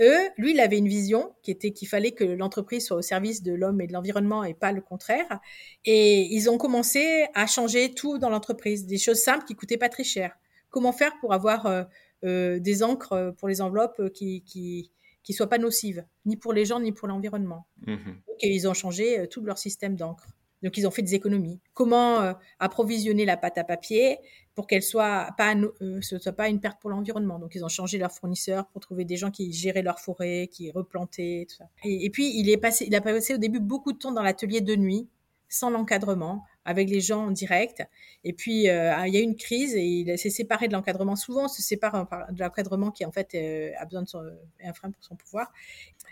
Eux, 0.00 0.28
lui, 0.36 0.52
il 0.52 0.60
avait 0.60 0.78
une 0.78 0.88
vision 0.88 1.34
qui 1.42 1.50
était 1.50 1.72
qu'il 1.72 1.88
fallait 1.88 2.12
que 2.12 2.24
l'entreprise 2.24 2.86
soit 2.86 2.98
au 2.98 3.02
service 3.02 3.42
de 3.42 3.52
l'homme 3.52 3.80
et 3.80 3.86
de 3.86 3.92
l'environnement 3.92 4.44
et 4.44 4.54
pas 4.54 4.72
le 4.72 4.80
contraire. 4.80 5.40
Et 5.84 6.22
ils 6.34 6.50
ont 6.50 6.58
commencé 6.58 7.26
à 7.34 7.46
changer 7.46 7.94
tout 7.94 8.18
dans 8.18 8.28
l'entreprise, 8.28 8.86
des 8.86 8.98
choses 8.98 9.22
simples 9.22 9.44
qui 9.44 9.54
coûtaient 9.54 9.78
pas 9.78 9.88
très 9.88 10.04
cher. 10.04 10.36
Comment 10.70 10.92
faire 10.92 11.12
pour 11.20 11.32
avoir 11.32 11.66
euh, 11.66 11.84
euh, 12.24 12.58
des 12.58 12.82
encres 12.82 13.34
pour 13.38 13.48
les 13.48 13.60
enveloppes 13.60 14.12
qui, 14.12 14.42
qui 14.42 14.90
qui 15.22 15.32
soient 15.32 15.48
pas 15.48 15.58
nocives, 15.58 16.04
ni 16.24 16.36
pour 16.36 16.52
les 16.52 16.64
gens 16.64 16.78
ni 16.78 16.92
pour 16.92 17.08
l'environnement? 17.08 17.66
Mmh 17.86 18.12
et 18.40 18.54
ils 18.54 18.68
ont 18.68 18.74
changé 18.74 19.26
tout 19.30 19.42
leur 19.42 19.56
système 19.56 19.96
d'encre. 19.96 20.28
Donc, 20.62 20.76
ils 20.78 20.86
ont 20.86 20.90
fait 20.90 21.02
des 21.02 21.14
économies. 21.14 21.60
Comment 21.74 22.20
euh, 22.20 22.32
approvisionner 22.58 23.24
la 23.24 23.36
pâte 23.36 23.58
à 23.58 23.64
papier 23.64 24.18
pour 24.54 24.66
qu'elle 24.66 24.82
soit 24.82 25.28
pas, 25.36 25.54
euh, 25.54 26.00
ce 26.00 26.18
soit 26.18 26.32
pas 26.32 26.48
une 26.48 26.60
perte 26.60 26.80
pour 26.80 26.90
l'environnement. 26.90 27.38
Donc, 27.38 27.54
ils 27.54 27.64
ont 27.64 27.68
changé 27.68 27.98
leurs 27.98 28.12
fournisseurs 28.12 28.66
pour 28.68 28.80
trouver 28.80 29.04
des 29.04 29.16
gens 29.16 29.30
qui 29.30 29.52
géraient 29.52 29.82
leur 29.82 30.00
forêt, 30.00 30.48
qui 30.50 30.70
replantaient, 30.70 31.46
tout 31.48 31.56
ça. 31.56 31.68
Et, 31.84 32.08
puis, 32.10 32.32
il 32.38 32.48
est 32.48 32.56
passé, 32.56 32.86
il 32.86 32.94
a 32.94 33.00
passé 33.00 33.34
au 33.34 33.38
début 33.38 33.60
beaucoup 33.60 33.92
de 33.92 33.98
temps 33.98 34.12
dans 34.12 34.22
l'atelier 34.22 34.62
de 34.62 34.74
nuit, 34.74 35.08
sans 35.48 35.70
l'encadrement, 35.70 36.42
avec 36.66 36.90
les 36.90 37.00
gens 37.00 37.26
en 37.26 37.30
direct. 37.30 37.82
Et 38.24 38.34
puis, 38.34 38.68
euh, 38.68 38.92
il 39.06 39.14
y 39.14 39.16
a 39.16 39.20
eu 39.20 39.22
une 39.22 39.36
crise 39.36 39.74
et 39.74 39.84
il 39.84 40.18
s'est 40.18 40.30
séparé 40.30 40.68
de 40.68 40.74
l'encadrement. 40.74 41.16
Souvent, 41.16 41.44
on 41.44 41.48
se 41.48 41.62
sépare 41.62 42.06
de 42.30 42.40
l'encadrement 42.40 42.90
qui, 42.90 43.04
en 43.06 43.12
fait, 43.12 43.34
a 43.78 43.84
besoin 43.86 44.02
de 44.02 44.08
son, 44.08 44.22
un 44.62 44.72
frein 44.74 44.90
pour 44.90 45.02
son 45.02 45.16
pouvoir. 45.16 45.52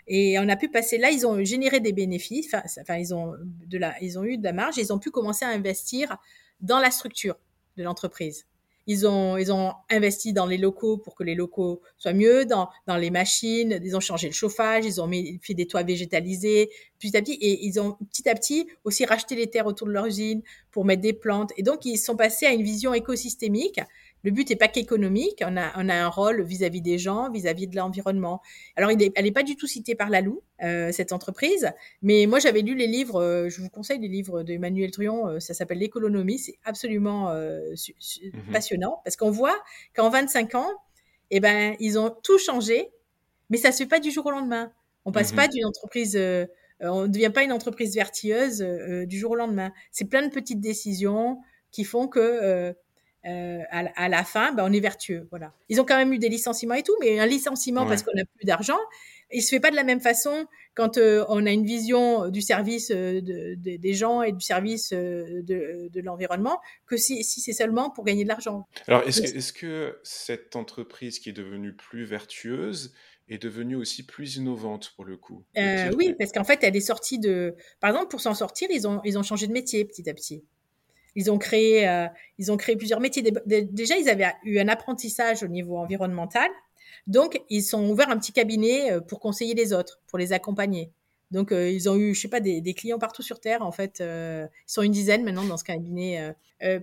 Et 0.07 0.39
on 0.39 0.49
a 0.49 0.55
pu 0.55 0.69
passer 0.69 0.97
là, 0.97 1.11
ils 1.11 1.27
ont 1.27 1.43
généré 1.43 1.79
des 1.79 1.93
bénéfices, 1.93 2.55
enfin, 2.79 2.95
ils, 2.95 3.13
ont 3.13 3.35
de 3.67 3.77
la, 3.77 4.01
ils 4.01 4.17
ont 4.17 4.23
eu 4.23 4.37
de 4.37 4.43
la 4.43 4.53
marge, 4.53 4.77
ils 4.77 4.93
ont 4.93 4.99
pu 4.99 5.11
commencer 5.11 5.45
à 5.45 5.49
investir 5.49 6.17
dans 6.61 6.79
la 6.79 6.91
structure 6.91 7.35
de 7.77 7.83
l'entreprise. 7.83 8.45
Ils 8.87 9.07
ont, 9.07 9.37
ils 9.37 9.51
ont 9.51 9.73
investi 9.89 10.33
dans 10.33 10.45
les 10.45 10.57
locaux 10.57 10.97
pour 10.97 11.15
que 11.15 11.23
les 11.23 11.35
locaux 11.35 11.81
soient 11.97 12.13
mieux, 12.13 12.45
dans, 12.45 12.69
dans 12.87 12.97
les 12.97 13.09
machines, 13.09 13.79
ils 13.83 13.95
ont 13.95 13.99
changé 13.99 14.27
le 14.27 14.33
chauffage, 14.33 14.85
ils 14.85 15.01
ont 15.01 15.09
fait 15.41 15.53
des 15.53 15.65
toits 15.65 15.83
végétalisés 15.83 16.69
petit 16.99 17.17
à 17.17 17.21
petit, 17.21 17.33
et 17.33 17.65
ils 17.65 17.79
ont 17.79 17.97
petit 18.11 18.29
à 18.29 18.35
petit 18.35 18.67
aussi 18.83 19.05
racheté 19.05 19.35
les 19.35 19.47
terres 19.47 19.65
autour 19.65 19.87
de 19.87 19.91
leur 19.91 20.05
usine 20.05 20.41
pour 20.71 20.85
mettre 20.85 21.01
des 21.01 21.13
plantes. 21.13 21.51
Et 21.57 21.63
donc, 21.63 21.85
ils 21.85 21.97
sont 21.97 22.15
passés 22.15 22.45
à 22.45 22.53
une 22.53 22.63
vision 22.63 22.93
écosystémique 22.93 23.79
le 24.25 24.31
but 24.31 24.49
n'est 24.49 24.55
pas 24.55 24.67
qu'économique, 24.67 25.43
on 25.45 25.55
a, 25.55 25.71
on 25.77 25.87
a 25.87 25.93
un 25.93 26.07
rôle 26.07 26.41
vis-à-vis 26.41 26.81
des 26.81 26.97
gens, 26.97 27.29
vis-à-vis 27.29 27.67
de 27.67 27.75
l'environnement. 27.75 28.41
Alors, 28.75 28.89
elle 28.89 29.23
n'est 29.23 29.31
pas 29.31 29.43
du 29.43 29.55
tout 29.55 29.67
citée 29.67 29.93
par 29.93 30.09
Lalou, 30.09 30.41
euh, 30.63 30.91
cette 30.91 31.13
entreprise, 31.13 31.71
mais 32.01 32.25
moi 32.25 32.39
j'avais 32.39 32.61
lu 32.61 32.75
les 32.75 32.87
livres, 32.87 33.21
euh, 33.21 33.49
je 33.49 33.61
vous 33.61 33.69
conseille 33.69 33.99
les 33.99 34.07
livres 34.07 34.41
d'Emmanuel 34.41 34.89
Truon, 34.89 35.27
euh, 35.27 35.39
ça 35.39 35.53
s'appelle 35.53 35.77
L'économie, 35.77 36.39
c'est 36.39 36.57
absolument 36.63 37.31
mhm. 37.31 38.51
passionnant, 38.51 38.99
parce 39.03 39.15
qu'on 39.15 39.29
voit 39.29 39.57
qu'en 39.95 40.09
25 40.09 40.55
ans, 40.55 40.71
eh 41.29 41.39
ben, 41.39 41.75
ils 41.79 41.99
ont 41.99 42.09
tout 42.09 42.39
changé, 42.39 42.89
mais 43.51 43.57
ça 43.57 43.67
ne 43.67 43.73
se 43.73 43.77
fait 43.79 43.85
pas 43.85 43.99
du 43.99 44.09
jour 44.09 44.25
au 44.25 44.31
lendemain. 44.31 44.71
On 45.05 45.11
passe 45.11 45.31
mhm. 45.31 45.37
pas 45.37 45.47
d'une 45.47 45.65
entreprise... 45.65 46.19
on 46.79 47.03
ne 47.03 47.07
devient 47.07 47.31
pas 47.31 47.43
une 47.43 47.51
entreprise 47.51 47.93
vertueuse 47.93 48.61
du 49.07 49.19
jour 49.19 49.31
au 49.31 49.35
lendemain. 49.35 49.71
C'est 49.91 50.05
plein 50.05 50.25
de 50.25 50.31
petites 50.31 50.61
décisions 50.61 51.37
qui 51.75 51.83
font 51.83 52.07
que 52.07 52.19
euh, 52.21 52.73
à, 53.25 54.09
la 54.09 54.23
fin, 54.23 54.53
ben, 54.53 54.65
on 54.67 54.71
est 54.71 54.79
vertueux. 54.79 55.27
Voilà. 55.29 55.53
Ils 55.69 55.81
ont 55.81 55.85
quand 55.85 55.97
même 55.97 56.13
eu 56.13 56.19
des 56.19 56.29
licenciements 56.29 56.75
et 56.75 56.83
tout, 56.83 56.95
mais 56.99 57.19
un 57.19 57.25
licenciement 57.25 57.85
parce 57.85 58.03
qu'on 58.03 58.15
n'a 58.15 58.25
plus 58.25 58.45
d'argent, 58.45 58.77
il 59.31 59.41
se 59.41 59.49
fait 59.49 59.59
pas 59.59 59.71
de 59.71 59.75
la 59.75 59.83
même 59.83 59.99
façon 59.99 60.47
quand 60.75 60.97
euh, 60.97 61.25
on 61.29 61.45
a 61.45 61.51
une 61.51 61.65
vision 61.65 62.29
du 62.29 62.41
service 62.41 62.91
euh, 62.91 63.21
des 63.21 63.93
gens 63.93 64.21
et 64.21 64.31
du 64.31 64.41
service 64.41 64.91
de, 64.91 66.01
l'environnement 66.01 66.59
que 66.85 66.97
si, 66.97 67.23
c'est 67.23 67.53
seulement 67.53 67.89
pour 67.89 68.03
gagner 68.03 68.23
de 68.23 68.29
l'argent. 68.29 68.67
Alors, 68.87 69.03
est-ce 69.07 69.21
que, 69.21 69.37
est 69.37 69.57
que, 69.57 69.99
cette 70.03 70.55
entreprise 70.55 71.19
qui 71.19 71.29
est 71.29 71.33
devenue 71.33 71.73
plus 71.73 72.05
vertueuse 72.05 72.93
est 73.27 73.41
devenue 73.41 73.75
aussi 73.75 74.05
plus 74.05 74.35
innovante 74.35 74.93
pour 74.95 75.05
le 75.05 75.17
coup 75.17 75.43
Oui, 75.97 76.13
parce 76.17 76.31
qu'en 76.31 76.43
fait, 76.43 76.59
elle 76.63 76.75
est 76.75 76.81
sortie 76.81 77.17
de... 77.19 77.55
Par 77.79 77.89
exemple, 77.89 78.09
pour 78.09 78.21
s'en 78.21 78.35
sortir, 78.35 78.67
ils 78.69 78.87
ont, 78.87 79.01
ils 79.03 79.17
ont 79.17 79.23
changé 79.23 79.47
de 79.47 79.53
métier 79.53 79.83
petit 79.85 80.07
à 80.09 80.13
petit. 80.13 80.43
Ils 81.15 81.31
ont 81.31 81.37
créé, 81.37 81.87
euh, 81.87 82.07
ils 82.37 82.51
ont 82.51 82.57
créé 82.57 82.75
plusieurs 82.75 82.99
métiers. 82.99 83.23
Déjà, 83.45 83.97
ils 83.97 84.09
avaient 84.09 84.31
eu 84.43 84.59
un 84.59 84.67
apprentissage 84.67 85.43
au 85.43 85.47
niveau 85.47 85.77
environnemental. 85.77 86.49
Donc, 87.07 87.41
ils 87.49 87.63
sont 87.63 87.87
ouverts 87.89 88.09
un 88.09 88.17
petit 88.17 88.33
cabinet 88.33 88.91
euh, 88.91 88.99
pour 88.99 89.19
conseiller 89.19 89.53
les 89.53 89.73
autres, 89.73 90.01
pour 90.07 90.19
les 90.19 90.33
accompagner. 90.33 90.91
Donc, 91.31 91.51
euh, 91.51 91.69
ils 91.69 91.89
ont 91.89 91.95
eu, 91.95 92.13
je 92.13 92.21
sais 92.21 92.27
pas, 92.27 92.39
des, 92.39 92.61
clients 92.73 92.99
partout 92.99 93.21
sur 93.21 93.39
Terre. 93.39 93.61
En 93.61 93.71
fait, 93.71 93.99
ils 94.01 94.49
sont 94.67 94.81
une 94.81 94.91
dizaine 94.91 95.23
maintenant 95.23 95.45
dans 95.45 95.57
ce 95.57 95.63
cabinet. 95.63 96.33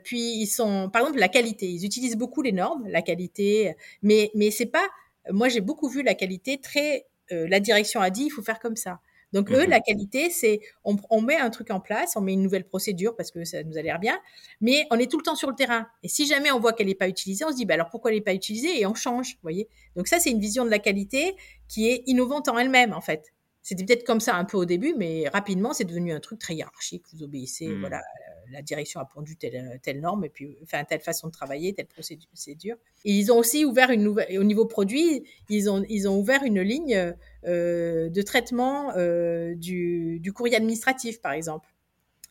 puis, 0.04 0.40
ils 0.40 0.46
sont, 0.46 0.90
par 0.90 1.02
exemple, 1.02 1.20
la 1.20 1.28
qualité. 1.28 1.66
Ils 1.70 1.84
utilisent 1.84 2.16
beaucoup 2.16 2.42
les 2.42 2.52
normes, 2.52 2.86
la 2.88 3.02
qualité. 3.02 3.74
Mais, 4.02 4.30
mais 4.34 4.50
c'est 4.50 4.66
pas. 4.66 4.86
Moi, 5.30 5.48
j'ai 5.48 5.60
beaucoup 5.60 5.88
vu 5.88 6.02
la 6.02 6.14
qualité 6.14 6.58
très. 6.58 7.06
la 7.30 7.60
direction 7.60 8.00
a 8.00 8.10
dit, 8.10 8.24
il 8.24 8.30
faut 8.30 8.42
faire 8.42 8.58
comme 8.58 8.76
ça. 8.76 9.00
Donc, 9.32 9.50
eux, 9.50 9.66
mmh 9.66 9.70
la 9.70 9.80
qualité, 9.80 10.30
c'est 10.30 10.60
on, 10.84 11.20
met 11.22 11.36
un 11.36 11.50
truc 11.50 11.70
en 11.70 11.80
place, 11.80 12.16
on 12.16 12.20
met 12.20 12.34
une 12.34 12.42
nouvelle 12.42 12.64
procédure 12.64 13.16
parce 13.16 13.30
que 13.30 13.44
ça 13.44 13.62
nous 13.62 13.78
a 13.78 13.82
l'air 13.82 13.98
bien, 13.98 14.18
mais 14.60 14.86
on 14.90 14.98
est 14.98 15.10
tout 15.10 15.18
le 15.18 15.22
temps 15.22 15.36
sur 15.36 15.48
le 15.48 15.54
terrain. 15.54 15.86
Et 16.02 16.08
si 16.08 16.26
jamais 16.26 16.50
on 16.50 16.60
voit 16.60 16.72
qu'elle 16.72 16.88
n'est 16.88 16.94
pas 16.94 17.08
utilisée, 17.08 17.44
on 17.44 17.50
se 17.50 17.56
dit, 17.56 17.64
bah 17.64 17.74
alors 17.74 17.90
pourquoi 17.90 18.10
elle 18.10 18.18
n'est 18.18 18.22
pas 18.22 18.34
utilisée? 18.34 18.80
Et 18.80 18.86
on 18.86 18.94
change, 18.94 19.34
vous 19.34 19.42
voyez? 19.42 19.68
Donc 19.96 20.08
ça, 20.08 20.18
c'est 20.18 20.30
une 20.30 20.40
vision 20.40 20.64
de 20.64 20.70
la 20.70 20.78
qualité 20.78 21.36
qui 21.68 21.88
est 21.88 22.02
innovante 22.06 22.48
en 22.48 22.58
elle-même, 22.58 22.92
en 22.92 23.00
fait. 23.00 23.32
C'était 23.62 23.84
peut-être 23.84 24.04
comme 24.04 24.20
ça 24.20 24.34
un 24.36 24.44
peu 24.44 24.56
au 24.56 24.64
début, 24.64 24.94
mais 24.96 25.28
rapidement, 25.28 25.72
c'est 25.72 25.84
devenu 25.84 26.12
un 26.12 26.20
truc 26.20 26.40
très 26.40 26.54
hiérarchique. 26.54 27.04
Vous 27.12 27.22
obéissez, 27.22 27.68
mmh. 27.68 27.80
voilà, 27.80 28.02
la 28.50 28.60
direction 28.60 29.00
a 29.00 29.04
pondu 29.04 29.36
telle, 29.36 29.78
telle 29.82 30.00
norme, 30.00 30.24
et 30.24 30.28
puis, 30.28 30.58
enfin, 30.62 30.84
telle 30.84 31.00
façon 31.00 31.28
de 31.28 31.32
travailler, 31.32 31.72
telle 31.72 31.86
procédure. 31.86 32.76
Et 33.04 33.12
ils 33.12 33.30
ont 33.30 33.38
aussi 33.38 33.64
ouvert 33.64 33.90
une 33.90 34.02
nouvelle, 34.02 34.38
au 34.38 34.44
niveau 34.44 34.66
produit, 34.66 35.24
ils 35.48 35.70
ont, 35.70 35.84
ils 35.88 36.08
ont 36.08 36.18
ouvert 36.18 36.42
une 36.42 36.60
ligne 36.60 37.14
euh, 37.46 38.08
de 38.08 38.22
traitement 38.22 38.92
euh, 38.96 39.54
du, 39.54 40.18
du 40.20 40.32
courrier 40.32 40.56
administratif, 40.56 41.20
par 41.20 41.32
exemple. 41.32 41.68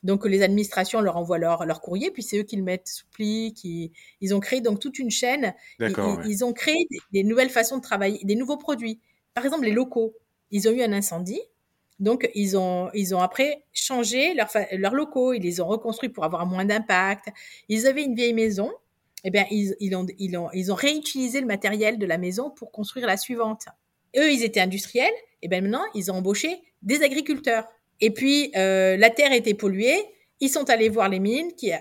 Donc 0.03 0.25
les 0.25 0.41
administrations 0.41 0.99
leur 0.99 1.15
envoient 1.15 1.37
leur, 1.37 1.65
leur 1.65 1.79
courrier, 1.79 2.09
puis 2.11 2.23
c'est 2.23 2.39
eux 2.39 2.43
qui 2.43 2.55
le 2.55 2.63
mettent 2.63 2.87
sous 2.87 3.05
pli, 3.11 3.53
qui 3.53 3.91
ils 4.19 4.33
ont 4.33 4.39
créé 4.39 4.59
donc 4.59 4.79
toute 4.79 4.97
une 4.97 5.11
chaîne. 5.11 5.53
Ils, 5.79 5.93
ils, 6.25 6.43
ont 6.43 6.53
créé 6.53 6.87
des, 7.13 7.23
nouvelles 7.23 7.51
façons 7.51 7.77
de 7.77 7.81
travailler, 7.81 8.19
des 8.23 8.35
nouveaux 8.35 8.57
produits. 8.57 8.99
Par 9.35 9.45
exemple 9.45 9.63
les 9.63 9.71
locaux, 9.71 10.15
ils 10.51 10.67
ont 10.67 10.71
eu 10.71 10.81
un 10.81 10.93
incendie, 10.93 11.41
donc 11.99 12.29
ils 12.35 12.57
ont 12.57 12.89
ils 12.93 13.15
ont 13.15 13.19
après 13.19 13.63
changé 13.73 14.33
leurs 14.33 14.93
locaux, 14.93 15.33
ils 15.33 15.41
les 15.41 15.61
ont 15.61 15.67
reconstruits 15.67 16.09
pour 16.09 16.23
avoir 16.23 16.45
moins 16.45 16.65
d'impact. 16.65 17.29
Ils 17.69 17.87
avaient 17.87 18.03
une 18.03 18.15
vieille 18.15 18.33
maison, 18.33 18.71
eh 19.23 19.31
bien 19.31 19.45
ils, 19.51 19.75
ils 19.79 19.95
ont 19.95 20.05
ils 20.17 20.37
ont 20.37 20.49
ils 20.53 20.71
ont 20.71 20.75
réutilisé 20.75 21.41
le 21.41 21.47
matériel 21.47 21.97
de 21.97 22.05
la 22.05 22.17
maison 22.17 22.49
pour 22.49 22.71
construire 22.71 23.07
la 23.07 23.17
suivante. 23.17 23.65
Eux 24.17 24.31
ils 24.31 24.43
étaient 24.43 24.61
industriels, 24.61 25.13
et 25.41 25.47
bien 25.47 25.61
maintenant 25.61 25.83
ils 25.95 26.11
ont 26.11 26.15
embauché 26.15 26.61
des 26.81 27.03
agriculteurs 27.03 27.65
et 28.01 28.09
puis, 28.09 28.51
euh, 28.55 28.97
la 28.97 29.09
terre 29.11 29.31
était 29.31 29.53
polluée. 29.53 30.03
Ils 30.39 30.49
sont 30.49 30.69
allés 30.71 30.89
voir 30.89 31.07
les 31.07 31.19
mines, 31.19 31.53
qui, 31.55 31.71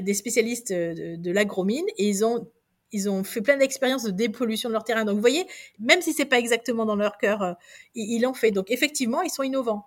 des 0.00 0.14
spécialistes 0.14 0.72
de, 0.72 1.16
de 1.16 1.30
l'agromine, 1.32 1.84
et 1.98 2.08
ils 2.08 2.24
ont, 2.24 2.48
ils 2.94 3.10
ont 3.10 3.24
fait 3.24 3.42
plein 3.42 3.58
d'expériences 3.58 4.04
de 4.04 4.10
dépollution 4.10 4.70
de 4.70 4.72
leur 4.72 4.84
terrain. 4.84 5.04
Donc, 5.04 5.16
vous 5.16 5.20
voyez, 5.20 5.46
même 5.78 6.00
si 6.00 6.14
c'est 6.14 6.24
pas 6.24 6.38
exactement 6.38 6.86
dans 6.86 6.96
leur 6.96 7.18
cœur, 7.18 7.42
euh, 7.42 7.52
ils 7.94 8.20
l'ont 8.22 8.34
fait. 8.34 8.52
Donc, 8.52 8.70
effectivement, 8.70 9.20
ils 9.20 9.30
sont 9.30 9.42
innovants. 9.42 9.86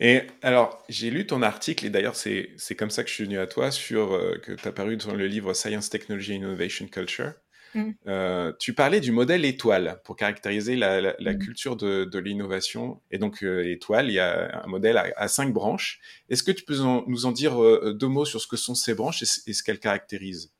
Et 0.00 0.22
alors, 0.42 0.84
j'ai 0.88 1.10
lu 1.10 1.26
ton 1.26 1.42
article, 1.42 1.86
et 1.86 1.90
d'ailleurs, 1.90 2.16
c'est 2.16 2.56
comme 2.76 2.90
ça 2.90 3.02
que 3.02 3.08
je 3.08 3.14
suis 3.14 3.24
venu 3.24 3.38
à 3.38 3.46
toi, 3.46 3.70
sur, 3.70 4.14
euh, 4.14 4.38
que 4.42 4.52
tu 4.52 4.68
as 4.68 4.72
paru 4.72 4.96
dans 4.96 5.14
le 5.14 5.26
livre 5.26 5.54
Science, 5.54 5.90
Technology, 5.90 6.34
Innovation, 6.34 6.86
Culture. 6.86 7.32
Mm. 7.74 7.90
Euh, 8.06 8.52
tu 8.58 8.74
parlais 8.74 9.00
du 9.00 9.12
modèle 9.12 9.44
étoile 9.44 10.00
pour 10.04 10.16
caractériser 10.16 10.76
la, 10.76 11.14
mm. 11.18 11.38
culture 11.38 11.76
de, 11.76 12.18
l'innovation. 12.18 13.00
Et 13.10 13.18
donc, 13.18 13.42
euh, 13.42 13.70
étoile, 13.70 14.08
il 14.08 14.14
y 14.14 14.20
a 14.20 14.62
un 14.64 14.68
modèle 14.68 14.96
à, 15.16 15.28
cinq 15.28 15.52
branches. 15.52 16.00
Est-ce 16.28 16.42
que 16.42 16.52
tu 16.52 16.64
peux 16.64 16.76
nous 17.06 17.26
en 17.26 17.32
dire 17.32 17.56
deux 17.94 18.08
mots 18.08 18.24
sur 18.24 18.40
ce 18.40 18.46
que 18.46 18.56
sont 18.56 18.74
ces 18.74 18.94
branches 18.94 19.22
et, 19.22 19.52
ce 19.52 19.62
qu'elles 19.62 19.80
caractérisent? 19.80 20.52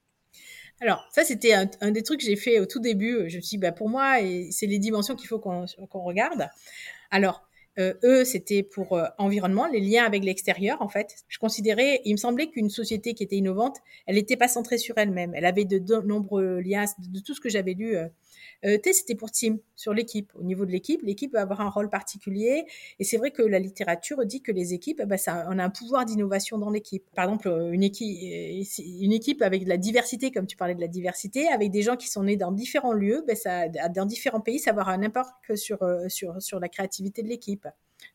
Alors, 0.81 1.07
ça, 1.11 1.25
c'était 1.25 1.55
un, 1.55 1.91
des 1.91 2.03
trucs 2.03 2.21
que 2.21 2.27
j'ai 2.27 2.37
fait 2.37 2.61
au 2.61 2.67
tout 2.67 2.81
début. 2.81 3.31
Je 3.31 3.37
me 3.37 3.41
suis 3.43 3.57
dit, 3.57 3.59
bah, 3.59 3.73
pour 3.73 3.89
moi, 3.89 4.17
c'est 4.51 4.67
les 4.67 4.79
dimensions 4.79 5.15
qu'il 5.15 5.29
faut 5.29 5.39
qu'on 5.39 5.67
regarde. 6.03 6.49
Alors, 7.11 7.47
euh, 7.79 7.95
eux, 8.05 8.25
c'était 8.25 8.63
pour 8.63 8.95
euh, 8.95 9.05
environnement, 9.19 9.67
les 9.67 9.81
liens 9.81 10.05
avec 10.05 10.25
l'extérieur, 10.25 10.81
en 10.81 10.89
fait. 10.89 11.25
Je 11.29 11.39
considérais, 11.39 12.01
il 12.05 12.13
me 12.13 12.17
semblait 12.17 12.49
qu'une 12.49 12.71
société 12.71 13.15
qui 13.15 13.23
était 13.23 13.37
innovante, 13.37 13.79
elle 14.07 14.17
n'était 14.17 14.37
pas 14.37 14.49
centrée 14.49 14.79
sur 14.79 14.97
elle-même. 14.97 15.33
Elle 15.35 15.45
avait 15.45 15.65
de, 15.65 15.79
nombreux 16.07 16.61
liens, 16.61 16.85
de, 16.99 17.21
tout 17.21 17.35
ce 17.35 17.41
que 17.41 17.49
j'avais 17.49 17.75
lu. 17.75 17.97
Euh, 17.97 18.05
euh, 18.05 18.09
T, 18.63 18.93
c'était 18.93 19.15
pour 19.15 19.31
team, 19.31 19.59
sur 19.75 19.95
l'équipe. 19.95 20.33
Au 20.35 20.43
niveau 20.43 20.67
de 20.67 20.73
l'équipe, 20.73 21.03
l'équipe 21.03 21.33
va 21.33 21.43
avoir 21.43 21.61
un 21.61 21.69
rôle 21.69 21.91
particulier. 21.91 22.65
Et 22.99 23.05
c'est 23.05 23.17
vrai 23.17 23.31
que 23.31 23.43
la 23.43 23.59
littérature 23.59 24.25
dit 24.27 24.43
que 24.43 24.53
les 24.53 24.75
équipes, 24.75 25.03
bah, 25.03 25.19
ça, 25.19 25.47
on 25.51 25.59
a 25.59 25.65
un 25.65 25.71
pouvoir 25.71 26.05
d'innovation 26.05 26.59
dans 26.59 26.71
l'équipe. 26.71 27.05
Par 27.15 27.27
exemple, 27.27 27.49
une 27.73 27.83
équipe, 27.83 28.19
une 28.21 29.13
équipe 29.13 29.43
avec 29.43 29.65
de 29.65 29.69
la 29.69 29.77
diversité, 29.77 30.31
comme 30.31 30.47
tu 30.47 30.57
parlais 30.57 30.75
de 30.75 30.81
la 30.81 30.89
diversité, 30.89 31.49
avec 31.49 31.71
des 31.71 31.83
gens 31.83 31.97
qui 31.97 32.09
sont 32.09 32.25
nés 32.25 32.37
dans 32.37 32.53
différents 32.53 32.93
lieux, 32.93 33.25
ça, 33.35 33.69
dans 33.69 34.07
différents 34.07 34.41
pays, 34.41 34.59
ça 34.59 34.73
va 34.73 34.83
avoir 34.83 34.99
un 34.99 35.03
impact 35.03 35.55
sur, 35.57 35.83
euh, 35.83 36.09
sur, 36.09 36.41
sur 36.41 36.61
la 36.61 36.69
créativité 36.69 37.23
de 37.23 37.29
l'équipe. 37.29 37.69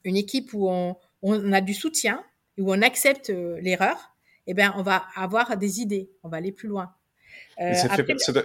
Une 0.03 0.17
équipe 0.17 0.53
où 0.53 0.69
on, 0.69 0.95
on 1.21 1.53
a 1.53 1.61
du 1.61 1.73
soutien, 1.73 2.23
où 2.57 2.73
on 2.73 2.81
accepte 2.81 3.29
euh, 3.29 3.59
l'erreur, 3.61 4.15
eh 4.47 4.53
ben, 4.53 4.73
on 4.75 4.81
va 4.81 5.03
avoir 5.15 5.57
des 5.57 5.81
idées, 5.81 6.11
on 6.23 6.29
va 6.29 6.37
aller 6.37 6.51
plus 6.51 6.67
loin. 6.67 6.93
Euh, 7.59 7.73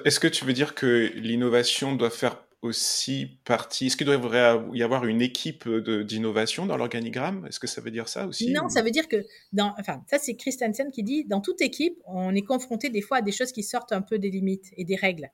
est-ce 0.04 0.20
que 0.20 0.28
tu 0.28 0.44
veux 0.44 0.52
dire 0.52 0.74
que 0.74 1.12
l'innovation 1.14 1.94
doit 1.94 2.10
faire 2.10 2.42
aussi 2.62 3.38
partie 3.44 3.86
Est-ce 3.86 3.96
qu'il 3.96 4.06
devrait 4.06 4.58
y 4.74 4.82
avoir 4.82 5.06
une 5.06 5.22
équipe 5.22 5.68
d'innovation 5.68 6.66
dans 6.66 6.76
l'organigramme? 6.76 7.46
Est-ce 7.48 7.60
que 7.60 7.66
ça 7.66 7.80
veut 7.80 7.90
dire 7.90 8.08
ça 8.08 8.26
aussi 8.26 8.52
Non, 8.52 8.68
ça 8.68 8.82
veut 8.82 8.90
dire 8.90 9.08
que, 9.08 9.24
dans, 9.52 9.74
enfin, 9.78 10.02
ça 10.10 10.18
c'est 10.18 10.34
Christensen 10.34 10.90
qui 10.90 11.02
dit, 11.02 11.24
dans 11.24 11.40
toute 11.40 11.60
équipe, 11.60 11.98
on 12.06 12.34
est 12.34 12.42
confronté 12.42 12.90
des 12.90 13.00
fois 13.00 13.18
à 13.18 13.22
des 13.22 13.32
choses 13.32 13.52
qui 13.52 13.62
sortent 13.62 13.92
un 13.92 14.02
peu 14.02 14.18
des 14.18 14.30
limites 14.30 14.72
et 14.76 14.84
des 14.84 14.96
règles. 14.96 15.30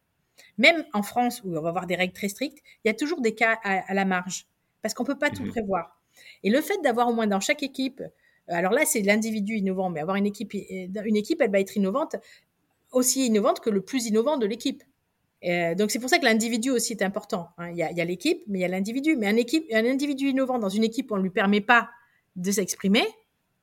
Même 0.59 0.85
en 0.93 1.03
France, 1.03 1.43
où 1.45 1.57
on 1.57 1.61
va 1.61 1.69
avoir 1.69 1.87
des 1.87 1.97
règles 1.97 2.13
très 2.13 2.29
strictes, 2.29 2.59
il 2.85 2.89
y 2.89 2.91
a 2.91 2.95
toujours 2.95 3.21
des 3.21 3.35
cas 3.35 3.59
à, 3.63 3.95
la 3.95 4.05
marge, 4.05 4.47
parce 4.83 4.95
qu'on 4.95 5.05
peut 5.05 5.19
pas 5.19 5.31
tout 5.31 5.45
mhm. 5.45 5.51
prévoir. 5.51 5.99
Et 6.43 6.51
le 6.51 6.61
fait 6.61 6.81
d'avoir 6.83 7.09
au 7.09 7.15
moins 7.15 7.27
dans 7.27 7.41
chaque 7.41 7.63
équipe, 7.63 8.01
euh, 8.01 8.55
alors 8.55 8.73
là 8.73 8.83
c'est 8.85 9.01
l'individu 9.01 9.55
innovant, 9.55 9.91
mais 9.91 10.01
avoir 10.01 10.17
une 10.17 10.27
équipe, 10.27 10.53
une 10.53 11.17
équipe, 11.17 11.41
elle 11.41 11.51
va 11.51 11.61
être 11.61 11.77
innovante 11.77 12.17
aussi 12.93 13.27
innovante 13.27 13.61
que 13.61 13.71
le 13.71 13.81
plus 13.81 14.07
innovant 14.07 14.37
de 14.37 14.47
l'équipe. 14.47 14.83
Euh, 15.45 15.75
donc 15.75 15.91
c'est 15.91 15.99
pour 15.99 16.09
ça 16.09 16.19
que 16.19 16.25
l'individu 16.25 16.71
aussi 16.71 16.93
est 16.93 17.03
important. 17.03 17.49
Hein. 17.59 17.71
Il 17.71 17.77
y 17.77 17.83
a, 17.83 18.05
l'équipe, 18.05 18.43
mais 18.47 18.61
il 18.61 18.63
y 18.63 18.65
a 18.65 18.69
l'individu. 18.69 19.17
Mais 19.17 19.27
un, 19.27 19.37
équipe, 19.37 19.67
un 19.73 19.85
individu 19.85 20.29
innovant 20.29 20.59
dans 20.59 20.69
une 20.69 20.85
équipe, 20.85 21.11
on 21.11 21.17
ne 21.17 21.23
lui 21.23 21.31
permet 21.31 21.61
pas 21.61 21.91
de 22.37 22.51
s'exprimer, 22.51 23.05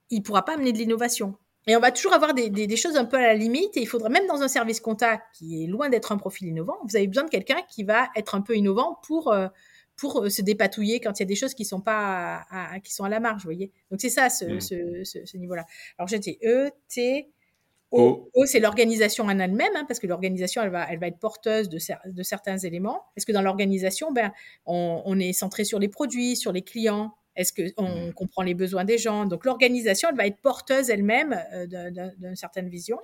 il 0.09 0.19
ne 0.19 0.23
pourra 0.23 0.43
pas 0.43 0.55
amener 0.55 0.73
de 0.73 0.77
l'innovation. 0.77 1.35
Et 1.67 1.75
on 1.75 1.79
va 1.79 1.91
toujours 1.91 2.13
avoir 2.13 2.33
des, 2.33 2.49
des, 2.49 2.75
choses 2.75 2.95
un 2.95 3.05
peu 3.05 3.17
à 3.17 3.21
la 3.21 3.33
limite. 3.35 3.77
Et 3.77 3.81
il 3.81 3.87
faudra 3.87 4.09
même 4.09 4.27
dans 4.27 4.41
un 4.41 4.47
service 4.47 4.79
compta 4.79 5.21
qui 5.33 5.63
est 5.63 5.67
loin 5.67 5.89
d'être 5.89 6.11
un 6.11 6.17
profil 6.17 6.47
innovant, 6.47 6.77
vous 6.87 6.95
avez 6.95 7.07
besoin 7.07 7.25
de 7.25 7.29
quelqu'un 7.29 7.61
qui 7.69 7.83
va 7.83 8.09
être 8.15 8.35
un 8.35 8.41
peu 8.41 8.55
innovant 8.55 8.99
pour 9.05 9.31
euh, 9.31 9.47
pour 9.95 10.23
euh, 10.23 10.29
se 10.29 10.41
dépatouiller 10.41 10.99
quand 10.99 11.19
il 11.19 11.23
y 11.23 11.23
a 11.23 11.27
des 11.27 11.35
choses 11.35 11.53
qui 11.53 11.65
sont 11.65 11.81
pas 11.81 12.45
à, 12.49 12.79
qui 12.79 12.93
sont 12.93 13.03
à 13.03 13.09
la 13.09 13.19
marge, 13.19 13.41
vous 13.41 13.47
voyez. 13.47 13.71
Donc 13.91 13.99
c'est 14.01 14.09
ça 14.09 14.29
ce, 14.29 14.45
mmh. 14.45 14.61
ce, 14.61 15.03
ce, 15.03 15.25
ce 15.25 15.37
niveau-là. 15.37 15.65
Alors 15.97 16.07
j'étais 16.07 16.39
E 16.43 16.71
T 16.87 17.29
O, 17.91 18.29
c'est 18.45 18.59
l'organisation 18.59 19.25
en 19.25 19.39
elle-même, 19.39 19.75
hein, 19.75 19.85
parce 19.87 19.99
que 19.99 20.05
l'organisation, 20.05 20.61
elle 20.61 20.69
va, 20.69 20.87
elle 20.91 20.99
va 20.99 21.07
être 21.07 21.17
porteuse 21.17 21.69
de, 21.69 21.79
de 22.05 22.23
certains 22.23 22.57
éléments. 22.57 23.05
Est-ce 23.17 23.25
que 23.25 23.31
dans 23.31 23.41
l'organisation, 23.41 24.11
ben, 24.11 24.31
on, 24.65 25.19
est 25.19 25.33
centré 25.33 25.63
sur 25.63 25.79
les 25.79 25.87
produits, 25.87 26.35
sur 26.35 26.51
les 26.51 26.61
clients? 26.61 27.15
Est-ce 27.35 27.53
qu'on 27.53 28.09
mmh. 28.09 28.13
comprend 28.13 28.43
les 28.43 28.53
besoins 28.53 28.83
des 28.83 28.97
gens? 28.97 29.25
Donc 29.25 29.45
l'organisation, 29.45 30.09
elle 30.11 30.17
va 30.17 30.27
être 30.27 30.41
porteuse 30.41 30.89
elle-même 30.89 31.39
euh, 31.53 32.11
d'une 32.17 32.35
certaine 32.35 32.69
vision. 32.69 32.99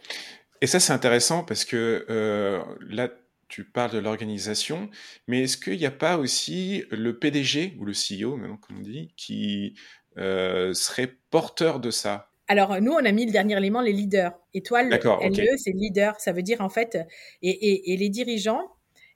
Et 0.61 0.67
ça, 0.67 0.79
c'est 0.79 0.93
intéressant 0.93 1.43
parce 1.43 1.65
que 1.65 2.05
euh, 2.09 2.61
là, 2.81 3.09
tu 3.47 3.63
parles 3.63 3.91
de 3.91 3.99
l'organisation, 3.99 4.89
mais 5.27 5.43
est-ce 5.43 5.57
qu'il 5.57 5.77
n'y 5.77 5.85
a 5.85 5.91
pas 5.91 6.17
aussi 6.17 6.83
le 6.91 7.17
PDG 7.17 7.75
ou 7.79 7.85
le 7.85 7.93
CEO, 7.93 8.35
maintenant 8.37 8.57
comme 8.57 8.77
on 8.77 8.81
dit, 8.81 9.13
qui 9.15 9.75
euh, 10.17 10.73
serait 10.73 11.15
porteur 11.29 11.79
de 11.79 11.91
ça? 11.91 12.31
Alors, 12.47 12.79
nous, 12.79 12.91
on 12.91 13.03
a 13.03 13.11
mis 13.11 13.25
le 13.25 13.31
dernier 13.31 13.57
élément, 13.57 13.81
les 13.81 13.93
leaders. 13.93 14.31
Étoile, 14.53 14.89
LE, 14.89 15.57
c'est 15.57 15.71
leader. 15.71 16.19
Ça 16.19 16.31
veut 16.31 16.43
dire, 16.43 16.61
en 16.61 16.69
fait, 16.69 16.97
et, 17.41 17.97
les 17.97 18.09
dirigeants, 18.09 18.61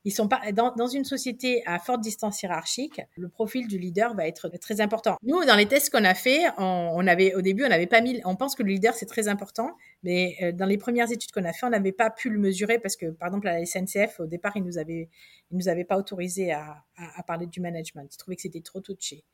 ils 0.05 0.11
sont 0.11 0.27
pas 0.27 0.51
dans, 0.53 0.87
une 0.87 1.03
société 1.03 1.61
à 1.65 1.77
forte 1.77 2.01
distance 2.01 2.41
hiérarchique. 2.41 3.01
Le 3.17 3.27
profil 3.27 3.67
du 3.67 3.77
leader 3.77 4.15
va 4.15 4.27
être 4.27 4.49
très 4.57 4.81
important. 4.81 5.17
Nous, 5.23 5.43
dans 5.45 5.55
les 5.55 5.67
tests 5.67 5.91
qu'on 5.91 6.05
a 6.05 6.15
fait, 6.15 6.45
on, 6.57 7.05
avait 7.05 7.35
au 7.35 7.41
début, 7.41 7.65
on 7.65 7.69
n'avait 7.69 7.85
pas 7.85 8.01
mis. 8.01 8.21
On 8.25 8.35
pense 8.35 8.55
que 8.55 8.63
le 8.63 8.69
leader 8.69 8.93
c'est 8.93 9.05
très 9.05 9.27
important, 9.27 9.75
mais 10.03 10.37
euh, 10.41 10.51
dans 10.51 10.65
les 10.65 10.77
premières 10.77 11.11
études 11.11 11.31
qu'on 11.31 11.43
a 11.43 11.51
fait, 11.51 11.65
on 11.65 11.69
n'avait 11.71 11.91
pas 11.91 12.09
pu 12.09 12.29
le 12.29 12.39
mesurer 12.39 12.79
parce 12.79 12.95
que, 12.95 13.07
par 13.07 13.27
exemple, 13.27 13.47
à 13.49 13.59
la 13.59 13.65
SNCF, 13.65 14.21
au 14.21 14.25
départ, 14.25 14.53
ils 14.55 14.63
nous 14.63 14.77
avaient, 14.77 15.09
ils 15.51 15.57
nous 15.57 15.67
avaient 15.67 15.83
pas 15.83 15.97
autorisé 15.97 16.53
à, 16.53 16.83
parler 17.27 17.45
du 17.45 17.59
management. 17.59 18.07
Ils 18.11 18.17
trouvaient 18.17 18.35
que 18.35 18.41
c'était 18.41 18.61
trop 18.61 18.79
touché. 18.79 19.25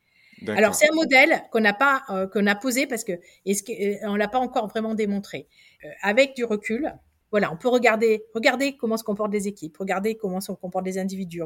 Alors 0.48 0.74
c'est 0.74 0.90
un 0.90 0.94
modèle 0.94 1.42
qu'on 1.50 1.60
n'a 1.60 1.72
pas 1.72 2.02
euh, 2.10 2.26
qu'on 2.26 2.46
a 2.46 2.54
posé 2.54 2.86
parce 2.86 3.04
que 3.04 3.12
est-ce 3.44 3.62
qu'on 3.62 4.14
euh, 4.14 4.16
l'a 4.16 4.28
pas 4.28 4.38
encore 4.38 4.68
vraiment 4.68 4.94
démontré. 4.94 5.48
Euh, 5.84 5.88
avec 6.02 6.34
du 6.34 6.44
recul, 6.44 6.92
voilà, 7.30 7.52
on 7.52 7.56
peut 7.56 7.68
regarder 7.68 8.24
regarder 8.34 8.76
comment 8.76 8.96
se 8.96 9.04
comportent 9.04 9.32
les 9.32 9.48
équipes, 9.48 9.76
regarder 9.78 10.16
comment 10.16 10.40
se 10.40 10.52
comportent 10.52 10.86
les 10.86 10.98
individus. 10.98 11.42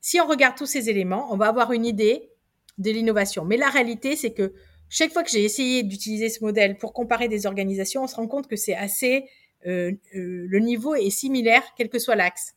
Si 0.00 0.20
on 0.20 0.26
regarde 0.26 0.56
tous 0.56 0.66
ces 0.66 0.88
éléments, 0.88 1.32
on 1.32 1.36
va 1.36 1.48
avoir 1.48 1.72
une 1.72 1.84
idée 1.84 2.30
de 2.78 2.90
l'innovation. 2.90 3.44
Mais 3.44 3.56
la 3.56 3.68
réalité, 3.68 4.14
c'est 4.14 4.32
que 4.32 4.54
chaque 4.88 5.12
fois 5.12 5.24
que 5.24 5.30
j'ai 5.30 5.42
essayé 5.42 5.82
d'utiliser 5.82 6.28
ce 6.28 6.42
modèle 6.42 6.78
pour 6.78 6.92
comparer 6.92 7.26
des 7.26 7.46
organisations, 7.46 8.04
on 8.04 8.06
se 8.06 8.14
rend 8.14 8.28
compte 8.28 8.46
que 8.46 8.56
c'est 8.56 8.76
assez 8.76 9.28
le 9.64 10.58
niveau 10.58 10.94
est 10.94 11.10
similaire, 11.10 11.62
quel 11.76 11.88
que 11.88 11.98
soit 11.98 12.14
l'axe. 12.14 12.54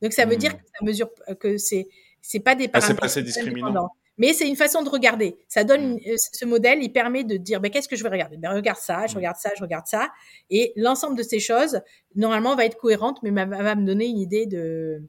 Donc 0.00 0.12
ça 0.12 0.26
veut 0.26 0.36
dire 0.36 0.52
mmh. 0.52 0.56
que 0.56 0.62
ça 0.78 0.84
mesure 0.84 1.10
que 1.40 1.58
c'est 1.58 1.88
c'est 2.22 2.40
pas 2.40 2.54
des 2.54 2.68
paramètres 2.68 2.90
ah, 2.90 2.94
c'est 2.94 3.00
pas 3.00 3.06
assez 3.06 3.22
discriminant. 3.22 3.90
Mais 4.18 4.32
c'est 4.32 4.48
une 4.48 4.56
façon 4.56 4.82
de 4.82 4.88
regarder. 4.88 5.36
Ça 5.48 5.64
donne 5.64 5.94
mm. 5.94 6.00
euh, 6.06 6.14
ce 6.16 6.44
modèle, 6.44 6.82
il 6.82 6.92
permet 6.92 7.24
de 7.24 7.36
dire 7.36 7.60
ben, 7.60 7.70
qu'est-ce 7.70 7.88
que 7.88 7.96
je 7.96 8.02
vais 8.02 8.08
regarder? 8.08 8.36
Ben, 8.36 8.52
Regarde 8.52 8.78
ça, 8.78 9.06
je 9.06 9.14
mm. 9.14 9.16
regarde 9.16 9.36
ça, 9.36 9.50
je 9.56 9.62
regarde 9.62 9.86
ça. 9.86 10.10
Et 10.50 10.72
l'ensemble 10.76 11.16
de 11.16 11.22
ces 11.22 11.40
choses, 11.40 11.80
normalement, 12.14 12.56
va 12.56 12.64
être 12.64 12.76
cohérente, 12.76 13.18
mais 13.22 13.30
va, 13.30 13.74
me 13.74 13.86
donner 13.86 14.06
une 14.06 14.18
idée 14.18 14.46
de. 14.46 15.02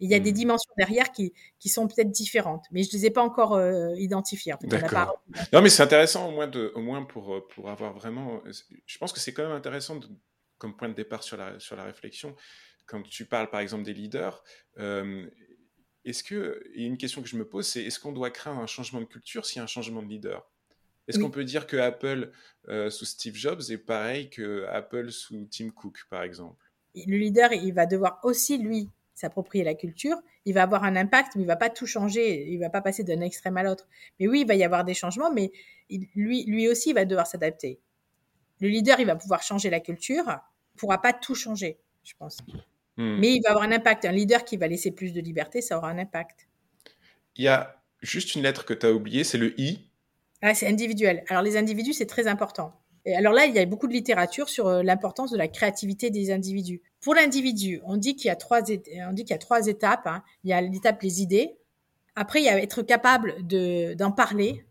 Il 0.00 0.10
y 0.10 0.14
a 0.14 0.18
des 0.18 0.32
mm. 0.32 0.34
dimensions 0.34 0.72
derrière 0.76 1.12
qui, 1.12 1.32
qui 1.58 1.68
sont 1.68 1.86
peut-être 1.86 2.10
différentes, 2.10 2.64
mais 2.72 2.82
je 2.82 2.88
ne 2.88 3.00
les 3.00 3.06
ai 3.06 3.10
pas 3.10 3.22
encore 3.22 3.54
euh, 3.54 3.94
identifiées. 3.96 4.54
D'accord. 4.62 5.22
Non, 5.52 5.62
mais 5.62 5.68
c'est 5.68 5.82
intéressant 5.82 6.28
au 6.28 6.32
moins, 6.32 6.48
de, 6.48 6.72
au 6.74 6.80
moins 6.80 7.04
pour, 7.04 7.34
euh, 7.34 7.46
pour 7.54 7.70
avoir 7.70 7.92
vraiment. 7.94 8.42
Je 8.86 8.98
pense 8.98 9.12
que 9.12 9.20
c'est 9.20 9.32
quand 9.32 9.44
même 9.44 9.56
intéressant 9.56 10.00
comme 10.58 10.76
point 10.76 10.88
de 10.88 10.94
départ 10.94 11.22
sur 11.22 11.36
la, 11.36 11.58
sur 11.60 11.76
la 11.76 11.84
réflexion. 11.84 12.34
Quand 12.86 13.02
tu 13.02 13.24
parles 13.24 13.48
par 13.48 13.60
exemple 13.60 13.84
des 13.84 13.94
leaders, 13.94 14.42
est-ce 16.04 16.22
que, 16.22 16.62
et 16.74 16.84
une 16.84 16.98
question 16.98 17.22
que 17.22 17.28
je 17.28 17.36
me 17.36 17.46
pose, 17.46 17.66
c'est 17.66 17.82
est-ce 17.82 17.98
qu'on 17.98 18.12
doit 18.12 18.30
craindre 18.30 18.60
un 18.60 18.66
changement 18.66 19.00
de 19.00 19.06
culture 19.06 19.46
s'il 19.46 19.58
y 19.58 19.60
a 19.60 19.64
un 19.64 19.68
changement 19.68 20.02
de 20.02 20.08
leader? 20.08 20.48
Est-ce 21.06 21.18
qu'on 21.18 21.30
peut 21.30 21.44
dire 21.44 21.66
que 21.66 21.76
Apple 21.76 22.32
euh, 22.68 22.88
sous 22.88 23.04
Steve 23.04 23.34
Jobs 23.34 23.60
est 23.68 23.78
pareil 23.78 24.30
que 24.30 24.64
Apple 24.70 25.10
sous 25.10 25.46
Tim 25.50 25.70
Cook, 25.70 25.98
par 26.08 26.22
exemple? 26.22 26.64
Le 26.94 27.18
leader, 27.18 27.52
il 27.52 27.74
va 27.74 27.84
devoir 27.84 28.20
aussi, 28.22 28.56
lui, 28.56 28.88
s'approprier 29.14 29.64
la 29.64 29.74
culture. 29.74 30.16
Il 30.46 30.54
va 30.54 30.62
avoir 30.62 30.84
un 30.84 30.96
impact, 30.96 31.36
mais 31.36 31.42
il 31.42 31.46
va 31.46 31.56
pas 31.56 31.68
tout 31.68 31.86
changer. 31.86 32.50
Il 32.50 32.58
va 32.58 32.70
pas 32.70 32.80
passer 32.80 33.04
d'un 33.04 33.20
extrême 33.20 33.56
à 33.56 33.62
l'autre. 33.62 33.86
Mais 34.18 34.28
oui, 34.28 34.42
il 34.42 34.46
va 34.46 34.54
y 34.54 34.64
avoir 34.64 34.84
des 34.84 34.94
changements, 34.94 35.30
mais 35.32 35.52
lui, 36.14 36.44
lui 36.46 36.68
aussi, 36.68 36.90
il 36.90 36.94
va 36.94 37.04
devoir 37.04 37.26
s'adapter. 37.26 37.80
Le 38.60 38.68
leader, 38.68 38.98
il 39.00 39.06
va 39.06 39.16
pouvoir 39.16 39.42
changer 39.42 39.68
la 39.68 39.80
culture, 39.80 40.24
il 40.26 40.78
pourra 40.78 41.02
pas 41.02 41.12
tout 41.12 41.34
changer, 41.34 41.78
je 42.02 42.14
pense. 42.18 42.38
Hmm. 42.96 43.18
Mais 43.18 43.34
il 43.34 43.42
va 43.42 43.50
avoir 43.50 43.64
un 43.64 43.72
impact. 43.72 44.04
Un 44.04 44.12
leader 44.12 44.44
qui 44.44 44.56
va 44.56 44.68
laisser 44.68 44.90
plus 44.90 45.12
de 45.12 45.20
liberté, 45.20 45.60
ça 45.60 45.78
aura 45.78 45.90
un 45.90 45.98
impact. 45.98 46.48
Il 47.36 47.44
y 47.44 47.48
a 47.48 47.82
juste 48.02 48.34
une 48.34 48.42
lettre 48.42 48.64
que 48.64 48.74
tu 48.74 48.86
as 48.86 48.92
oubliée, 48.92 49.24
c'est 49.24 49.38
le 49.38 49.58
I. 49.60 49.90
Ah, 50.42 50.54
c'est 50.54 50.66
individuel. 50.66 51.24
Alors 51.28 51.42
les 51.42 51.56
individus, 51.56 51.94
c'est 51.94 52.06
très 52.06 52.26
important. 52.26 52.78
Et 53.06 53.14
alors 53.14 53.32
là, 53.32 53.46
il 53.46 53.54
y 53.54 53.58
a 53.58 53.66
beaucoup 53.66 53.86
de 53.86 53.92
littérature 53.92 54.48
sur 54.48 54.66
euh, 54.66 54.82
l'importance 54.82 55.30
de 55.30 55.36
la 55.36 55.48
créativité 55.48 56.10
des 56.10 56.30
individus. 56.30 56.80
Pour 57.00 57.14
l'individu, 57.14 57.80
on 57.84 57.96
dit 57.96 58.16
qu'il 58.16 58.28
y 58.28 58.30
a 58.30 58.36
trois, 58.36 58.60
on 58.60 59.12
dit 59.12 59.24
qu'il 59.24 59.30
y 59.30 59.34
a 59.34 59.38
trois 59.38 59.66
étapes. 59.66 60.06
Hein. 60.06 60.22
Il 60.42 60.50
y 60.50 60.52
a 60.52 60.60
l'étape 60.60 61.02
les 61.02 61.20
idées. 61.20 61.56
Après, 62.16 62.40
il 62.40 62.44
y 62.44 62.48
a 62.48 62.58
être 62.58 62.82
capable 62.82 63.46
de, 63.46 63.94
d'en 63.94 64.12
parler, 64.12 64.64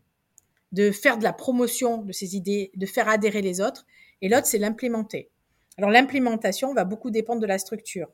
de 0.72 0.90
faire 0.90 1.18
de 1.18 1.24
la 1.24 1.32
promotion 1.32 1.98
de 1.98 2.12
ces 2.12 2.36
idées, 2.36 2.72
de 2.74 2.86
faire 2.86 3.08
adhérer 3.08 3.42
les 3.42 3.60
autres. 3.60 3.86
Et 4.20 4.28
l'autre, 4.28 4.46
c'est 4.46 4.58
l'implémenter. 4.58 5.30
Alors 5.78 5.90
l'implémentation 5.90 6.72
va 6.74 6.84
beaucoup 6.84 7.10
dépendre 7.10 7.40
de 7.40 7.46
la 7.46 7.58
structure. 7.58 8.08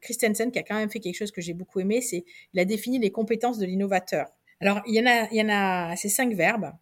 Christensen, 0.00 0.50
qui 0.50 0.58
a 0.58 0.62
quand 0.62 0.76
même 0.76 0.90
fait 0.90 1.00
quelque 1.00 1.16
chose 1.16 1.30
que 1.30 1.40
j'ai 1.40 1.54
beaucoup 1.54 1.80
aimé, 1.80 2.00
c'est 2.00 2.24
il 2.54 2.60
a 2.60 2.64
défini 2.64 2.98
les 2.98 3.10
compétences 3.10 3.58
de 3.58 3.66
l'innovateur. 3.66 4.28
Alors 4.60 4.80
il 4.86 4.94
y 4.94 5.00
en 5.00 5.06
a, 5.06 5.28
il 5.30 5.36
y 5.36 5.42
en 5.42 5.48
a 5.50 5.96
ces 5.96 6.08
cinq 6.08 6.34
verbes. 6.34 6.72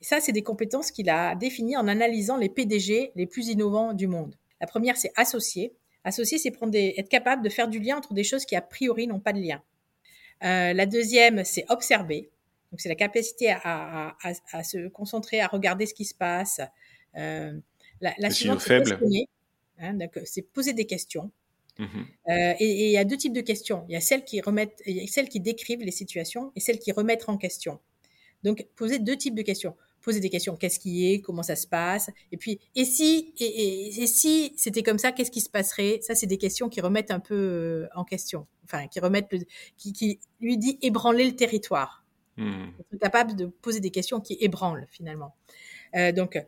Et 0.00 0.04
ça, 0.04 0.20
c'est 0.20 0.32
des 0.32 0.42
compétences 0.42 0.90
qu'il 0.90 1.10
a 1.10 1.34
définies 1.34 1.76
en 1.76 1.88
analysant 1.88 2.36
les 2.36 2.48
PDG 2.48 3.12
les 3.16 3.26
plus 3.26 3.48
innovants 3.48 3.94
du 3.94 4.06
monde. 4.06 4.36
La 4.60 4.66
première, 4.66 4.96
c'est 4.96 5.12
associer. 5.16 5.74
Associer, 6.04 6.38
c'est 6.38 6.50
prendre 6.52 6.76
être 6.76 7.08
capable 7.08 7.42
de 7.42 7.48
faire 7.48 7.68
du 7.68 7.80
lien 7.80 7.96
entre 7.96 8.14
des 8.14 8.22
choses 8.24 8.44
qui 8.44 8.54
a 8.54 8.62
priori 8.62 9.06
n'ont 9.06 9.20
pas 9.20 9.32
de 9.32 9.40
lien. 9.40 9.62
Euh, 10.44 10.72
la 10.72 10.86
deuxième, 10.86 11.44
c'est 11.44 11.64
observer. 11.68 12.30
Donc 12.70 12.80
c'est 12.80 12.88
la 12.88 12.94
capacité 12.94 13.50
à, 13.50 14.14
se 14.62 14.88
concentrer, 14.88 15.40
à 15.40 15.48
regarder 15.48 15.86
ce 15.86 15.94
qui 15.94 16.04
se 16.04 16.14
passe. 16.14 16.60
Euh, 17.16 17.58
la, 18.00 18.14
la 18.18 18.30
suivante, 18.30 18.60
c'est 18.60 18.84
Hein, 19.80 19.98
c'est 20.24 20.42
poser 20.42 20.72
des 20.72 20.86
questions. 20.86 21.30
Mhm. 21.78 22.06
Euh, 22.28 22.54
et 22.58 22.86
il 22.86 22.90
y 22.90 22.96
a 22.96 23.04
deux 23.04 23.16
types 23.16 23.32
de 23.32 23.40
questions. 23.40 23.84
Il 23.88 23.92
y 23.92 23.96
a 23.96 24.00
celles 24.00 24.24
qui 24.24 24.40
remettent, 24.40 24.82
y 24.86 25.00
a 25.00 25.06
celles 25.06 25.28
qui 25.28 25.40
décrivent 25.40 25.82
les 25.82 25.92
situations 25.92 26.52
et 26.56 26.60
celles 26.60 26.78
qui 26.78 26.92
remettent 26.92 27.28
en 27.28 27.36
question. 27.36 27.78
Donc, 28.42 28.66
poser 28.76 28.98
deux 28.98 29.16
types 29.16 29.34
de 29.34 29.42
questions. 29.42 29.76
Poser 30.00 30.20
des 30.20 30.30
questions. 30.30 30.56
Qu'est-ce 30.56 30.78
qui 30.78 31.12
est? 31.12 31.20
Comment 31.20 31.42
ça 31.42 31.56
se 31.56 31.66
passe? 31.66 32.10
Et 32.30 32.36
puis, 32.36 32.60
et 32.74 32.84
si, 32.84 33.34
et, 33.38 34.06
si 34.06 34.52
c'était 34.56 34.82
comme 34.82 34.98
ça, 34.98 35.12
qu'est-ce 35.12 35.30
qui 35.30 35.40
se 35.40 35.50
passerait? 35.50 35.98
Ça, 36.02 36.14
c'est 36.14 36.26
des 36.26 36.38
questions 36.38 36.68
qui 36.68 36.80
remettent 36.80 37.10
un 37.10 37.20
peu 37.20 37.34
euh, 37.34 37.88
en 37.94 38.04
question. 38.04 38.46
Enfin, 38.64 38.86
qui 38.86 39.00
remettent 39.00 39.28
qui, 39.76 39.92
qui 39.92 40.20
lui 40.40 40.56
dit 40.56 40.78
ébranler 40.82 41.24
le 41.24 41.34
territoire. 41.34 42.04
Mmh. 42.36 42.66
Capable 43.00 43.34
de 43.34 43.46
poser 43.46 43.80
des 43.80 43.90
questions 43.90 44.20
qui 44.20 44.36
ébranlent 44.40 44.86
finalement. 44.90 45.34
Euh, 45.96 46.12
donc, 46.12 46.38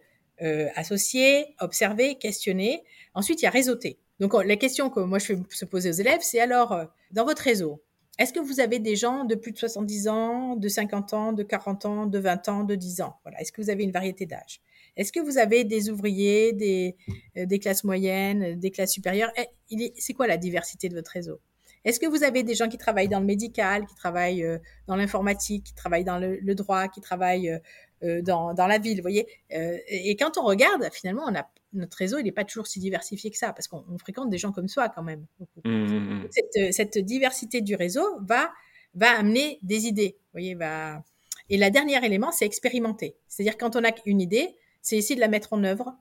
euh, 0.43 0.68
associer, 0.74 1.55
observer, 1.61 2.16
questionner. 2.16 2.82
Ensuite, 3.14 3.43
il 3.43 3.45
y 3.45 3.49
a 3.49 3.51
réseauter. 3.51 3.99
Donc, 4.20 4.34
la 4.34 4.57
question 4.57 4.91
que 4.91 5.01
moi 5.01 5.18
je 5.18 5.26
fais 5.26 5.38
se 5.51 5.64
poser 5.64 5.88
aux 5.88 5.93
élèves, 5.93 6.20
c'est 6.22 6.41
alors, 6.41 6.72
euh, 6.72 6.84
dans 7.11 7.24
votre 7.24 7.43
réseau, 7.43 7.82
est-ce 8.18 8.34
que 8.34 8.41
vous 8.41 8.61
avez 8.61 8.78
des 8.78 8.97
gens 8.97 9.24
de 9.24 9.34
plus 9.34 9.53
de 9.53 9.59
70 9.59 10.09
ans, 10.09 10.57
de 10.57 10.68
50 10.68 11.14
ans, 11.14 11.32
de 11.32 11.43
40 11.43 11.86
ans, 11.86 12.07
de 12.07 12.18
20 12.18 12.49
ans, 12.49 12.64
de 12.64 12.74
10 12.74 13.01
ans? 13.01 13.16
Voilà. 13.24 13.41
Est-ce 13.41 13.51
que 13.51 13.62
vous 13.62 13.70
avez 13.70 13.82
une 13.82 13.93
variété 13.93 14.26
d'âge? 14.26 14.61
Est-ce 14.97 15.12
que 15.12 15.20
vous 15.20 15.38
avez 15.38 15.64
des 15.64 15.88
ouvriers, 15.88 16.53
des, 16.53 16.97
euh, 17.38 17.47
des 17.47 17.59
classes 17.59 17.84
moyennes, 17.84 18.59
des 18.59 18.70
classes 18.70 18.93
supérieures? 18.93 19.32
Eh, 19.36 19.93
C'est 19.97 20.12
quoi 20.12 20.26
la 20.26 20.36
diversité 20.36 20.91
de 20.91 20.95
votre 20.95 21.12
réseau? 21.12 21.41
Est-ce 21.84 21.98
que 22.00 22.06
vous 22.06 22.24
avez 22.24 22.42
des 22.42 22.54
gens 22.54 22.68
qui 22.68 22.78
travaillent 22.78 23.08
dans 23.08 23.20
le 23.20 23.26
médical, 23.26 23.86
qui 23.86 23.94
travaillent 23.94 24.44
euh, 24.44 24.58
dans 24.86 24.96
l'informatique, 24.96 25.64
qui 25.64 25.74
travaillent 25.74 26.04
dans 26.04 26.18
le, 26.18 26.54
droit, 26.54 26.88
qui 26.88 27.00
travaillent 27.00 27.58
euh, 28.02 28.22
dans, 28.22 28.54
dans, 28.54 28.66
la 28.66 28.78
ville, 28.78 28.98
vous 28.98 29.02
voyez 29.02 29.26
Et 29.50 30.16
quand 30.16 30.38
on 30.38 30.42
regarde, 30.42 30.88
finalement, 30.92 31.24
on 31.26 31.34
a 31.34 31.48
notre 31.72 31.96
réseau, 31.96 32.18
il 32.18 32.24
n'est 32.24 32.32
pas 32.32 32.44
toujours 32.44 32.66
si 32.66 32.80
diversifié 32.80 33.30
que 33.30 33.36
ça, 33.36 33.52
parce 33.52 33.68
qu'on 33.68 33.84
fréquente 33.98 34.30
des 34.30 34.38
gens 34.38 34.52
comme 34.52 34.68
soi 34.68 34.88
quand 34.88 35.02
même. 35.02 35.26
Mmh, 35.64 35.70
mmh, 35.70 36.24
mmh. 36.24 36.28
Cette, 36.30 36.74
cette, 36.74 36.98
diversité 36.98 37.60
du 37.60 37.74
réseau 37.74 38.04
va, 38.22 38.50
va 38.94 39.18
amener 39.18 39.58
des 39.62 39.86
idées. 39.86 40.16
Vous 40.18 40.32
voyez, 40.32 40.54
va... 40.54 41.02
Et 41.48 41.56
la 41.56 41.70
dernière 41.70 42.04
élément, 42.04 42.32
c'est 42.32 42.46
expérimenter. 42.46 43.16
C'est-à-dire 43.28 43.56
quand 43.58 43.76
on 43.76 43.84
a 43.84 43.90
une 44.06 44.20
idée, 44.20 44.56
c'est 44.82 44.96
essayer 44.96 45.16
de 45.16 45.20
la 45.20 45.28
mettre 45.28 45.52
en 45.52 45.62
œuvre 45.64 45.96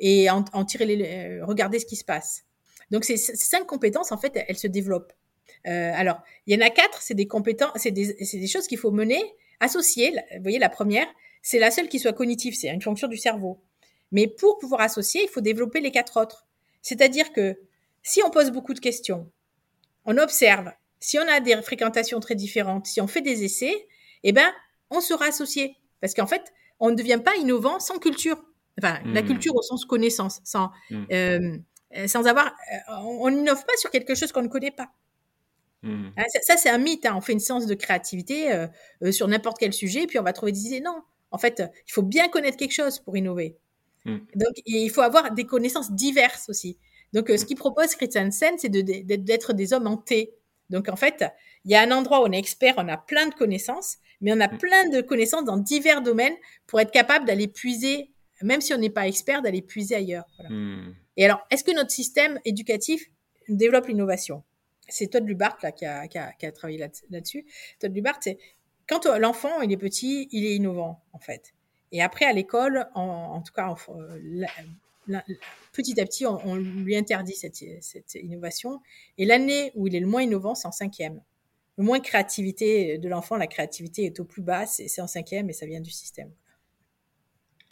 et 0.00 0.28
en, 0.30 0.42
tirer 0.64 0.86
les, 0.86 1.02
euh, 1.02 1.44
regarder 1.44 1.78
ce 1.78 1.86
qui 1.86 1.96
se 1.96 2.04
passe. 2.04 2.44
Donc 2.90 3.04
ces, 3.04 3.16
cinq 3.16 3.66
compétences, 3.66 4.12
en 4.12 4.18
fait, 4.18 4.32
elles, 4.48 4.56
se 4.56 4.66
développent. 4.66 5.12
Euh, 5.66 5.92
alors, 5.94 6.20
il 6.46 6.54
y 6.54 6.62
en 6.62 6.66
a 6.66 6.70
quatre, 6.70 7.00
c'est 7.02 7.14
des 7.14 7.26
compétences, 7.26 7.72
c'est 7.76 7.90
des, 7.90 8.14
des, 8.14 8.46
choses 8.46 8.66
qu'il 8.66 8.78
faut 8.78 8.90
mener, 8.90 9.22
associer. 9.60 10.12
Vous 10.36 10.42
voyez, 10.42 10.58
la 10.58 10.68
première, 10.68 11.06
c'est 11.42 11.58
la 11.58 11.70
seule 11.70 11.88
qui 11.88 11.98
soit 11.98 12.12
cognitive, 12.12 12.54
c'est 12.54 12.68
une 12.68 12.82
fonction 12.82 13.08
du 13.08 13.16
cerveau. 13.16 13.62
Mais 14.12 14.26
pour 14.26 14.58
pouvoir 14.58 14.80
associer, 14.80 15.22
il 15.24 15.28
faut 15.28 15.40
développer 15.40 15.80
les 15.80 15.90
quatre 15.90 16.20
autres. 16.20 16.46
C'est-à-dire 16.82 17.32
que 17.32 17.58
si 18.02 18.22
on 18.22 18.30
pose 18.30 18.50
beaucoup 18.50 18.74
de 18.74 18.80
questions, 18.80 19.30
on 20.04 20.18
observe, 20.18 20.70
si 21.00 21.18
on 21.18 21.28
a 21.28 21.40
des 21.40 21.60
fréquentations 21.62 22.20
très 22.20 22.34
différentes, 22.34 22.86
si 22.86 23.00
on 23.00 23.06
fait 23.06 23.22
des 23.22 23.44
essais, 23.44 23.86
eh 24.22 24.32
ben, 24.32 24.52
on 24.90 25.00
sera 25.00 25.26
associé. 25.26 25.76
Parce 26.00 26.14
qu'en 26.14 26.26
fait, 26.26 26.52
on 26.80 26.90
ne 26.90 26.96
devient 26.96 27.20
pas 27.24 27.34
innovant 27.36 27.80
sans 27.80 27.98
culture. 27.98 28.42
Enfin, 28.78 29.00
la 29.06 29.22
mmh. 29.22 29.26
culture 29.26 29.54
au 29.54 29.62
sens 29.62 29.84
connaissance, 29.84 30.40
sans, 30.44 30.70
mmh. 30.90 31.04
euh, 31.12 32.06
sans 32.06 32.26
avoir, 32.26 32.46
euh, 32.46 32.92
on 33.02 33.30
n'innove 33.30 33.64
pas 33.64 33.76
sur 33.76 33.90
quelque 33.90 34.14
chose 34.14 34.32
qu'on 34.32 34.42
ne 34.42 34.48
connaît 34.48 34.72
pas. 34.72 34.90
Mmh. 35.84 36.12
Hein, 36.16 36.24
ça, 36.42 36.56
c'est 36.56 36.70
un 36.70 36.78
mythe. 36.78 37.06
Hein. 37.06 37.14
On 37.16 37.20
fait 37.20 37.34
une 37.34 37.40
séance 37.40 37.66
de 37.66 37.74
créativité 37.74 38.52
euh, 38.52 39.12
sur 39.12 39.28
n'importe 39.28 39.58
quel 39.58 39.72
sujet, 39.72 40.06
puis 40.06 40.18
on 40.18 40.22
va 40.22 40.32
trouver 40.32 40.52
des 40.52 40.66
idées. 40.66 40.80
Non, 40.80 41.02
en 41.30 41.38
fait, 41.38 41.62
il 41.86 41.92
faut 41.92 42.02
bien 42.02 42.28
connaître 42.28 42.56
quelque 42.56 42.72
chose 42.72 42.98
pour 42.98 43.16
innover. 43.16 43.58
Mm. 44.06 44.16
Donc, 44.34 44.54
il 44.64 44.88
faut 44.90 45.02
avoir 45.02 45.32
des 45.32 45.44
connaissances 45.44 45.92
diverses 45.92 46.48
aussi. 46.48 46.78
Donc, 47.12 47.30
euh, 47.30 47.36
ce 47.36 47.44
qu'il 47.44 47.56
propose 47.56 47.94
Christensen, 47.94 48.54
c'est 48.58 48.70
d'être 48.70 49.52
des 49.52 49.72
hommes 49.72 49.86
en 49.86 49.98
T. 49.98 50.34
Donc, 50.70 50.88
en 50.88 50.96
fait, 50.96 51.24
il 51.64 51.70
y 51.70 51.74
a 51.74 51.82
un 51.82 51.90
endroit 51.90 52.22
où 52.22 52.26
on 52.26 52.32
est 52.32 52.38
expert, 52.38 52.74
on 52.78 52.88
a 52.88 52.96
plein 52.96 53.28
de 53.28 53.34
connaissances, 53.34 53.98
mais 54.20 54.32
on 54.32 54.40
a 54.40 54.48
plein 54.48 54.88
de 54.88 55.02
connaissances 55.02 55.44
dans 55.44 55.58
divers 55.58 56.00
domaines 56.00 56.34
pour 56.66 56.80
être 56.80 56.90
capable 56.90 57.26
d'aller 57.26 57.46
puiser, 57.46 58.10
même 58.42 58.62
si 58.62 58.72
on 58.72 58.78
n'est 58.78 58.90
pas 58.90 59.06
expert, 59.06 59.42
d'aller 59.42 59.60
puiser 59.60 59.96
ailleurs. 59.96 60.24
Et 61.16 61.24
alors, 61.24 61.40
est-ce 61.50 61.62
que 61.62 61.72
notre 61.72 61.90
système 61.90 62.40
éducatif 62.44 63.04
développe 63.48 63.86
l'innovation? 63.86 64.42
C'est 64.88 65.08
Todd 65.08 65.26
Lubart 65.26 65.58
là, 65.62 65.72
qui, 65.72 65.86
a, 65.86 66.52
travaillé 66.52 66.78
là-dessus. 67.10 67.46
Todd 67.78 67.94
Lubart, 67.94 68.18
c'est 68.20 68.38
quand 68.86 69.06
l'enfant 69.18 69.62
il 69.62 69.72
est 69.72 69.76
petit, 69.76 70.28
il 70.30 70.44
est 70.44 70.56
innovant 70.56 71.02
en 71.12 71.18
fait. 71.18 71.54
Et 71.92 72.02
après, 72.02 72.24
à 72.24 72.32
l'école, 72.32 72.88
en, 72.94 73.40
tout 73.42 73.52
cas, 73.52 73.72
petit 75.72 76.00
à 76.00 76.04
petit, 76.04 76.26
on, 76.26 76.56
lui 76.56 76.96
interdit 76.96 77.34
cette, 77.34 77.60
innovation. 78.14 78.80
Et 79.16 79.24
l'année 79.24 79.70
où 79.76 79.86
il 79.86 79.94
est 79.94 80.00
le 80.00 80.06
moins 80.06 80.22
innovant, 80.22 80.56
c'est 80.56 80.66
en 80.66 80.72
cinquième. 80.72 81.22
Le 81.78 81.84
moins 81.84 82.00
créativité 82.00 82.98
de 82.98 83.08
l'enfant, 83.08 83.36
la 83.36 83.46
créativité 83.46 84.04
est 84.04 84.18
au 84.18 84.24
plus 84.24 84.42
bas, 84.42 84.66
c'est 84.66 85.00
en 85.00 85.06
cinquième 85.06 85.48
et 85.50 85.52
ça 85.52 85.66
vient 85.66 85.80
du 85.80 85.90
système. 85.90 86.32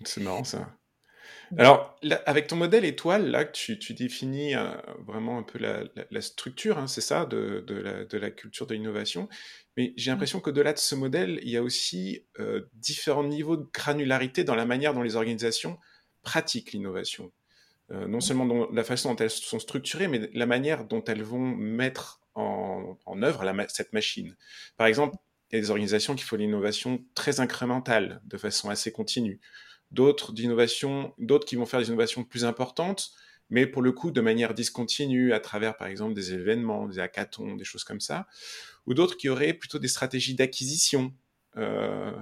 C'est 0.05 0.21
marrant 0.21 0.45
ça. 0.45 0.73
Alors, 1.59 1.99
avec 2.25 2.47
ton 2.47 2.57
modèle 2.57 2.85
étoile, 2.85 3.31
là, 3.31 3.45
tu, 3.45 3.79
tu 3.79 3.93
définis 3.93 4.55
euh, 4.55 4.73
vraiment 5.07 5.39
un 5.39 5.43
peu 5.43 5.59
la, 5.59 6.21
structure, 6.21 6.79
hein, 6.79 6.87
c'est 6.87 7.01
ça, 7.03 7.27
de, 7.27 7.65
la, 7.69 8.05
de, 8.05 8.19
la, 8.19 8.31
culture 8.31 8.67
de 8.67 8.75
l'innovation. 8.75 9.29
Mais 9.77 9.93
j'ai 9.97 10.11
mmh. 10.11 10.15
l'impression 10.15 10.41
qu'au-delà 10.41 10.73
de 10.73 10.79
ce 10.79 10.95
modèle, 10.95 11.41
il 11.43 11.51
y 11.51 11.57
a 11.57 11.63
aussi 11.63 12.25
euh, 12.39 12.63
différents 12.75 13.25
niveaux 13.25 13.57
de 13.57 13.67
granularité 13.73 14.45
dans 14.45 14.55
la 14.55 14.65
manière 14.65 14.95
dont 14.95 15.03
les 15.03 15.17
organisations 15.17 15.79
pratiquent 16.23 16.73
l'innovation. 16.73 17.33
Euh, 17.91 18.07
non 18.07 18.19
mmh. 18.19 18.23
seulement 18.23 18.47
dans 18.47 18.71
la 18.71 18.85
façon 18.85 19.11
dont 19.11 19.17
elles 19.17 19.31
sont 19.31 19.59
structurées, 19.59 20.09
mais 20.09 20.31
la 20.33 20.47
manière 20.47 20.85
dont 20.85 21.05
elles 21.05 21.23
vont 21.23 21.39
mettre 21.39 22.21
en, 22.35 22.97
œuvre 23.23 23.45
cette 23.69 23.93
machine. 23.93 24.37
Par 24.79 24.87
exemple, 24.87 25.17
il 25.51 25.57
y 25.57 25.59
a 25.59 25.61
des 25.61 25.71
organisations 25.71 26.15
qui 26.15 26.25
font 26.25 26.37
l'innovation 26.37 27.05
très 27.15 27.41
incrémentale, 27.41 28.23
de 28.25 28.39
façon 28.39 28.71
assez 28.71 28.91
continue. 28.91 29.39
D'autres 29.93 30.33
d'innovation, 30.33 31.15
d'autres 31.19 31.47
qui 31.47 31.57
vont 31.57 31.67
faire 31.67 31.81
des 31.81 31.89
innovations 31.89 32.25
plus 32.25 32.45
importantes, 32.45 33.13
mais 33.51 33.67
pour 33.67 33.83
le 33.83 33.93
coup 33.93 34.11
de 34.11 34.21
manière 34.21 34.55
discontinue 34.55 35.33
à 35.33 35.41
travers 35.41 35.77
par 35.77 35.87
exemple 35.87 36.15
des 36.15 36.33
événements, 36.33 36.89
des 36.89 36.99
hackathons, 36.99 37.57
des 37.57 37.65
choses 37.65 37.85
comme 37.85 38.01
ça, 38.01 38.27
ou 38.87 38.95
d'autres 38.95 39.17
qui 39.17 39.29
auraient 39.29 39.53
plutôt 39.53 39.79
des 39.79 39.89
stratégies 39.89 40.35
d'acquisition, 40.35 41.15
euh, 41.59 42.13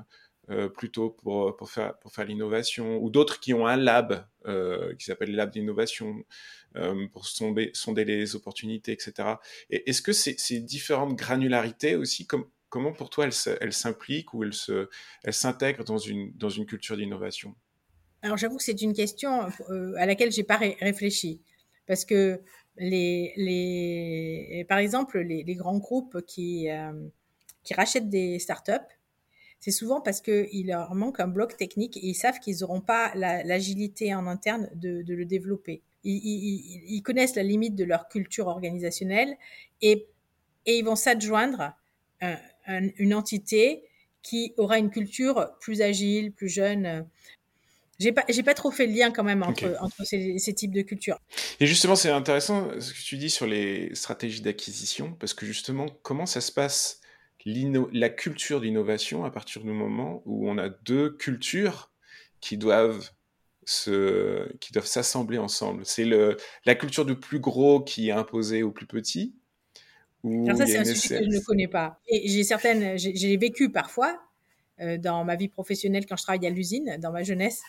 plutôt 0.75 1.11
pour, 1.11 1.57
pour 1.57 1.71
faire, 1.71 1.97
pour 1.99 2.13
faire 2.13 2.25
l'innovation, 2.25 2.99
ou 3.01 3.09
d'autres 3.09 3.39
qui 3.39 3.55
ont 3.55 3.67
un 3.69 3.77
lab 3.77 4.27
qui 4.99 5.05
s'appelle 5.05 5.33
lab 5.37 5.53
d'innovation 5.53 6.25
pour 7.13 7.27
sonder, 7.27 7.71
sonder, 7.73 8.05
les 8.05 8.35
opportunités, 8.35 8.91
etc. 8.91 9.37
Et 9.71 9.89
est-ce 9.89 10.03
que 10.03 10.13
ces, 10.13 10.35
ces, 10.39 10.59
différentes 10.59 11.15
granularités 11.15 11.95
aussi, 11.95 12.27
comme, 12.27 12.47
comment 12.71 12.93
pour 12.93 13.11
toi 13.11 13.27
elles 13.27 13.73
s'impliquent 13.73 14.33
ou 14.33 14.45
elles 14.45 14.55
s'intègrent 15.35 15.81
elles 15.81 15.85
dans, 15.85 15.99
une, 15.99 16.33
dans 16.33 16.49
une 16.49 16.65
culture 16.65 16.97
d'innovation? 16.97 17.55
Alors 18.23 18.37
j'avoue 18.37 18.57
que 18.57 18.63
c'est 18.63 18.81
une 18.81 18.95
question 18.95 19.49
à 19.99 20.07
laquelle 20.07 20.33
j'ai 20.33 20.45
pas 20.45 20.57
réfléchi 20.57 21.43
parce 21.87 22.05
que 22.05 22.41
les, 22.77 23.33
les, 23.37 24.65
par 24.69 24.79
exemple, 24.79 25.21
les, 25.21 25.55
grands 25.55 25.79
groupes 25.79 26.25
qui, 26.27 26.71
euh, 26.71 26.93
qui 27.63 27.75
rachètent 27.75 28.09
des 28.09 28.39
startups, 28.39 28.73
c'est 29.59 29.71
souvent 29.71 30.01
parce 30.01 30.21
qu'il 30.21 30.69
leur 30.69 30.95
manque 30.95 31.21
un 31.21 31.29
bloc 31.29 31.57
technique 31.57 31.97
et 31.99 32.07
ils 32.07 32.15
savent 32.15 32.39
qu'ils 32.39 32.59
n'auront 32.61 32.81
pas 32.81 33.13
l'agilité 33.15 34.15
en 34.15 34.27
interne 34.27 34.71
de, 34.75 35.05
le 35.07 35.25
développer. 35.25 35.83
Ils, 36.05 36.17
ils, 36.89 37.03
connaissent 37.03 37.35
la 37.35 37.43
limite 37.43 37.75
de 37.75 37.85
leur 37.85 38.09
culture 38.09 38.47
organisationnelle 38.47 39.37
et, 39.83 40.07
et 40.65 40.79
ils 40.79 40.85
vont 40.85 40.97
s'adjoindre 40.97 41.75
une 42.99 43.15
entité 43.15 43.83
qui 44.23 44.53
aura 44.57 44.79
une 44.79 44.91
culture 44.91 45.51
plus 45.61 45.81
agile, 45.83 46.33
plus 46.33 46.49
jeune, 46.49 47.07
j'ai 48.01 48.13
pas, 48.13 48.25
j'ai 48.31 48.43
pas 48.43 48.55
trop 48.55 48.71
fait 48.71 48.87
le 48.87 48.95
lien 48.95 49.11
quand 49.11 49.23
même 49.23 49.43
entre, 49.43 49.77
entre 49.81 50.05
ces, 50.05 50.39
ces, 50.39 50.55
types 50.55 50.73
de 50.73 50.81
cultures. 50.81 51.19
Et 51.61 51.67
justement, 51.67 51.95
c'est 51.95 52.09
intéressant 52.09 52.69
ce 52.81 52.95
que 52.95 52.99
tu 52.99 53.19
dis 53.19 53.29
sur 53.29 53.47
les 53.47 53.95
stratégies 53.95 54.41
d'acquisition, 54.41 55.13
parce 55.13 55.35
que 55.35 55.45
justement, 55.45 55.87
comment 56.03 56.25
ça 56.25 56.41
se 56.41 56.51
passe 56.51 57.01
la 57.45 58.09
culture 58.09 58.61
d'innovation 58.61 59.25
à 59.25 59.31
partir 59.31 59.63
du 59.63 59.71
moment 59.71 60.23
où 60.25 60.49
on 60.49 60.57
a 60.57 60.71
deux 60.71 61.11
cultures 61.11 61.91
qui 62.41 62.57
doivent 62.57 63.11
se, 63.65 64.51
qui 64.59 64.73
doivent 64.73 64.87
s'assembler 64.87 65.37
ensemble? 65.37 65.85
C'est 65.85 66.07
le, 66.07 66.39
la 66.65 66.75
culture 66.75 67.05
du 67.05 67.17
plus 67.17 67.39
gros 67.39 67.83
qui 67.83 68.09
est 68.09 68.13
imposée 68.13 68.63
au 68.63 68.71
plus 68.71 68.87
petit. 68.87 69.35
Alors 70.25 70.57
ça, 70.57 70.67
c'est 70.67 70.79
un 70.79 70.85
sujet 70.85 71.19
que 71.21 71.25
je 71.25 71.37
ne 71.37 71.41
connais 71.41 71.69
pas. 71.69 71.99
Et 72.09 72.29
j'ai 72.29 72.45
certaines, 72.45 72.99
j'ai 72.99 73.37
vécu 73.37 73.71
parfois 73.71 74.21
euh, 74.81 74.99
dans 74.99 75.25
ma 75.25 75.37
vie 75.37 75.49
professionnelle 75.49 76.07
quand 76.07 76.17
je 76.17 76.23
travaillais 76.23 76.49
à 76.49 76.51
l'usine, 76.51 76.97
dans 77.01 77.13
ma 77.13 77.23
jeunesse. 77.23 77.63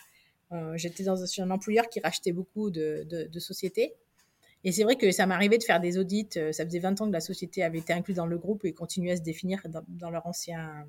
Euh, 0.52 0.76
j'étais 0.76 1.04
dans 1.04 1.22
un 1.40 1.50
employeur 1.50 1.88
qui 1.88 2.00
rachetait 2.00 2.32
beaucoup 2.32 2.70
de, 2.70 3.28
sociétés. 3.38 3.94
Et 4.64 4.70
c'est 4.70 4.84
vrai 4.84 4.96
que 4.96 5.10
ça 5.10 5.26
m'arrivait 5.26 5.58
de 5.58 5.64
faire 5.64 5.80
des 5.80 5.98
audits. 5.98 6.28
Euh, 6.36 6.52
ça 6.52 6.64
faisait 6.64 6.78
20 6.78 7.00
ans 7.00 7.06
que 7.08 7.12
la 7.12 7.20
société 7.20 7.64
avait 7.64 7.78
été 7.78 7.92
incluse 7.92 8.16
dans 8.16 8.26
le 8.26 8.38
groupe 8.38 8.64
et 8.64 8.72
continuait 8.72 9.12
à 9.12 9.16
se 9.16 9.22
définir 9.22 9.60
dans, 9.88 10.10
leur 10.10 10.26
ancien 10.26 10.86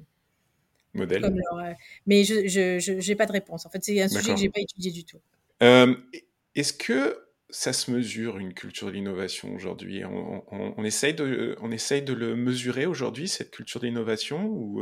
modèle. 0.94 1.26
Euh, 1.26 1.74
mais 2.06 2.24
je 2.24 3.08
n'ai 3.08 3.16
pas 3.16 3.26
de 3.26 3.32
réponse. 3.32 3.66
En 3.66 3.70
fait, 3.70 3.84
c'est 3.84 4.00
un 4.02 4.08
sujet 4.08 4.34
que 4.34 4.38
je 4.38 4.44
n'ai 4.44 4.50
pas 4.50 4.62
étudié 4.62 4.92
du 4.92 5.06
tout. 5.06 5.20
Est-ce 5.62 6.74
que 6.74 7.23
ça 7.56 7.72
se 7.72 7.92
mesure 7.92 8.40
une 8.40 8.54
culture 8.54 8.92
d'innovation 8.92 9.54
aujourd'hui 9.54 10.04
on, 10.06 10.84
essaye 10.84 11.14
de, 11.14 11.56
on 11.62 11.72
essaye 11.72 12.02
de 12.02 12.14
le 12.14 12.36
mesurer 12.36 12.86
aujourd'hui, 12.86 13.28
cette 13.28 13.52
culture 13.52 13.80
d'innovation 13.80 14.48
ou 14.48 14.82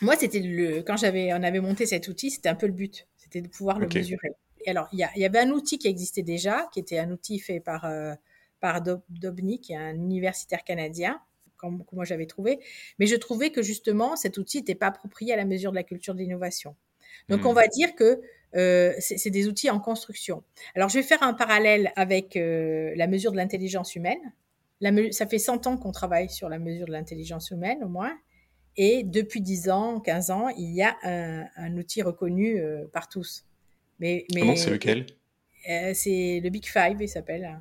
Moi, 0.00 0.16
c'était 0.16 0.40
le 0.40 0.82
quand 0.82 0.96
j'avais 0.96 1.32
on 1.32 1.42
avait 1.42 1.60
monté 1.60 1.86
cet 1.86 2.08
outil, 2.08 2.30
c'était 2.30 2.48
un 2.48 2.54
peu 2.54 2.66
le 2.66 2.72
but. 2.72 3.06
C'était 3.16 3.42
de 3.42 3.48
pouvoir 3.48 3.78
le 3.78 3.86
mesurer. 3.86 4.30
Et 4.64 4.70
alors, 4.70 4.88
il 4.92 4.98
y, 4.98 5.24
avait 5.24 5.38
un 5.38 5.50
outil 5.50 5.78
qui 5.78 5.88
existait 5.88 6.22
déjà, 6.22 6.68
qui 6.72 6.80
était 6.80 6.98
un 6.98 7.10
outil 7.10 7.38
fait 7.38 7.60
par, 7.60 7.84
euh, 7.84 8.14
par 8.60 8.82
Dobny, 8.82 9.60
qui 9.60 9.72
est 9.72 9.76
un 9.76 9.94
universitaire 9.94 10.64
canadien, 10.64 11.20
comme, 11.56 11.84
moi 11.92 12.04
j'avais 12.04 12.26
trouvé. 12.26 12.58
Mais 12.98 13.06
je 13.06 13.16
trouvais 13.16 13.50
que 13.50 13.62
justement, 13.62 14.16
cet 14.16 14.36
outil 14.38 14.58
n'était 14.58 14.74
pas 14.74 14.88
approprié 14.88 15.32
à 15.32 15.36
la 15.36 15.44
mesure 15.44 15.70
de 15.70 15.76
la 15.76 15.84
culture 15.84 16.14
de 16.14 16.20
l'innovation. 16.20 16.74
Donc, 17.28 17.44
on 17.44 17.52
hmm. 17.52 17.56
va 17.56 17.66
dire 17.68 17.94
que 17.94 18.20
euh, 18.56 18.92
c'est 18.98 19.30
des 19.30 19.48
outils 19.48 19.70
en 19.70 19.80
construction. 19.80 20.42
Alors, 20.74 20.88
je 20.88 20.94
vais 20.94 21.02
faire 21.02 21.22
un 21.22 21.34
parallèle 21.34 21.92
avec 21.96 22.36
euh, 22.36 22.92
la 22.96 23.06
mesure 23.06 23.32
de 23.32 23.36
l'intelligence 23.36 23.94
humaine. 23.94 24.20
La 24.80 24.92
ça 25.12 25.26
fait 25.26 25.38
100 25.38 25.66
ans 25.66 25.76
qu'on 25.76 25.92
travaille 25.92 26.30
sur 26.30 26.48
la 26.48 26.58
mesure 26.58 26.86
de 26.86 26.92
l'intelligence 26.92 27.50
humaine, 27.50 27.82
au 27.82 27.88
moins. 27.88 28.16
Et 28.80 29.02
depuis 29.02 29.40
10 29.40 29.70
ans, 29.70 30.00
15 30.00 30.30
ans, 30.30 30.48
il 30.50 30.72
y 30.72 30.82
a 30.82 30.96
un, 31.02 31.76
outil 31.76 32.00
reconnu 32.00 32.60
euh, 32.60 32.86
par 32.92 33.08
tous. 33.08 33.44
Mais, 33.98 34.24
mais 34.32 34.40
Comment 34.40 34.56
c'est 34.56 34.70
lequel? 34.70 35.06
Euh, 35.68 35.90
C'est 35.94 36.40
le 36.42 36.48
Big 36.48 36.64
Five, 36.64 36.96
il 37.00 37.08
s'appelle. 37.08 37.60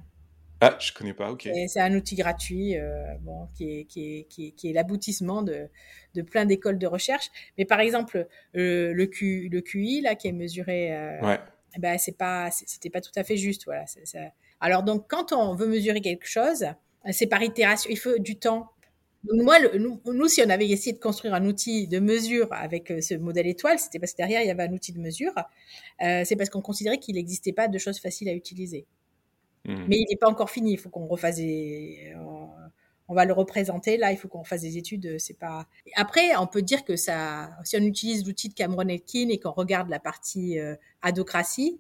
Ah, 0.60 0.78
je 0.80 0.91
connais 0.91 1.14
pas, 1.14 1.32
ok. 1.32 1.49
C'est 1.68 1.80
un 1.80 1.93
outil 1.93 2.16
gratuit 2.16 2.78
euh, 2.78 3.14
bon, 3.22 3.47
qui 3.55 3.80
est, 3.80 3.84
qui 3.86 4.18
est, 4.18 4.24
qui 4.24 4.47
est, 4.47 4.51
qui 4.51 4.70
est 4.70 4.74
l'aboutissement 4.74 5.43
de, 5.43 5.70
de 6.16 6.22
plein 6.22 6.45
d'écoles 6.45 6.80
de 6.80 6.88
recherche. 6.88 7.30
Mais 7.58 7.66
par 7.66 7.80
exemple, 7.80 8.28
le, 8.53 9.05
Q, 9.05 9.49
le 9.51 9.62
QI, 9.62 10.01
là, 10.01 10.16
qui 10.16 10.28
est 10.28 10.34
mesuré, 10.34 10.91
ouais. 11.22 11.39
Eh 11.76 11.80
ben, 11.80 11.97
c'est 11.99 12.18
pas, 12.18 12.49
c'était 12.51 12.89
pas 12.89 13.01
tout 13.01 13.12
à 13.16 13.24
fait 13.24 13.38
juste. 13.38 13.66
Voilà. 13.66 13.86
Alors, 14.60 14.84
donc, 14.84 15.05
quand 15.08 15.32
on 15.32 15.53
veut 15.53 15.68
mesurer 15.68 16.01
quelque 16.01 16.28
chose, 16.28 16.66
c'est 17.12 17.28
par 17.28 17.43
itération, 17.43 17.89
il 17.91 17.99
faut 17.99 18.18
du 18.18 18.38
temps 18.38 18.72
moi, 19.24 19.58
nous, 20.05 20.28
si 20.28 20.41
on 20.45 20.49
avait 20.49 20.68
essayé 20.70 20.93
de 20.93 20.99
construire 20.99 21.34
un 21.34 21.45
outil 21.45 21.88
de 21.88 21.99
mesure 21.99 22.47
avec 22.51 22.91
euh, 22.91 23.01
ce 23.01 23.16
modèle 23.16 23.47
étoile, 23.47 23.80
c'était 23.80 23.99
parce 23.99 24.14
que 24.14 24.18
derrière, 24.18 24.41
il 24.41 24.47
y 24.47 24.51
avait 24.51 24.64
un 24.64 24.72
outil 24.72 24.93
de 24.93 24.99
mesure. 24.99 25.34
Euh, 26.01 26.24
c'est 26.24 26.36
parce 26.36 26.49
qu'on 26.49 26.62
considérait 26.62 26.99
qu'il 26.99 27.16
n'existait 27.16 27.51
pas 27.51 27.68
de 27.68 27.78
choses 27.78 27.99
faciles 27.99 28.30
à 28.30 28.34
utiliser. 28.34 28.86
Hmm. 29.68 29.86
Mais 29.88 29.97
il 29.97 30.05
n'est 30.09 30.18
pas 30.18 30.30
encore 30.30 30.49
fini. 30.49 30.74
Il 30.74 30.78
faut 30.78 30.89
qu'on 30.89 31.05
refasse 31.05 31.38
des... 31.38 32.13
On 33.09 33.13
va 33.13 33.24
le 33.24 33.32
représenter 33.32 33.95
là. 33.95 34.11
Il 34.11 34.18
faut 34.18 34.28
qu'on 34.28 34.43
fasse 34.43 34.61
des 34.61 34.78
études. 34.78 35.18
C'est 35.18 35.38
pas. 35.38 35.65
Après, 35.95 36.36
on 36.36 36.45
peut 36.45 36.61
dire 36.61 36.84
que 36.84 36.97
ça. 36.97 37.51
Si 37.63 37.78
on 37.78 37.82
utilise 37.82 38.26
l'outil 38.26 38.49
de 38.49 38.53
Cameron 38.53 38.89
Elkin 38.89 39.30
et 39.30 39.39
qu'on 39.39 39.51
regarde 39.51 39.89
la 39.89 39.99
partie 39.99 40.59
euh, 40.59 40.76
adocratie, 41.01 41.80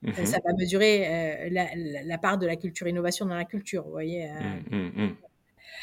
mhm. 0.00 0.24
ça 0.24 0.38
va 0.42 0.54
mesurer 0.58 1.50
la, 1.50 2.16
part 2.18 2.38
de 2.38 2.46
la 2.46 2.56
culture 2.56 2.88
innovation 2.88 3.26
dans 3.26 3.34
la 3.34 3.44
culture. 3.44 3.84
Vous 3.84 3.90
voyez. 3.90 4.26
Hmm, 4.70 4.88
hmm, 4.94 5.14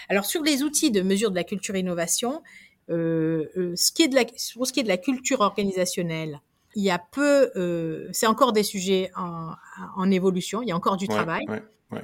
alors 0.09 0.25
sur 0.25 0.43
les 0.43 0.63
outils 0.63 0.91
de 0.91 1.01
mesure 1.01 1.31
de 1.31 1.35
la 1.35 1.43
culture 1.43 1.75
innovation, 1.75 2.41
euh, 2.89 3.49
euh, 3.57 3.75
ce 3.75 3.91
qui 3.91 4.03
est 4.03 4.07
de 4.07 4.15
la, 4.15 4.25
pour 4.53 4.67
ce 4.67 4.73
qui 4.73 4.79
est 4.79 4.83
de 4.83 4.87
la 4.87 4.97
culture 4.97 5.41
organisationnelle, 5.41 6.41
il 6.75 6.83
y 6.83 6.91
a 6.91 6.99
peu, 6.99 7.51
euh, 7.55 8.07
c'est 8.11 8.27
encore 8.27 8.53
des 8.53 8.63
sujets 8.63 9.11
en, 9.15 10.11
évolution, 10.11 10.61
il 10.61 10.67
y 10.67 10.71
a 10.71 10.75
encore 10.75 10.97
du 10.97 11.07
travail. 11.07 11.45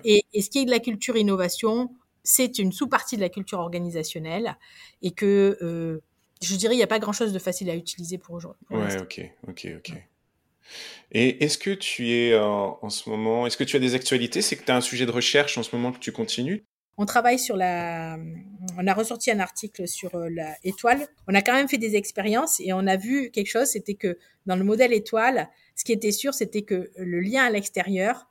Et, 0.03 0.26
ce 0.39 0.49
qui 0.49 0.59
est 0.59 0.65
de 0.65 0.72
la 0.72 0.80
culture 0.80 1.17
innovation, 1.17 1.91
c'est 2.24 2.57
une 2.59 2.72
sous-partie 2.72 3.15
de 3.15 3.22
la 3.22 3.30
culture 3.30 3.59
organisationnelle 3.59 4.57
et 5.01 5.11
que 5.11 6.01
je 6.41 6.55
dirais 6.55 6.74
il 6.74 6.78
n'y 6.78 6.84
a 6.84 6.88
pas 6.88 6.99
grand-chose 6.99 7.34
de 7.34 7.39
facile 7.39 7.69
à 7.69 7.76
utiliser 7.76 8.17
pour 8.17 8.36
aujourd'hui. 8.36 8.65
Ouais, 8.69 8.99
ok, 9.01 9.22
ok, 9.47 9.67
ok. 9.78 9.93
Et 11.11 11.43
est-ce 11.43 11.57
que 11.57 11.72
tu 11.72 12.11
es 12.11 12.38
en 12.38 12.89
ce 12.89 13.09
moment, 13.09 13.45
est-ce 13.45 13.57
que 13.57 13.63
tu 13.63 13.76
as 13.76 13.80
des 13.80 13.95
actualités? 13.95 14.41
C'est 14.41 14.55
que 14.55 14.63
tu 14.63 14.72
as 14.72 14.76
un 14.76 14.82
sujet 14.82 15.05
de 15.05 15.11
recherche 15.11 15.57
en 15.57 15.63
ce 15.63 15.76
moment 15.76 15.91
que 15.91 15.99
tu 15.99 16.11
continues? 16.11 16.65
On 16.98 17.06
travaille 17.06 17.39
sur 17.39 17.56
la. 17.58 18.18
On 18.78 18.86
a 18.86 18.94
ressorti 18.94 19.32
un 19.32 19.39
article 19.39 19.88
sur 19.88 20.14
euh, 20.16 20.30
la 20.30 20.56
étoile. 20.64 21.08
On 21.28 21.34
a 21.34 21.42
quand 21.42 21.54
même 21.54 21.68
fait 21.68 21.78
des 21.78 21.96
expériences 21.96 22.60
et 22.60 22.74
on 22.74 22.86
a 22.86 22.98
vu 22.98 23.32
quelque 23.32 23.50
chose. 23.50 23.68
C'était 23.68 23.96
que 23.96 24.18
dans 24.46 24.56
le 24.56 24.64
modèle 24.64 24.94
étoile, 24.94 25.50
ce 25.76 25.84
qui 25.84 25.94
était 25.94 26.12
sûr, 26.12 26.34
c'était 26.34 26.62
que 26.62 26.92
le 26.98 27.20
lien 27.20 27.44
à 27.44 27.50
l'extérieur 27.50 28.30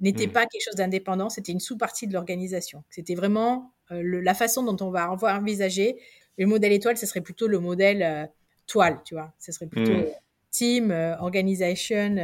n'était 0.00 0.26
hmm. 0.26 0.32
pas 0.32 0.46
quelque 0.46 0.64
chose 0.64 0.74
d'indépendant. 0.74 1.28
C'était 1.28 1.52
une 1.52 1.60
sous-partie 1.60 2.06
de 2.06 2.14
l'organisation. 2.14 2.82
C'était 2.90 3.14
vraiment 3.14 3.72
euh, 3.90 4.20
la 4.22 4.34
façon 4.34 4.62
dont 4.62 4.84
on 4.84 4.90
va 4.90 5.10
envisager 5.10 5.96
le 6.38 6.46
modèle 6.46 6.72
étoile. 6.72 6.96
Ce 6.96 7.06
serait 7.06 7.20
plutôt 7.20 7.46
le 7.46 7.60
modèle 7.60 8.02
euh, 8.02 8.26
toile, 8.66 9.00
tu 9.04 9.14
vois. 9.14 9.32
Ce 9.38 9.52
serait 9.52 9.66
plutôt 9.66 9.92
hmm. 9.92 10.06
team, 10.50 10.90
organisation, 11.20 12.16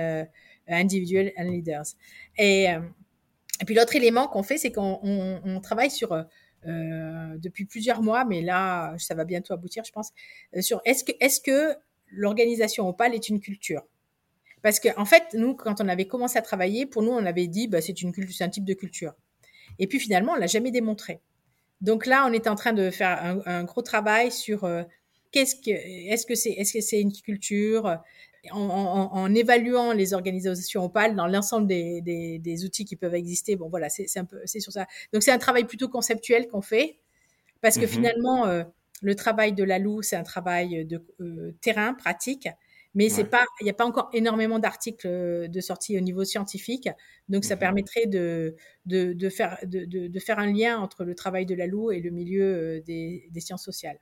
individual 0.66 1.30
and 1.36 1.50
leaders. 1.50 1.94
Et 2.38 2.68
et 3.64 3.66
puis 3.66 3.74
l'autre 3.74 3.96
élément 3.96 4.28
qu'on 4.28 4.42
fait, 4.42 4.58
c'est 4.58 4.72
qu'on 4.72 5.60
travaille 5.62 5.90
sur 5.90 6.12
euh, 6.12 6.22
euh, 6.66 7.38
depuis 7.38 7.64
plusieurs 7.64 8.02
mois, 8.02 8.26
mais 8.26 8.42
là, 8.42 8.94
ça 8.98 9.14
va 9.14 9.24
bientôt 9.24 9.54
aboutir, 9.54 9.84
je 9.86 9.90
pense, 9.90 10.10
euh, 10.54 10.60
sur 10.60 10.82
est-ce 10.84 11.02
que, 11.02 11.40
que 11.42 11.74
l'organisation 12.08 12.86
Opal 12.86 13.14
est 13.14 13.30
une 13.30 13.40
culture? 13.40 13.80
Parce 14.60 14.80
qu'en 14.80 15.00
en 15.00 15.06
fait, 15.06 15.32
nous, 15.32 15.54
quand 15.54 15.80
on 15.80 15.88
avait 15.88 16.06
commencé 16.06 16.36
à 16.36 16.42
travailler, 16.42 16.84
pour 16.84 17.00
nous, 17.00 17.12
on 17.12 17.24
avait 17.24 17.46
dit, 17.46 17.66
bah, 17.66 17.80
c'est 17.80 18.02
une 18.02 18.12
c'est 18.30 18.44
un 18.44 18.50
type 18.50 18.66
de 18.66 18.74
culture. 18.74 19.14
Et 19.78 19.86
puis 19.86 19.98
finalement, 19.98 20.32
on 20.32 20.36
l'a 20.36 20.46
jamais 20.46 20.70
démontré. 20.70 21.22
Donc 21.80 22.04
là, 22.04 22.26
on 22.28 22.34
est 22.34 22.48
en 22.48 22.56
train 22.56 22.74
de 22.74 22.90
faire 22.90 23.40
un, 23.46 23.64
gros 23.64 23.80
travail 23.80 24.30
sur 24.30 24.68
qu'est-ce 25.32 25.56
que, 25.56 25.70
que 25.70 25.70
est-ce 25.70 26.72
que 26.74 26.82
c'est 26.82 27.00
une 27.00 27.14
culture? 27.14 27.98
En, 28.52 29.34
évaluant 29.34 29.92
les 29.92 30.14
organisations 30.14 30.84
opales 30.84 31.14
dans 31.14 31.26
l'ensemble 31.26 31.66
des, 31.66 32.64
outils 32.64 32.84
qui 32.84 32.96
peuvent 32.96 33.14
exister. 33.14 33.56
Bon, 33.56 33.68
voilà, 33.68 33.88
c'est 33.88 34.18
un 34.18 34.24
peu, 34.24 34.40
c'est 34.44 34.60
sur 34.60 34.72
ça. 34.72 34.86
Donc, 35.12 35.22
c'est 35.22 35.32
un 35.32 35.38
travail 35.38 35.64
plutôt 35.64 35.88
conceptuel 35.88 36.48
qu'on 36.48 36.62
fait, 36.62 36.98
parce 37.60 37.76
que 37.76 37.82
mhm. 37.82 37.88
finalement, 37.88 38.46
euh, 38.46 38.64
le 39.02 39.14
travail 39.14 39.52
de 39.52 39.64
la 39.64 39.78
Lou, 39.78 40.02
c'est 40.02 40.16
un 40.16 40.22
travail 40.22 40.84
de 40.84 41.02
euh, 41.20 41.52
terrain, 41.60 41.94
pratique, 41.94 42.48
mais 42.94 43.08
c'est 43.08 43.24
pas, 43.24 43.44
il 43.60 43.64
n'y 43.64 43.70
a 43.70 43.74
pas 43.74 43.86
encore 43.86 44.08
énormément 44.12 44.60
d'articles 44.60 45.08
euh, 45.08 45.48
de 45.48 45.60
sortie 45.60 45.98
au 45.98 46.00
niveau 46.00 46.24
scientifique, 46.24 46.88
donc 47.28 47.44
ça 47.44 47.54
mhm. 47.54 47.60
permettrait 47.60 48.06
de, 48.06 48.54
de, 48.86 49.28
faire, 49.30 49.58
de, 49.64 50.18
faire 50.20 50.38
un 50.38 50.52
lien 50.52 50.78
entre 50.78 51.04
le 51.04 51.14
travail 51.14 51.46
de 51.46 51.54
la 51.54 51.66
Lou 51.66 51.90
et 51.90 52.00
le 52.00 52.10
milieu 52.10 52.80
des, 52.82 53.28
des 53.30 53.40
sciences 53.40 53.64
sociales. 53.64 53.98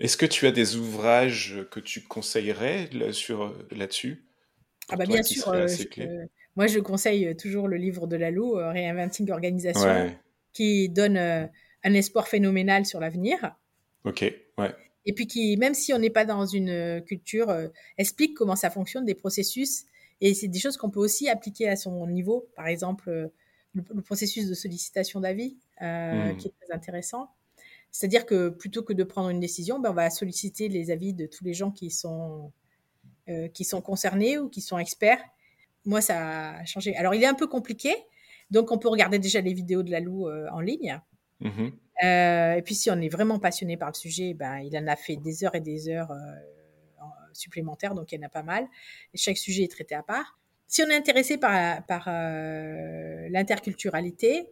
Est-ce 0.00 0.16
que 0.16 0.26
tu 0.26 0.46
as 0.46 0.52
des 0.52 0.76
ouvrages 0.76 1.66
que 1.70 1.78
tu 1.80 2.02
conseillerais 2.02 2.88
là, 2.92 3.12
sur 3.12 3.54
là-dessus 3.70 4.24
Ah 4.88 4.96
bah 4.96 5.04
bien 5.06 5.22
sûr. 5.22 5.52
moi, 6.56 6.66
je 6.66 6.80
conseille 6.80 7.36
toujours 7.36 7.68
le 7.68 7.76
livre 7.76 8.06
de 8.06 8.16
Lalou, 8.16 8.54
Reinventing 8.54 9.30
Organisation, 9.30 10.10
qui 10.52 10.88
donne 10.88 11.16
un 11.18 11.94
espoir 11.94 12.28
phénoménal 12.28 12.86
sur 12.86 12.98
l'avenir. 13.00 13.54
Ok, 14.04 14.20
ouais. 14.58 14.74
Et 15.06 15.12
puis 15.12 15.26
qui, 15.26 15.56
même 15.56 15.74
si 15.74 15.92
on 15.92 15.98
n'est 15.98 16.10
pas 16.10 16.24
dans 16.24 16.46
une 16.46 17.02
culture, 17.06 17.54
explique 17.98 18.34
comment 18.34 18.56
ça 18.56 18.70
fonctionne, 18.70 19.04
des 19.04 19.14
processus. 19.14 19.84
Et 20.20 20.34
c'est 20.34 20.48
des 20.48 20.58
choses 20.58 20.76
qu'on 20.76 20.90
peut 20.90 21.00
aussi 21.00 21.28
appliquer 21.28 21.68
à 21.68 21.76
son 21.76 22.06
niveau. 22.06 22.48
Par 22.56 22.66
exemple, 22.66 23.30
le, 23.74 24.02
processus 24.02 24.48
de 24.48 24.54
sollicitation 24.54 25.20
d'avis, 25.20 25.56
euh, 25.82 26.32
hmm. 26.32 26.36
qui 26.36 26.48
est 26.48 26.52
très 26.60 26.74
intéressant. 26.74 27.30
C'est-à-dire 27.92 28.24
que 28.24 28.48
plutôt 28.48 28.82
que 28.82 28.92
de 28.92 29.04
prendre 29.04 29.30
une 29.30 29.40
décision, 29.40 29.80
ben, 29.80 29.90
on 29.90 29.94
va 29.94 30.10
solliciter 30.10 30.68
les 30.68 30.90
avis 30.90 31.12
de 31.12 31.26
tous 31.26 31.44
les 31.44 31.54
gens 31.54 31.70
qui 31.70 31.90
sont, 31.90 32.52
euh, 33.28 33.48
qui 33.48 33.64
sont 33.64 33.80
concernés 33.80 34.38
ou 34.38 34.48
qui 34.48 34.60
sont 34.60 34.78
experts. 34.78 35.20
Moi, 35.84 36.00
ça 36.00 36.52
a 36.52 36.64
changé. 36.64 36.94
Alors, 36.96 37.14
il 37.14 37.22
est 37.22 37.26
un 37.26 37.34
peu 37.34 37.48
compliqué. 37.48 37.92
Donc, 38.50 38.70
on 38.70 38.78
peut 38.78 38.88
regarder 38.88 39.18
déjà 39.18 39.40
les 39.40 39.52
vidéos 39.52 39.82
de 39.82 39.90
Lalou 39.90 40.28
euh, 40.28 40.46
en 40.52 40.60
ligne. 40.60 41.00
Mm-hmm. 41.40 41.72
Euh, 42.04 42.54
et 42.54 42.62
puis, 42.62 42.74
si 42.74 42.90
on 42.90 43.00
est 43.00 43.08
vraiment 43.08 43.38
passionné 43.38 43.76
par 43.76 43.88
le 43.88 43.94
sujet, 43.94 44.34
ben, 44.34 44.58
il 44.58 44.76
en 44.76 44.86
a 44.86 44.96
fait 44.96 45.16
des 45.16 45.44
heures 45.44 45.54
et 45.54 45.60
des 45.60 45.88
heures 45.88 46.12
supplémentaires, 47.32 47.94
donc 47.94 48.12
il 48.12 48.16
y 48.16 48.18
en 48.18 48.26
a 48.26 48.28
pas 48.28 48.42
mal. 48.42 48.66
Et 49.14 49.18
chaque 49.18 49.38
sujet 49.38 49.62
est 49.62 49.70
traité 49.70 49.94
à 49.94 50.02
part. 50.02 50.36
Si 50.66 50.82
on 50.82 50.88
est 50.88 50.96
intéressé 50.96 51.38
par, 51.38 51.86
par 51.86 52.08
l'interculturalité, 52.08 54.48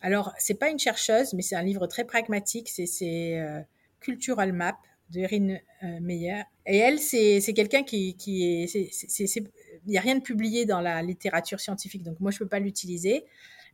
alors 0.00 0.32
c'est 0.38 0.54
pas 0.54 0.70
une 0.70 0.78
chercheuse, 0.78 1.32
mais 1.34 1.42
c'est 1.42 1.56
un 1.56 1.62
livre 1.62 1.86
très 1.86 2.04
pragmatique. 2.04 2.68
C'est 2.68 3.38
euh, 3.38 3.60
Cultural 4.00 4.52
Map 4.52 4.78
de 5.10 5.20
Erin 5.20 5.56
euh, 5.82 6.00
Meyer. 6.00 6.42
Et 6.66 6.76
elle, 6.76 6.98
c'est 6.98 7.40
quelqu'un 7.54 7.82
qui, 7.82 8.16
il 8.26 9.48
n'y 9.86 9.98
a 9.98 10.00
rien 10.00 10.16
de 10.16 10.22
publié 10.22 10.66
dans 10.66 10.80
la 10.80 11.02
littérature 11.02 11.60
scientifique, 11.60 12.02
donc 12.02 12.20
moi 12.20 12.30
je 12.30 12.38
peux 12.38 12.48
pas 12.48 12.60
l'utiliser. 12.60 13.24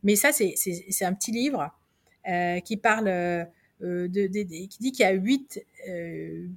Mais 0.03 0.15
ça, 0.15 0.31
c'est 0.31 1.05
un 1.05 1.13
petit 1.13 1.31
livre 1.31 1.71
qui 2.63 2.77
parle 2.77 3.05
de, 3.81 4.27
qui 4.67 4.79
dit 4.79 4.91
qu'il 4.91 5.01
y 5.01 5.07
a 5.07 5.11
huit, 5.11 5.65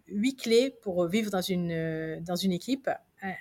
huit 0.08 0.36
clés 0.36 0.74
pour 0.82 1.06
vivre 1.06 1.30
dans 1.30 1.40
une, 1.40 2.20
dans 2.20 2.36
une 2.36 2.52
équipe 2.52 2.90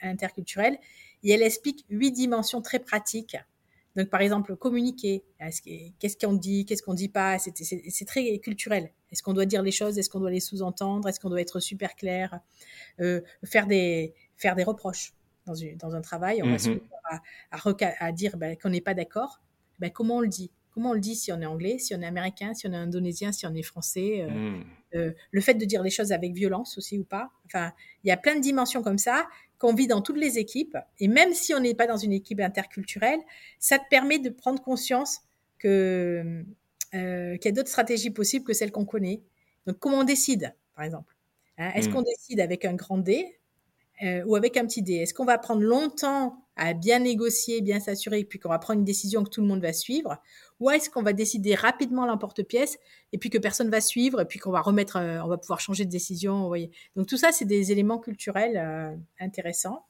interculturelle 0.02 0.80
et 1.24 1.32
elle 1.32 1.44
explique 1.44 1.86
huit 1.90 2.12
dimensions 2.12 2.62
très 2.62 2.80
pratiques. 2.80 3.38
Donc, 3.98 4.10
par 4.10 4.22
exemple, 4.22 4.56
communiquer. 4.56 5.24
Qu'est-ce 5.40 6.18
qu'on 6.18 6.34
dit, 6.34 6.66
qu'est-ce 6.66 6.84
qu'on 6.84 6.94
dit 6.94 7.10
pas. 7.10 7.40
C'est 7.40 8.06
très 8.06 8.38
culturel. 8.38 8.92
Est-ce 9.12 9.24
qu'on 9.24 9.34
doit 9.34 9.48
dire 9.48 9.64
les 9.64 9.72
choses 9.72 9.98
Est-ce 9.98 10.10
qu'on 10.10 10.20
doit 10.20 10.30
les 10.30 10.40
sous-entendre 10.40 11.10
Est-ce 11.10 11.20
qu'on 11.20 11.30
doit 11.30 11.42
être 11.42 11.60
super 11.60 11.96
clair 11.96 12.40
euh, 13.02 13.22
faire, 13.44 13.66
des, 13.66 14.14
faire 14.36 14.56
des 14.56 14.64
reproches 14.64 15.14
dans, 15.48 15.56
dans 15.80 15.96
un 15.96 16.02
travail. 16.02 16.42
On 16.44 16.52
va 16.52 16.60
se 16.60 16.70
à, 17.10 18.06
à, 18.06 18.12
dire 18.12 18.38
ben, 18.38 18.56
qu'on 18.56 18.70
n'est 18.70 18.82
pas 18.82 18.94
d'accord. 18.94 19.42
Ben, 19.80 19.90
comment 19.90 20.18
on 20.18 20.22
le 20.22 20.28
dit? 20.28 20.52
Comment 20.72 20.92
on 20.92 20.94
le 20.94 21.00
dit 21.00 21.16
si 21.16 21.32
on 21.32 21.42
est 21.42 21.46
anglais, 21.46 21.80
si 21.80 21.96
on 21.96 22.02
est 22.02 22.06
américain, 22.06 22.54
si 22.54 22.68
on 22.68 22.74
est 22.74 22.78
indonésien, 22.78 23.32
si 23.32 23.48
on 23.48 23.56
est 23.56 23.64
français 23.64 24.22
euh, 24.22 24.30
mmh. 24.30 24.64
euh, 24.94 25.12
Le 25.32 25.42
fait 25.42 25.56
de 25.56 25.66
dire 25.66 25.82
les 25.82 25.90
choses 25.90 26.12
avec 26.12 26.34
violence 26.34 26.78
aussi 26.78 27.00
ou 27.00 27.04
pas. 27.04 27.32
Enfin, 27.48 27.72
il 28.04 28.10
y 28.10 28.12
a 28.12 28.18
plein 28.18 28.36
de 28.36 28.42
dimensions 28.42 28.84
comme 28.84 29.00
ça 29.00 29.28
qu'on 29.60 29.74
vit 29.74 29.88
dans 29.88 30.02
toutes 30.02 30.18
les 30.18 30.38
équipes. 30.38 30.78
Et 31.00 31.08
même 31.08 31.34
si 31.34 31.54
on 31.54 31.60
n'est 31.60 31.74
pas 31.74 31.88
dans 31.88 31.98
une 31.98 32.14
équipe 32.14 32.40
interculturelle, 32.40 33.20
ça 33.60 33.80
te 33.80 33.86
permet 33.90 34.20
de 34.20 34.30
prendre 34.30 34.62
conscience 34.62 35.22
que 35.60 36.44
euh, 36.94 37.38
qu'il 37.38 37.50
y 37.50 37.52
a 37.52 37.52
d'autres 37.52 37.70
stratégies 37.70 38.12
possibles 38.12 38.46
que 38.46 38.54
celles 38.54 38.72
qu'on 38.72 38.86
connaît. 38.86 39.22
Donc, 39.66 39.78
comment 39.80 40.00
on 40.00 40.04
décide, 40.04 40.56
par 40.76 40.86
exemple 40.86 41.16
hein? 41.58 41.72
Est-ce 41.76 41.90
mmh. 41.90 41.94
qu'on 41.94 42.02
décide 42.02 42.40
avec 42.40 42.64
un 42.64 42.74
grand 42.74 42.98
D 42.98 43.38
euh, 44.04 44.24
ou 44.26 44.36
avec 44.36 44.56
un 44.56 44.66
petit 44.66 44.82
dé 44.82 44.94
Est-ce 44.94 45.14
qu'on 45.14 45.26
va 45.26 45.38
prendre 45.38 45.62
longtemps 45.62 46.47
à 46.58 46.74
bien 46.74 47.00
négocier, 47.00 47.62
bien 47.62 47.80
s'assurer, 47.80 48.24
puis 48.24 48.40
qu'on 48.40 48.50
va 48.50 48.60
prendre 48.60 48.80
une 48.80 48.86
décision 48.86 49.24
que 49.24 49.30
tout 49.30 49.42
le 49.42 49.48
monde 49.48 49.62
va 49.62 49.74
suivre 49.74 50.18
Ou 50.60 50.72
est-ce 50.72 50.90
qu'on 50.90 51.04
va 51.04 51.14
décider 51.14 51.56
rapidement 51.56 52.06
l'emporte-pièce 52.06 52.78
et 53.14 53.18
puis 53.18 53.30
que 53.30 53.38
personne 53.38 53.70
va 53.70 53.82
suivre 53.82 54.22
et 54.22 54.26
puis 54.26 54.40
qu'on 54.40 54.52
va 54.52 54.62
remettre, 54.62 54.98
euh, 54.98 55.22
on 55.24 55.28
va 55.28 55.38
pouvoir 55.38 55.60
changer 55.60 55.86
de 55.86 55.90
décision 55.90 56.52
Donc 56.96 57.08
tout 57.08 57.18
ça, 57.18 57.32
c'est 57.32 57.46
des 57.46 57.72
éléments 57.72 58.00
culturels 58.00 58.58
euh, 58.58 58.96
intéressants. 59.20 59.86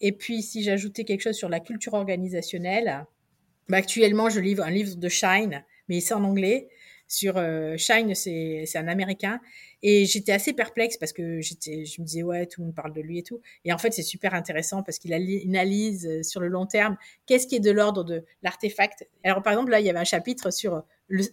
Et 0.00 0.12
puis 0.12 0.42
si 0.42 0.62
j'ajoutais 0.62 1.04
quelque 1.04 1.22
chose 1.22 1.36
sur 1.36 1.48
la 1.48 1.60
culture 1.60 1.94
organisationnelle, 1.94 3.06
bah, 3.68 3.78
actuellement 3.78 4.28
je 4.28 4.40
livre 4.40 4.62
un 4.62 4.70
livre 4.70 4.96
de 4.96 5.08
Shine, 5.08 5.64
mais 5.88 6.00
c'est 6.00 6.14
en 6.14 6.24
anglais 6.24 6.68
sur 7.06 7.36
euh, 7.36 7.76
Shine, 7.76 8.14
c'est 8.14 8.66
un 8.76 8.88
Américain. 8.88 9.40
Et 9.82 10.06
j'étais 10.06 10.32
assez 10.32 10.52
perplexe 10.52 10.96
parce 10.96 11.12
que 11.12 11.40
j'étais, 11.40 11.84
je 11.84 12.00
me 12.00 12.06
disais, 12.06 12.22
ouais, 12.22 12.46
tout 12.46 12.62
le 12.62 12.66
monde 12.66 12.74
parle 12.74 12.92
de 12.92 13.00
lui 13.00 13.18
et 13.18 13.22
tout. 13.22 13.40
Et 13.64 13.72
en 13.72 13.78
fait, 13.78 13.92
c'est 13.92 14.02
super 14.02 14.34
intéressant 14.34 14.82
parce 14.82 14.98
qu'il 14.98 15.12
analyse 15.12 16.06
euh, 16.06 16.22
sur 16.22 16.40
le 16.40 16.48
long 16.48 16.66
terme 16.66 16.96
qu'est-ce 17.26 17.46
qui 17.46 17.56
est 17.56 17.60
de 17.60 17.70
l'ordre 17.70 18.04
de 18.04 18.24
l'artefact. 18.42 19.06
Alors, 19.22 19.42
par 19.42 19.52
exemple, 19.52 19.70
là, 19.70 19.80
il 19.80 19.86
y 19.86 19.90
avait 19.90 19.98
un 19.98 20.04
chapitre 20.04 20.50
sur 20.50 20.82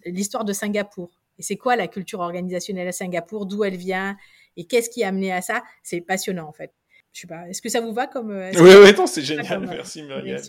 l'histoire 0.04 0.44
de 0.44 0.52
Singapour. 0.52 1.10
Et 1.38 1.42
c'est 1.42 1.56
quoi 1.56 1.76
la 1.76 1.88
culture 1.88 2.20
organisationnelle 2.20 2.88
à 2.88 2.92
Singapour, 2.92 3.46
d'où 3.46 3.64
elle 3.64 3.76
vient? 3.76 4.16
Et 4.56 4.64
qu'est-ce 4.66 4.90
qui 4.90 5.02
a 5.02 5.08
amené 5.08 5.32
à 5.32 5.40
ça? 5.40 5.62
C'est 5.82 6.02
passionnant, 6.02 6.46
en 6.46 6.52
fait. 6.52 6.72
Je 7.12 7.20
sais 7.20 7.26
pas, 7.26 7.46
est-ce 7.48 7.60
que 7.60 7.68
ça 7.68 7.82
vous 7.82 7.92
va 7.92 8.06
comme... 8.06 8.30
Euh, 8.30 8.50
oui, 8.54 8.94
oui, 8.96 9.06
c'est 9.06 9.22
génial, 9.22 9.60
merci 9.60 10.02
Muriel. 10.02 10.40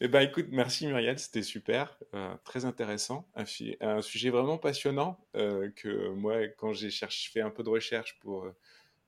Eh 0.00 0.08
ben, 0.08 0.22
écoute, 0.22 0.46
merci 0.50 0.88
Muriel, 0.88 1.18
c'était 1.20 1.42
super, 1.42 1.96
euh, 2.14 2.34
très 2.44 2.64
intéressant, 2.64 3.28
un, 3.36 4.02
sujet 4.02 4.30
vraiment 4.30 4.58
passionnant 4.58 5.24
euh, 5.36 5.70
que 5.76 6.08
moi, 6.08 6.48
quand 6.48 6.72
j'ai 6.72 6.90
fait 6.90 7.40
un 7.40 7.50
peu 7.50 7.62
de 7.62 7.68
recherche 7.68 8.18
pour, 8.18 8.44
euh, 8.44 8.56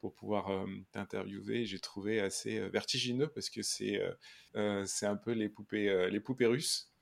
pour 0.01 0.15
pouvoir 0.15 0.49
t'interviewer, 0.93 1.67
j'ai 1.67 1.81
trouvé 1.81 2.21
assez 2.21 2.61
vertigineux 2.69 3.27
parce 3.27 3.51
que 3.51 3.63
c'est 3.63 4.01
c'est 4.85 5.07
un 5.07 5.17
peu 5.17 5.33
les 5.33 5.49
poupées, 5.49 6.09
les 6.11 6.21
poupées 6.21 6.47
russes. 6.47 6.93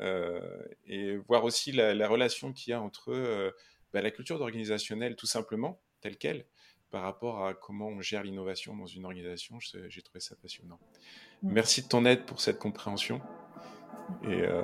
et 0.00 1.16
voir 1.28 1.44
aussi 1.44 1.72
la, 1.72 2.08
relation 2.08 2.52
qu'il 2.52 2.70
y 2.70 2.74
a 2.74 2.80
entre 2.80 3.52
bah, 3.92 4.02
la 4.02 4.10
culture 4.12 4.40
organisationnelle 4.40 5.16
tout 5.16 5.26
simplement, 5.26 5.80
telle 6.00 6.16
qu'elle, 6.16 6.46
par 6.94 7.02
rapport 7.02 7.44
à 7.44 7.54
comment 7.54 7.88
on 7.88 8.00
gère 8.00 8.22
l'innovation 8.22 8.76
dans 8.76 8.86
une 8.86 9.04
organisation. 9.04 9.58
J'ai 9.88 10.00
trouvé 10.00 10.20
ça 10.20 10.36
passionnant. 10.40 10.78
Mm. 11.42 11.50
Merci 11.50 11.82
de 11.82 11.88
ton 11.88 12.04
aide 12.04 12.24
pour 12.24 12.40
cette 12.40 12.60
compréhension. 12.60 13.20
Euh, 14.26 14.62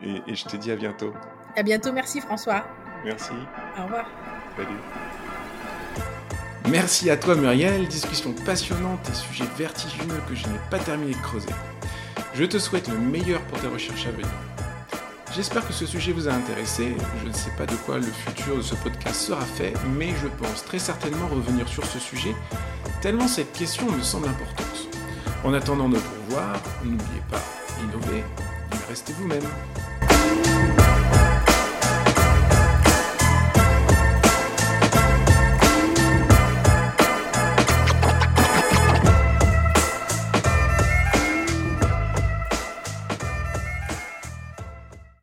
et, 0.00 0.22
et, 0.26 0.34
je 0.34 0.46
te 0.46 0.56
dis 0.56 0.70
à 0.70 0.76
bientôt. 0.76 1.12
À 1.54 1.62
bientôt, 1.62 1.92
merci 1.92 2.22
François. 2.22 2.64
Merci. 3.04 3.34
Au 3.78 3.82
revoir. 3.82 4.08
Salut. 4.56 4.78
Merci 6.70 7.10
à 7.10 7.18
toi 7.18 7.34
Muriel, 7.34 7.86
discussion 7.88 8.32
passionnante 8.32 9.06
et 9.10 9.12
sujet 9.12 9.44
vertigineux 9.58 10.22
que 10.26 10.34
je 10.34 10.46
n'ai 10.46 10.58
pas 10.70 10.78
terminé 10.78 11.12
de 11.12 11.20
creuser. 11.20 11.52
Je 12.32 12.44
te 12.44 12.58
souhaite 12.58 12.88
le 12.88 12.96
meilleur 12.96 13.42
pour 13.48 13.60
tes 13.60 13.66
recherches 13.66 14.06
à 14.06 14.12
venir. 14.12 14.55
J'espère 15.36 15.68
que 15.68 15.74
ce 15.74 15.84
sujet 15.84 16.12
vous 16.12 16.28
a 16.28 16.32
intéressé. 16.32 16.96
Je 17.22 17.28
ne 17.28 17.32
sais 17.34 17.50
pas 17.58 17.66
de 17.66 17.74
quoi 17.84 17.98
le 17.98 18.04
futur 18.04 18.56
de 18.56 18.62
ce 18.62 18.74
podcast 18.74 19.20
sera 19.20 19.42
fait, 19.42 19.74
mais 19.94 20.08
je 20.22 20.28
pense 20.28 20.64
très 20.64 20.78
certainement 20.78 21.28
revenir 21.28 21.68
sur 21.68 21.84
ce 21.84 21.98
sujet, 21.98 22.34
tellement 23.02 23.28
cette 23.28 23.52
question 23.52 23.84
me 23.92 24.00
semble 24.00 24.28
importante. 24.28 24.88
En 25.44 25.52
attendant 25.52 25.90
de 25.90 25.98
vous 25.98 26.24
revoir, 26.30 26.58
n'oubliez 26.82 27.22
pas, 27.30 27.42
innover, 27.82 28.24
restez 28.88 29.12
vous-même. 29.12 29.44